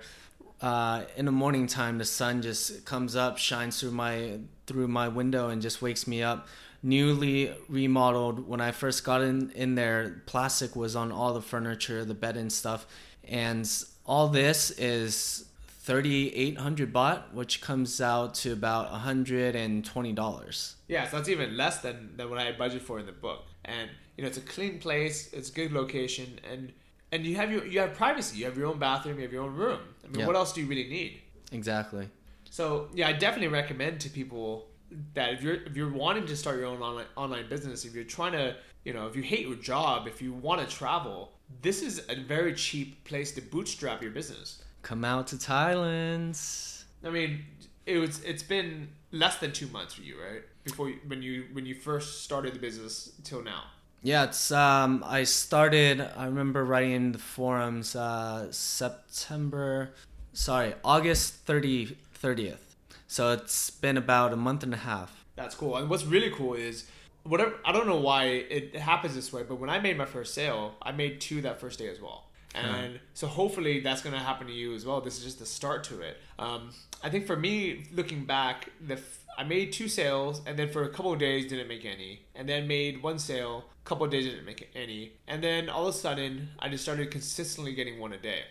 uh, 0.60 1.04
in 1.16 1.26
the 1.26 1.32
morning 1.32 1.66
time, 1.66 1.98
the 1.98 2.04
sun 2.04 2.42
just 2.42 2.84
comes 2.84 3.14
up, 3.14 3.38
shines 3.38 3.80
through 3.80 3.92
my 3.92 4.40
through 4.66 4.88
my 4.88 5.08
window, 5.08 5.48
and 5.48 5.62
just 5.62 5.80
wakes 5.80 6.06
me 6.06 6.22
up. 6.22 6.48
Newly 6.82 7.54
remodeled. 7.68 8.48
When 8.48 8.60
I 8.60 8.72
first 8.72 9.04
got 9.04 9.22
in 9.22 9.50
in 9.52 9.74
there, 9.74 10.22
plastic 10.26 10.74
was 10.74 10.96
on 10.96 11.12
all 11.12 11.32
the 11.32 11.42
furniture, 11.42 12.04
the 12.04 12.14
bed 12.14 12.36
and 12.36 12.52
stuff, 12.52 12.86
and 13.24 13.68
all 14.06 14.28
this 14.28 14.70
is. 14.72 15.46
3800 15.84 16.92
baht 16.92 17.32
which 17.32 17.60
comes 17.60 18.00
out 18.00 18.34
to 18.34 18.52
about 18.52 18.88
$120 18.92 20.74
Yeah, 20.86 21.08
so 21.08 21.16
that's 21.16 21.28
even 21.28 21.56
less 21.56 21.78
than, 21.80 22.16
than 22.16 22.30
what 22.30 22.38
I 22.38 22.44
had 22.44 22.56
budgeted 22.56 22.82
for 22.82 23.00
in 23.00 23.06
the 23.06 23.10
book. 23.10 23.46
And 23.64 23.90
you 24.16 24.22
know, 24.22 24.28
it's 24.28 24.38
a 24.38 24.42
clean 24.42 24.78
place, 24.78 25.32
it's 25.32 25.50
a 25.50 25.52
good 25.52 25.72
location, 25.72 26.38
and 26.48 26.72
and 27.10 27.26
you 27.26 27.36
have 27.36 27.50
your 27.50 27.64
you 27.66 27.80
have 27.80 27.94
privacy. 27.94 28.38
You 28.38 28.44
have 28.46 28.56
your 28.56 28.66
own 28.66 28.78
bathroom, 28.78 29.16
you 29.16 29.22
have 29.22 29.32
your 29.32 29.42
own 29.42 29.54
room. 29.54 29.80
I 30.04 30.08
mean, 30.16 30.26
what 30.26 30.36
else 30.36 30.52
do 30.52 30.60
you 30.60 30.66
really 30.66 30.88
need? 30.88 31.20
exactly 31.50 32.08
So 32.50 32.88
yeah, 32.94 33.08
I 33.08 33.12
definitely 33.12 33.48
recommend 33.48 34.00
to 34.00 34.08
people 34.08 34.68
that 35.14 35.32
if 35.34 35.42
you're 35.42 35.54
if 35.54 35.76
you're 35.76 35.92
wanting 35.92 36.26
to 36.26 36.36
start 36.36 36.58
your 36.58 36.66
own 36.66 36.80
online 36.80 37.06
online 37.16 37.48
business, 37.48 37.84
if 37.84 37.94
you're 37.94 38.04
trying 38.04 38.32
to 38.32 38.56
you 38.84 38.92
know 38.92 39.06
if 39.06 39.16
you 39.16 39.22
hate 39.22 39.46
your 39.46 39.56
job, 39.56 40.06
if 40.06 40.22
you 40.22 40.32
want 40.32 40.66
to 40.66 40.76
travel, 40.76 41.32
this 41.60 41.82
is 41.82 42.04
a 42.08 42.16
very 42.16 42.54
cheap 42.54 43.04
place 43.04 43.32
to 43.32 43.42
bootstrap 43.42 44.02
your 44.02 44.10
business. 44.10 44.62
Come 44.82 45.04
out 45.04 45.26
to 45.28 45.36
Thailand. 45.36 46.84
I 47.04 47.10
mean, 47.10 47.44
it 47.86 47.98
was 47.98 48.22
it's 48.24 48.42
been 48.42 48.88
less 49.10 49.36
than 49.38 49.52
two 49.52 49.68
months 49.68 49.94
for 49.94 50.02
you, 50.02 50.16
right? 50.20 50.42
Before 50.64 50.88
you, 50.88 50.98
when 51.06 51.22
you 51.22 51.46
when 51.52 51.66
you 51.66 51.74
first 51.74 52.22
started 52.24 52.54
the 52.54 52.58
business 52.58 53.12
till 53.24 53.42
now. 53.42 53.64
Yeah, 54.02 54.24
it's 54.24 54.50
um 54.50 55.04
I 55.06 55.24
started 55.24 56.00
I 56.16 56.26
remember 56.26 56.64
writing 56.64 56.92
in 56.92 57.12
the 57.12 57.18
forums 57.18 57.94
uh 57.94 58.50
September 58.50 59.94
sorry, 60.32 60.74
August 60.84 61.34
30 61.46 61.96
30th. 62.20 62.71
So 63.12 63.32
it's 63.32 63.68
been 63.68 63.98
about 63.98 64.32
a 64.32 64.36
month 64.36 64.62
and 64.62 64.72
a 64.72 64.78
half. 64.78 65.26
That's 65.36 65.54
cool. 65.54 65.76
And 65.76 65.90
what's 65.90 66.06
really 66.06 66.30
cool 66.30 66.54
is 66.54 66.86
whatever 67.24 67.52
I 67.62 67.70
don't 67.70 67.86
know 67.86 68.00
why 68.00 68.24
it 68.24 68.74
happens 68.74 69.14
this 69.14 69.30
way, 69.34 69.42
but 69.42 69.56
when 69.56 69.68
I 69.68 69.80
made 69.80 69.98
my 69.98 70.06
first 70.06 70.32
sale, 70.32 70.76
I 70.80 70.92
made 70.92 71.20
two 71.20 71.42
that 71.42 71.60
first 71.60 71.78
day 71.78 71.88
as 71.88 72.00
well. 72.00 72.24
And 72.54 73.00
so 73.12 73.26
hopefully 73.26 73.80
that's 73.80 74.00
going 74.00 74.14
to 74.14 74.18
happen 74.18 74.46
to 74.46 74.52
you 74.54 74.74
as 74.74 74.86
well. 74.86 75.02
This 75.02 75.18
is 75.18 75.24
just 75.24 75.38
the 75.38 75.44
start 75.44 75.84
to 75.84 76.00
it. 76.00 76.16
Um, 76.38 76.70
I 77.04 77.10
think 77.10 77.26
for 77.26 77.36
me, 77.36 77.84
looking 77.92 78.24
back, 78.24 78.70
the 78.86 78.94
f- 78.94 79.18
I 79.36 79.44
made 79.44 79.72
two 79.72 79.88
sales, 79.88 80.40
and 80.46 80.58
then 80.58 80.70
for 80.70 80.84
a 80.84 80.88
couple 80.88 81.12
of 81.12 81.18
days 81.18 81.46
didn't 81.46 81.68
make 81.68 81.84
any, 81.84 82.22
and 82.34 82.48
then 82.48 82.66
made 82.66 83.02
one 83.02 83.18
sale, 83.18 83.64
a 83.84 83.88
couple 83.88 84.06
of 84.06 84.10
days 84.10 84.24
didn't 84.24 84.44
make 84.46 84.70
any, 84.74 85.12
and 85.26 85.42
then 85.42 85.68
all 85.68 85.86
of 85.86 85.94
a 85.94 85.98
sudden 85.98 86.48
I 86.58 86.68
just 86.68 86.82
started 86.82 87.10
consistently 87.10 87.74
getting 87.74 87.98
one 87.98 88.12
a 88.12 88.18
day. 88.18 88.42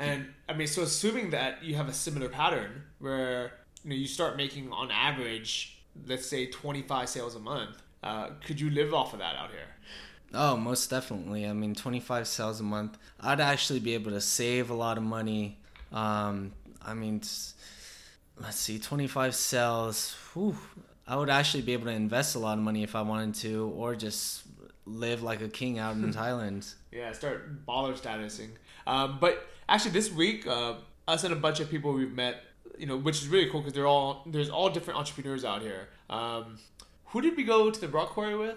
And 0.00 0.26
I 0.48 0.54
mean, 0.54 0.66
so 0.66 0.82
assuming 0.82 1.30
that 1.30 1.62
you 1.62 1.74
have 1.74 1.88
a 1.88 1.92
similar 1.92 2.28
pattern 2.28 2.82
where 2.98 3.52
you 3.84 3.90
know 3.90 3.96
you 3.96 4.06
start 4.06 4.36
making 4.36 4.72
on 4.72 4.90
average, 4.90 5.82
let's 6.06 6.26
say 6.26 6.46
twenty 6.46 6.82
five 6.82 7.08
sales 7.08 7.34
a 7.36 7.40
month, 7.40 7.82
uh, 8.02 8.30
could 8.44 8.60
you 8.60 8.70
live 8.70 8.94
off 8.94 9.12
of 9.12 9.18
that 9.18 9.36
out 9.36 9.50
here? 9.50 9.68
Oh, 10.32 10.56
most 10.56 10.90
definitely. 10.90 11.46
I 11.46 11.52
mean, 11.52 11.74
25 11.74 12.28
sales 12.28 12.60
a 12.60 12.62
month. 12.62 12.96
I'd 13.18 13.40
actually 13.40 13.80
be 13.80 13.94
able 13.94 14.12
to 14.12 14.20
save 14.20 14.70
a 14.70 14.74
lot 14.74 14.96
of 14.96 15.02
money. 15.02 15.58
Um, 15.92 16.52
I 16.80 16.94
mean, 16.94 17.20
let's 18.40 18.56
see, 18.56 18.78
25 18.78 19.34
sales. 19.34 20.16
Whew, 20.32 20.56
I 21.06 21.16
would 21.16 21.30
actually 21.30 21.62
be 21.64 21.72
able 21.72 21.86
to 21.86 21.90
invest 21.90 22.36
a 22.36 22.38
lot 22.38 22.58
of 22.58 22.62
money 22.62 22.84
if 22.84 22.94
I 22.94 23.02
wanted 23.02 23.34
to, 23.36 23.72
or 23.76 23.96
just 23.96 24.42
live 24.86 25.22
like 25.22 25.40
a 25.40 25.48
king 25.48 25.78
out 25.80 25.96
in 25.96 26.12
Thailand. 26.14 26.72
Yeah, 26.92 27.10
start 27.12 27.66
baller 27.66 27.98
statusing. 27.98 28.50
Um, 28.86 29.18
but 29.20 29.48
actually, 29.70 29.92
this 29.92 30.12
week, 30.12 30.46
uh, 30.46 30.74
us 31.08 31.24
and 31.24 31.32
a 31.32 31.36
bunch 31.36 31.60
of 31.60 31.70
people 31.70 31.92
we've 31.94 32.12
met, 32.12 32.42
you 32.78 32.86
know, 32.86 32.96
which 32.96 33.22
is 33.22 33.28
really 33.28 33.48
cool 33.48 33.60
because 33.60 33.72
they're 33.72 33.86
all 33.86 34.22
there's 34.26 34.50
all 34.50 34.68
different 34.68 34.98
entrepreneurs 34.98 35.44
out 35.44 35.62
here. 35.62 35.88
Um, 36.10 36.58
who 37.06 37.20
did 37.20 37.36
we 37.36 37.44
go 37.44 37.70
to 37.70 37.80
the 37.80 37.88
rock 37.88 38.10
quarry 38.10 38.36
with? 38.36 38.56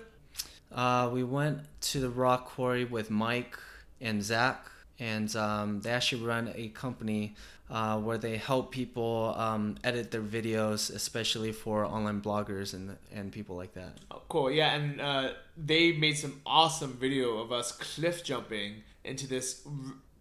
Uh, 0.72 1.10
we 1.14 1.24
went 1.24 1.60
to 1.82 2.00
the 2.00 2.10
rock 2.10 2.46
quarry 2.46 2.84
with 2.84 3.10
Mike 3.10 3.58
and 4.02 4.22
Zach, 4.24 4.66
and 5.00 5.34
um, 5.36 5.82
they 5.82 5.92
actually 5.92 6.24
run 6.24 6.52
a 6.56 6.70
company 6.70 7.36
uh, 7.70 7.98
where 8.00 8.18
they 8.18 8.38
help 8.38 8.72
people 8.72 9.34
um, 9.38 9.76
edit 9.84 10.12
their 10.12 10.22
videos, 10.22 10.94
especially 10.94 11.52
for 11.52 11.86
online 11.86 12.22
bloggers 12.22 12.74
and 12.74 12.98
and 13.14 13.32
people 13.32 13.56
like 13.56 13.74
that. 13.74 13.98
Oh, 14.12 14.22
cool. 14.30 14.52
Yeah, 14.52 14.74
and 14.76 15.02
uh, 15.02 15.30
they 15.58 15.94
made 15.94 16.18
some 16.18 16.42
awesome 16.46 16.94
video 16.94 17.38
of 17.38 17.52
us 17.52 17.72
cliff 17.72 18.24
jumping 18.24 18.84
into 19.04 19.28
this 19.28 19.68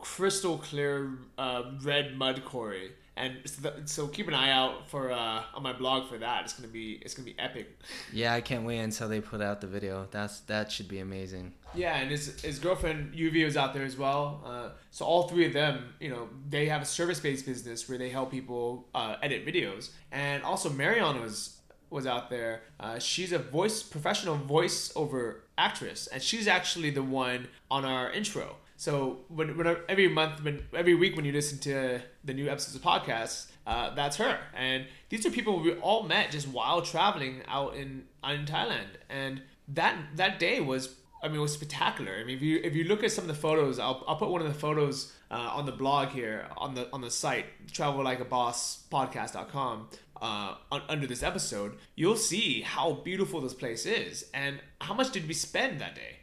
crystal 0.03 0.59
clear 0.59 1.13
uh, 1.39 1.63
red 1.83 2.17
mud 2.19 2.45
quarry. 2.45 2.91
And 3.15 3.37
so, 3.45 3.71
th- 3.71 3.89
so 3.89 4.07
keep 4.09 4.27
an 4.27 4.35
eye 4.35 4.51
out 4.51 4.89
for 4.89 5.13
uh, 5.13 5.43
on 5.55 5.63
my 5.63 5.75
blog 5.75 6.09
for 6.09 6.17
that. 6.19 6.45
It's 6.45 6.55
gonna 6.55 6.73
be 6.73 6.99
it's 7.03 7.15
gonna 7.15 7.27
be 7.27 7.39
epic. 7.39 7.79
Yeah, 8.11 8.33
I 8.33 8.41
can't 8.41 8.65
wait 8.65 8.79
until 8.79 9.09
they 9.09 9.21
put 9.21 9.43
out 9.43 9.61
the 9.61 9.67
video. 9.67 10.09
That's 10.11 10.41
that 10.41 10.73
should 10.73 10.89
be 10.89 10.99
amazing. 10.99 11.53
Yeah, 11.75 11.97
and 11.99 12.11
his 12.11 12.41
his 12.41 12.59
girlfriend 12.59 13.15
UV 13.15 13.45
was 13.45 13.57
out 13.57 13.75
there 13.75 13.85
as 13.85 13.99
well. 13.99 14.43
Uh, 14.45 14.69
so 14.91 15.05
all 15.05 15.29
three 15.29 15.47
of 15.47 15.53
them, 15.53 15.95
you 16.01 16.09
know, 16.09 16.29
they 16.49 16.67
have 16.67 16.83
a 16.83 16.87
service 16.87 17.21
based 17.21 17.45
business 17.45 17.87
where 17.87 17.99
they 17.99 18.09
help 18.09 18.31
people 18.31 18.89
uh, 18.95 19.17
edit 19.23 19.47
videos, 19.47 19.91
and 20.11 20.43
also 20.43 20.71
Marion 20.71 21.21
was 21.21 21.59
was 21.91 22.07
out 22.07 22.31
there. 22.31 22.63
Uh, 22.81 22.99
she's 22.99 23.31
a 23.33 23.39
voice 23.39 23.83
professional 23.83 24.39
voiceover 24.39 25.41
actress, 25.59 26.07
and 26.07 26.23
she's 26.23 26.49
actually 26.49 26.89
the 26.89 27.03
one 27.03 27.47
on 27.71 27.85
our 27.85 28.11
intro. 28.11 28.57
So 28.83 29.19
when, 29.29 29.57
when 29.57 29.77
every 29.89 30.09
month, 30.09 30.43
when 30.43 30.65
every 30.75 30.97
week, 30.97 31.15
when 31.15 31.25
you 31.25 31.31
listen 31.31 31.57
to 31.61 32.01
the 32.25 32.35
new 32.35 32.49
episodes 32.49 32.75
of 32.75 32.83
podcasts, 32.83 33.47
uh, 33.65 33.95
that's 33.95 34.17
her. 34.17 34.41
And 34.57 34.87
these 35.09 35.25
are 35.25 35.31
people 35.31 35.61
we 35.61 35.75
all 35.75 36.03
met 36.03 36.33
just 36.33 36.49
while 36.49 36.83
traveling 36.83 37.43
out 37.47 37.77
in 37.77 38.07
in 38.25 38.45
Thailand. 38.45 38.99
And 39.09 39.43
that 39.69 39.95
that 40.17 40.41
day 40.41 40.59
was, 40.59 40.97
I 41.23 41.29
mean, 41.29 41.41
was 41.41 41.53
spectacular. 41.53 42.15
I 42.15 42.25
mean, 42.25 42.37
if 42.37 42.43
you 42.43 42.61
if 42.65 42.75
you 42.75 42.83
look 42.83 43.05
at 43.05 43.13
some 43.13 43.23
of 43.23 43.29
the 43.29 43.41
photos, 43.41 43.79
I'll, 43.79 44.03
I'll 44.09 44.17
put 44.17 44.31
one 44.31 44.41
of 44.41 44.49
the 44.49 44.59
photos 44.59 45.13
uh, 45.31 45.59
on 45.59 45.65
the 45.65 45.71
blog 45.83 46.09
here 46.09 46.49
on 46.57 46.75
the 46.75 46.89
on 46.93 47.03
the 47.03 47.11
site 47.13 47.47
travel 47.71 48.03
like 48.03 48.19
a 48.19 48.27
uh, 50.21 50.55
on, 50.73 50.83
under 50.89 51.07
this 51.07 51.23
episode. 51.23 51.77
You'll 51.95 52.17
see 52.17 52.63
how 52.63 52.95
beautiful 52.95 53.41
this 53.43 53.55
place 53.55 53.87
is 53.87 54.25
and 54.35 54.59
how 54.81 54.95
much 54.95 55.13
did 55.13 55.29
we 55.29 55.35
spend 55.35 55.81
that 55.81 55.95
day. 55.95 56.17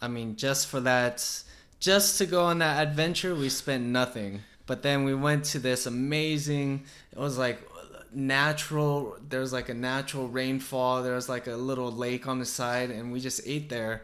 I 0.00 0.08
mean, 0.08 0.36
just 0.36 0.68
for 0.68 0.80
that 0.80 1.44
just 1.80 2.18
to 2.18 2.26
go 2.26 2.44
on 2.44 2.58
that 2.58 2.86
adventure, 2.86 3.34
we 3.34 3.48
spent 3.48 3.84
nothing. 3.84 4.42
But 4.66 4.82
then 4.82 5.04
we 5.04 5.14
went 5.14 5.46
to 5.46 5.58
this 5.58 5.86
amazing, 5.86 6.84
it 7.10 7.18
was 7.18 7.36
like 7.36 7.60
natural, 8.12 9.16
there 9.28 9.40
was 9.40 9.52
like 9.52 9.68
a 9.68 9.74
natural 9.74 10.28
rainfall, 10.28 11.02
there 11.02 11.14
was 11.14 11.28
like 11.28 11.46
a 11.46 11.56
little 11.56 11.90
lake 11.90 12.28
on 12.28 12.38
the 12.38 12.44
side, 12.44 12.90
and 12.90 13.10
we 13.10 13.18
just 13.18 13.40
ate 13.46 13.68
there. 13.68 14.02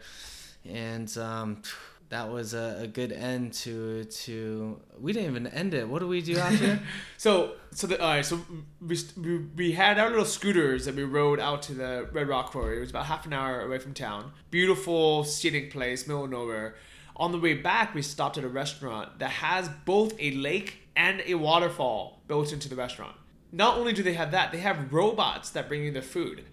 And 0.65 1.15
um, 1.17 1.61
that 2.09 2.29
was 2.29 2.53
a, 2.53 2.79
a, 2.81 2.87
good 2.87 3.11
end 3.11 3.53
to 3.53 4.05
to 4.05 4.79
we 4.99 5.13
didn't 5.13 5.29
even 5.29 5.47
end 5.47 5.73
it. 5.73 5.87
What 5.87 5.99
do 5.99 6.07
we 6.07 6.21
do 6.21 6.37
after? 6.37 6.79
So 7.17 7.53
so 7.71 7.87
the 7.87 8.01
all 8.01 8.09
right 8.09 8.25
so 8.25 8.39
we, 8.81 8.97
we, 9.17 9.37
we 9.55 9.71
had 9.71 9.99
our 9.99 10.09
little 10.09 10.25
scooters 10.25 10.85
that 10.85 10.95
we 10.95 11.03
rode 11.03 11.39
out 11.39 11.61
to 11.63 11.73
the 11.73 12.09
red 12.11 12.27
rock 12.27 12.51
quarry. 12.51 12.77
It 12.77 12.81
was 12.81 12.89
about 12.89 13.05
half 13.05 13.25
an 13.25 13.33
hour 13.33 13.61
away 13.61 13.79
from 13.79 13.93
town. 13.93 14.31
Beautiful 14.51 15.23
scenic 15.23 15.71
place 15.71 16.07
middle 16.07 16.25
of 16.25 16.29
nowhere 16.29 16.75
on 17.17 17.31
the 17.31 17.37
way 17.39 17.53
back, 17.55 17.93
we 17.93 18.01
stopped 18.01 18.37
at 18.37 18.43
a 18.43 18.47
restaurant 18.47 19.19
that 19.19 19.29
has 19.29 19.69
both 19.85 20.13
a 20.19 20.31
lake 20.31 20.77
and 20.95 21.21
a 21.25 21.35
waterfall 21.35 22.21
built 22.27 22.53
into 22.53 22.69
the 22.69 22.75
restaurant. 22.75 23.15
Not 23.51 23.77
only 23.77 23.93
do 23.93 24.03
they 24.03 24.13
have 24.13 24.31
that, 24.31 24.51
they 24.51 24.59
have 24.59 24.91
robots 24.93 25.49
that 25.51 25.67
bring 25.67 25.83
you 25.83 25.91
the 25.91 26.01
food. 26.01 26.43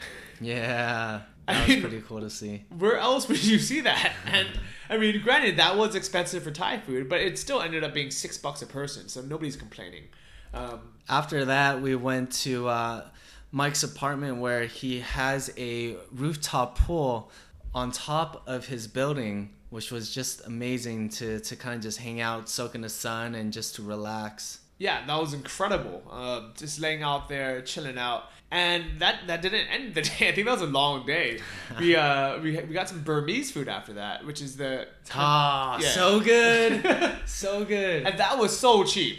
Yeah, 0.41 1.23
that 1.47 1.57
I 1.57 1.61
was 1.61 1.69
mean, 1.69 1.81
pretty 1.81 2.01
cool 2.03 2.21
to 2.21 2.31
see. 2.31 2.65
Where 2.79 2.97
else 2.97 3.29
would 3.29 3.43
you 3.45 3.59
see 3.59 3.81
that? 3.83 4.13
And 4.27 4.49
I 4.89 4.97
mean, 4.99 5.21
granted, 5.23 5.57
that 5.57 5.77
was 5.77 5.95
expensive 5.95 6.43
for 6.43 6.51
Thai 6.51 6.79
food, 6.79 7.09
but 7.09 7.21
it 7.21 7.39
still 7.39 7.61
ended 7.63 7.85
up 7.85 7.95
being 7.95 8.11
six 8.11 8.39
bucks 8.39 8.63
a 8.63 8.67
person, 8.67 9.09
so 9.09 9.23
nobody's 9.23 9.57
complaining. 9.57 10.05
Um, 10.53 10.81
After 11.09 11.45
that, 11.47 11.83
we 11.83 11.95
went 11.97 12.33
to 12.43 12.69
uh, 12.69 13.09
Mike's 13.51 13.83
apartment 13.83 14.39
where 14.39 14.65
he 14.67 15.01
has 15.01 15.53
a 15.57 15.97
rooftop 16.13 16.79
pool 16.79 17.31
on 17.75 17.91
top 17.91 18.43
of 18.47 18.67
his 18.67 18.87
building 18.87 19.51
which 19.75 19.91
was 19.91 20.09
just 20.09 20.47
amazing 20.47 21.09
to 21.09 21.41
to 21.41 21.57
kind 21.57 21.75
of 21.75 21.83
just 21.83 21.99
hang 21.99 22.21
out, 22.21 22.49
soak 22.49 22.77
in 22.77 22.81
the 22.81 22.89
sun, 22.89 23.35
and 23.35 23.53
just 23.53 23.75
to 23.75 23.83
relax. 23.83 24.61
Yeah, 24.79 25.05
that 25.05 25.21
was 25.21 25.35
incredible. 25.35 26.01
Uh, 26.09 26.43
just 26.57 26.79
laying 26.79 27.03
out 27.03 27.29
there, 27.29 27.61
chilling 27.61 27.99
out, 27.99 28.31
and 28.53 28.85
that 29.01 29.27
that 29.27 29.43
didn't 29.43 29.67
end 29.67 29.95
the 29.97 30.03
day. 30.09 30.29
I 30.29 30.33
think 30.33 30.47
that 30.47 30.53
was 30.53 30.63
a 30.63 30.67
long 30.81 31.05
day. 31.05 31.41
We 31.81 31.97
uh 31.97 32.39
we, 32.39 32.53
we 32.69 32.73
got 32.73 32.89
some 32.89 33.03
Burmese 33.03 33.51
food 33.51 33.69
after 33.69 33.95
that, 33.95 34.25
which 34.25 34.41
is 34.41 34.57
the 34.57 34.87
ah 35.13 35.81
yeah. 35.81 35.89
so 35.89 36.21
good, 36.21 37.19
so 37.27 37.65
good, 37.65 38.07
and 38.07 38.17
that 38.17 38.39
was 38.39 38.57
so 38.57 38.85
cheap. 38.85 39.19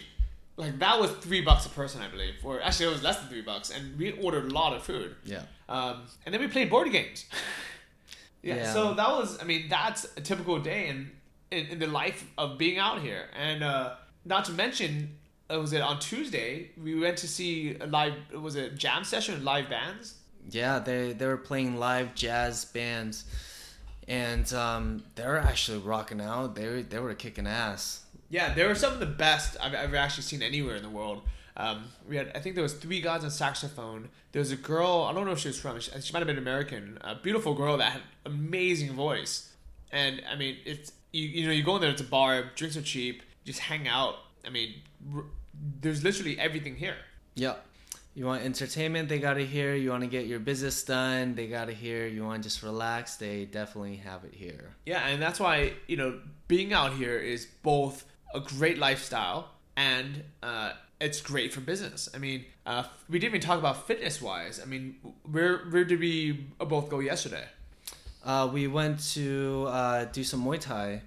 Like 0.56 0.80
that 0.80 1.02
was 1.02 1.12
three 1.26 1.42
bucks 1.42 1.66
a 1.66 1.70
person, 1.82 2.02
I 2.02 2.08
believe, 2.08 2.36
or 2.46 2.62
actually 2.62 2.86
it 2.86 2.94
was 2.94 3.04
less 3.04 3.20
than 3.20 3.28
three 3.28 3.42
bucks, 3.42 3.72
and 3.76 4.00
we 4.00 4.14
ordered 4.26 4.46
a 4.46 4.54
lot 4.54 4.72
of 4.74 4.84
food. 4.84 5.18
Yeah. 5.26 5.44
Um, 5.68 6.04
and 6.26 6.34
then 6.34 6.40
we 6.40 6.48
played 6.48 6.70
board 6.70 6.90
games. 6.94 7.26
Yeah, 8.46 8.56
yeah. 8.58 8.74
So 8.74 8.94
that 8.94 9.10
was, 9.10 9.42
I 9.42 9.46
mean, 9.46 9.66
that's 9.70 10.06
a 10.16 10.22
typical 10.22 10.60
day 10.60 10.88
in 10.88 11.12
in, 11.52 11.66
in 11.68 11.80
the 11.80 11.88
life 11.88 12.26
of 12.38 12.58
being 12.58 12.78
out 12.78 13.02
here, 13.02 13.26
and 13.36 13.64
uh, 13.64 13.96
not 14.24 14.46
to 14.46 14.52
mention, 14.52 15.18
uh, 15.52 15.60
was 15.60 15.74
it 15.74 15.82
on 15.82 16.00
Tuesday? 16.00 16.70
We 16.82 17.00
went 17.00 17.18
to 17.18 17.28
see 17.28 17.76
a 17.80 17.88
live. 17.88 18.14
Was 18.34 18.56
it 18.56 18.78
jam 18.78 19.04
session 19.04 19.44
live 19.44 19.68
bands? 19.70 20.16
Yeah, 20.50 20.78
they 20.78 21.14
they 21.14 21.26
were 21.26 21.38
playing 21.38 21.78
live 21.78 22.14
jazz 22.14 22.66
bands, 22.66 23.26
and 24.08 24.52
um, 24.54 25.04
they 25.16 25.26
were 25.26 25.40
actually 25.40 25.80
rocking 25.80 26.22
out. 26.22 26.54
They 26.54 26.84
they 26.84 27.00
were 27.00 27.16
kicking 27.16 27.48
ass. 27.48 28.04
Yeah, 28.30 28.54
they 28.54 28.66
were 28.66 28.76
some 28.76 28.94
of 28.94 29.00
the 29.00 29.06
best 29.08 29.58
I've 29.60 29.74
ever 29.74 29.96
actually 29.96 30.24
seen 30.24 30.44
anywhere 30.44 30.76
in 30.76 30.84
the 30.84 30.90
world. 30.90 31.24
Um, 31.58 31.86
we 32.08 32.18
had, 32.18 32.32
I 32.36 32.40
think 32.40 32.56
there 32.56 32.64
was 32.64 32.74
three 32.74 33.02
guys 33.02 33.24
on 33.24 33.32
saxophone. 33.32 34.10
There 34.32 34.40
was 34.40 34.52
a 34.52 34.58
girl. 34.58 35.08
I 35.10 35.14
don't 35.14 35.26
know 35.26 35.32
if 35.32 35.40
she 35.40 35.48
was 35.48 35.60
from. 35.60 35.80
She, 35.80 35.92
she 36.02 36.14
might 36.14 36.20
have 36.20 36.28
been 36.28 36.38
American. 36.38 36.98
A 37.02 37.16
beautiful 37.16 37.54
girl 37.54 37.78
that 37.78 37.92
had 37.94 38.02
amazing 38.26 38.94
voice. 38.94 39.52
And 39.92 40.22
I 40.30 40.36
mean, 40.36 40.58
it's 40.66 40.92
you. 41.14 41.28
You 41.28 41.48
know, 41.48 41.54
you 41.54 41.64
go 41.64 41.76
in 41.76 41.82
there. 41.82 41.92
It's 41.92 42.02
a 42.02 42.06
bar. 42.06 42.52
Drinks 42.56 42.76
are 42.76 42.82
cheap. 42.82 43.24
Just 43.46 43.60
hang 43.60 43.88
out. 43.88 44.16
I 44.46 44.50
mean, 44.50 44.76
r- 45.16 45.24
there's 45.82 46.04
literally 46.04 46.38
everything 46.40 46.76
here. 46.76 46.98
Yep. 47.36 47.66
You 48.16 48.26
want 48.26 48.44
entertainment, 48.44 49.10
they 49.10 49.20
got 49.20 49.38
it 49.38 49.48
here. 49.48 49.76
You 49.76 49.90
want 49.90 50.04
to 50.04 50.08
get 50.08 50.26
your 50.26 50.40
business 50.40 50.82
done, 50.84 51.36
they 51.36 51.48
got 51.48 51.68
it 51.68 51.76
here. 51.76 52.08
You 52.08 52.24
want 52.24 52.42
to 52.42 52.50
just 52.50 52.64
relax, 52.64 53.18
they 53.18 53.44
definitely 53.44 53.98
have 53.98 54.24
it 54.24 54.34
here. 54.34 54.74
Yeah, 54.86 55.06
and 55.08 55.22
that's 55.22 55.38
why, 55.38 55.74
you 55.88 55.98
know, 55.98 56.22
being 56.48 56.72
out 56.72 56.94
here 56.94 57.18
is 57.18 57.46
both 57.62 58.06
a 58.34 58.40
great 58.40 58.78
lifestyle 58.78 59.50
and 59.76 60.24
uh, 60.42 60.72
it's 61.00 61.22
great 61.22 61.54
for 61.54 61.62
business. 61.62 62.10
I 62.14 62.18
mean, 62.18 62.46
uh, 62.66 62.84
we 63.10 63.20
didn't 63.20 63.36
even 63.36 63.48
talk 63.48 63.60
about 63.60 63.88
fitness 63.88 64.22
wise. 64.22 64.60
I 64.62 64.66
mean, 64.66 64.96
where 65.30 65.58
where 65.70 65.84
did 65.84 66.00
we 66.00 66.48
both 66.60 66.90
go 66.90 67.00
yesterday? 67.00 67.46
Uh, 68.24 68.50
we 68.52 68.68
went 68.68 69.00
to 69.14 69.66
uh, 69.70 70.06
do 70.06 70.24
some 70.24 70.44
Muay 70.44 70.60
Thai. 70.60 71.02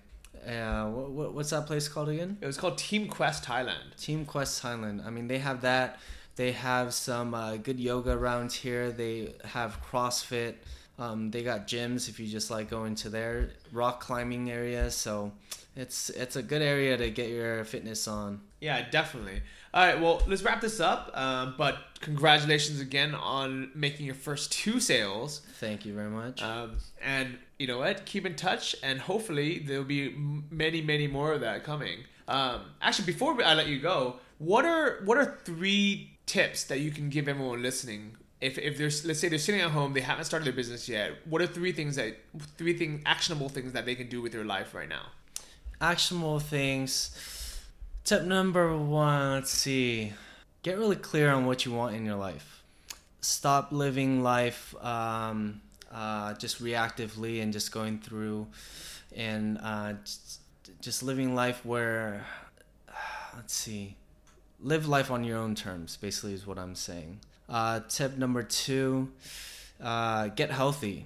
Uh, 0.47 0.87
what, 0.87 1.35
what's 1.35 1.51
that 1.51 1.67
place 1.67 1.89
called 1.89 2.09
again? 2.09 2.39
It 2.41 2.47
was 2.47 2.57
called 2.57 2.79
Team 2.79 3.09
Quest 3.09 3.45
Thailand. 3.45 3.97
Team 3.97 4.25
Quest 4.25 4.63
Thailand. 4.63 5.05
I 5.05 5.11
mean, 5.11 5.27
they 5.27 5.39
have 5.39 5.63
that. 5.63 5.99
They 6.37 6.53
have 6.53 6.95
some 6.95 7.35
uh, 7.35 7.57
good 7.57 7.81
yoga 7.81 8.13
around 8.13 8.53
here. 8.53 8.93
They 8.93 9.35
have 9.45 9.83
CrossFit. 9.83 10.55
Um, 10.99 11.31
they 11.31 11.43
got 11.43 11.67
gyms 11.67 12.09
if 12.09 12.21
you 12.21 12.27
just 12.27 12.51
like 12.51 12.71
going 12.71 12.95
to 12.97 13.09
their 13.09 13.51
rock 13.73 14.01
climbing 14.01 14.51
area. 14.51 14.91
So 14.91 15.33
it's 15.77 16.11
it's 16.11 16.37
a 16.37 16.43
good 16.43 16.63
area 16.63 16.97
to 16.97 17.11
get 17.11 17.31
your 17.31 17.65
fitness 17.65 18.07
on. 18.07 18.41
Yeah, 18.61 18.89
definitely. 18.91 19.43
All 19.75 19.87
right, 19.87 20.01
well, 20.01 20.23
let's 20.27 20.43
wrap 20.43 20.61
this 20.61 20.81
up. 20.81 21.11
Um, 21.15 21.55
but 21.59 21.79
congratulations 22.01 22.81
again 22.81 23.15
on 23.15 23.71
making 23.75 24.07
your 24.07 24.15
first 24.15 24.51
two 24.51 24.81
sales. 24.81 25.43
Thank 25.61 25.85
you 25.85 25.95
very 25.95 26.11
much. 26.11 26.43
Um, 26.43 26.79
and 27.03 27.39
you 27.59 27.67
know 27.67 27.79
what? 27.79 28.07
Keep 28.07 28.27
in 28.27 28.35
touch, 28.35 28.75
and 28.83 29.01
hopefully 29.01 29.59
there'll 29.59 29.85
be 29.85 30.15
many, 30.51 30.81
many 30.81 31.07
more 31.07 31.33
of 31.33 31.41
that 31.43 31.65
coming. 31.65 31.99
Um, 32.29 32.63
actually, 32.81 33.07
before 33.07 33.43
I 33.43 33.55
let 33.55 33.67
you 33.67 33.81
go, 33.81 34.17
what 34.39 34.65
are 34.65 35.01
what 35.05 35.19
are 35.19 35.39
three 35.45 36.13
tips 36.27 36.65
that 36.65 36.81
you 36.81 36.91
can 36.91 37.09
give 37.11 37.29
everyone 37.29 37.63
listening? 37.63 38.17
If, 38.41 38.57
if 38.57 38.79
there's 38.79 39.05
let's 39.05 39.19
say 39.19 39.29
they're 39.29 39.39
sitting 39.39 39.61
at 39.61 39.71
home, 39.71 39.93
they 39.95 40.01
haven't 40.01 40.25
started 40.25 40.47
their 40.47 40.53
business 40.53 40.89
yet. 40.89 41.13
What 41.25 41.43
are 41.43 41.47
three 41.47 41.73
things 41.73 41.97
that 41.97 42.17
three 42.57 42.77
thing 42.77 43.03
actionable 43.05 43.49
things 43.49 43.73
that 43.73 43.85
they 43.85 43.95
can 43.95 44.09
do 44.09 44.23
with 44.23 44.33
their 44.33 44.45
life 44.45 44.75
right 44.75 44.89
now? 44.89 45.07
Actionable 45.81 46.39
things 46.39 47.11
Tip 48.09 48.25
number 48.25 48.75
one, 48.75 49.33
let's 49.33 49.51
see. 49.51 50.15
Get 50.63 50.79
really 50.79 50.97
clear 50.97 51.31
on 51.31 51.45
what 51.45 51.67
you 51.67 51.73
want 51.73 51.95
in 51.95 52.07
your 52.07 52.15
life. 52.17 52.63
Stop 53.21 53.71
living 53.71 54.23
life 54.23 54.75
um, 54.83 55.61
uh, 55.93 56.33
just 56.33 56.65
reactively 56.65 57.43
and 57.43 57.53
just 57.53 57.71
going 57.71 57.99
through 57.99 58.47
and 59.15 59.59
uh, 59.63 59.93
just, 60.81 61.03
living 61.03 61.35
life 61.35 61.67
where, 61.67 62.25
let's 63.37 63.53
see, 63.53 63.95
live 64.59 64.89
life 64.89 65.11
on 65.11 65.23
your 65.23 65.37
own 65.37 65.55
terms, 65.55 65.99
basically, 65.99 66.33
is 66.33 66.47
what 66.47 66.59
I'm 66.59 66.77
saying. 66.77 67.21
Uh, 67.47 67.81
tip 67.91 68.17
number 68.17 68.43
two, 68.43 69.13
uh, 69.83 70.29
get 70.29 70.51
healthy. 70.51 71.05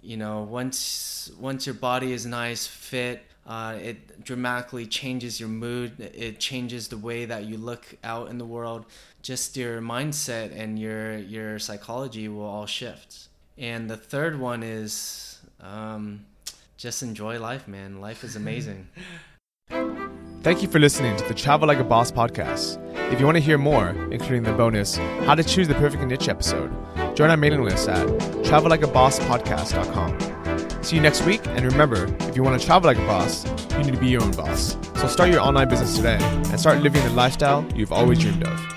You 0.00 0.16
know, 0.16 0.44
once 0.44 1.28
once 1.40 1.66
your 1.66 1.74
body 1.74 2.12
is 2.12 2.24
nice, 2.24 2.68
fit, 2.68 3.24
uh, 3.46 3.78
it 3.80 4.24
dramatically 4.24 4.86
changes 4.86 5.38
your 5.38 5.48
mood. 5.48 6.00
It 6.00 6.40
changes 6.40 6.88
the 6.88 6.98
way 6.98 7.26
that 7.26 7.44
you 7.44 7.56
look 7.56 7.96
out 8.02 8.28
in 8.28 8.38
the 8.38 8.44
world. 8.44 8.86
Just 9.22 9.56
your 9.56 9.80
mindset 9.80 10.56
and 10.56 10.78
your 10.78 11.16
your 11.18 11.58
psychology 11.58 12.28
will 12.28 12.44
all 12.44 12.66
shift. 12.66 13.28
And 13.56 13.88
the 13.88 13.96
third 13.96 14.38
one 14.38 14.62
is 14.62 15.38
um, 15.60 16.26
just 16.76 17.02
enjoy 17.02 17.38
life, 17.38 17.66
man. 17.68 18.00
Life 18.00 18.24
is 18.24 18.36
amazing. 18.36 18.88
Thank 20.42 20.62
you 20.62 20.68
for 20.68 20.78
listening 20.78 21.16
to 21.16 21.24
the 21.26 21.34
Travel 21.34 21.66
Like 21.66 21.78
a 21.78 21.84
Boss 21.84 22.12
podcast. 22.12 22.78
If 23.12 23.18
you 23.18 23.26
want 23.26 23.36
to 23.36 23.42
hear 23.42 23.58
more, 23.58 23.88
including 24.12 24.44
the 24.44 24.52
bonus 24.52 24.96
How 24.96 25.34
to 25.34 25.42
Choose 25.42 25.66
the 25.66 25.74
Perfect 25.74 26.04
Niche 26.04 26.28
episode, 26.28 26.70
join 27.16 27.30
our 27.30 27.36
mailing 27.36 27.64
list 27.64 27.88
at 27.88 28.06
travellikeabosspodcast.com. 28.44 30.35
See 30.86 30.94
you 30.94 31.02
next 31.02 31.26
week, 31.26 31.44
and 31.48 31.64
remember, 31.64 32.06
if 32.28 32.36
you 32.36 32.44
want 32.44 32.60
to 32.60 32.64
travel 32.64 32.86
like 32.86 32.96
a 32.96 33.04
boss, 33.08 33.44
you 33.72 33.78
need 33.78 33.94
to 33.94 33.98
be 33.98 34.06
your 34.06 34.22
own 34.22 34.30
boss. 34.30 34.76
So 34.94 35.08
start 35.08 35.30
your 35.30 35.40
online 35.40 35.68
business 35.68 35.96
today 35.96 36.16
and 36.20 36.60
start 36.60 36.80
living 36.80 37.02
the 37.02 37.10
lifestyle 37.10 37.66
you've 37.74 37.90
always 37.90 38.20
dreamed 38.20 38.44
of. 38.44 38.75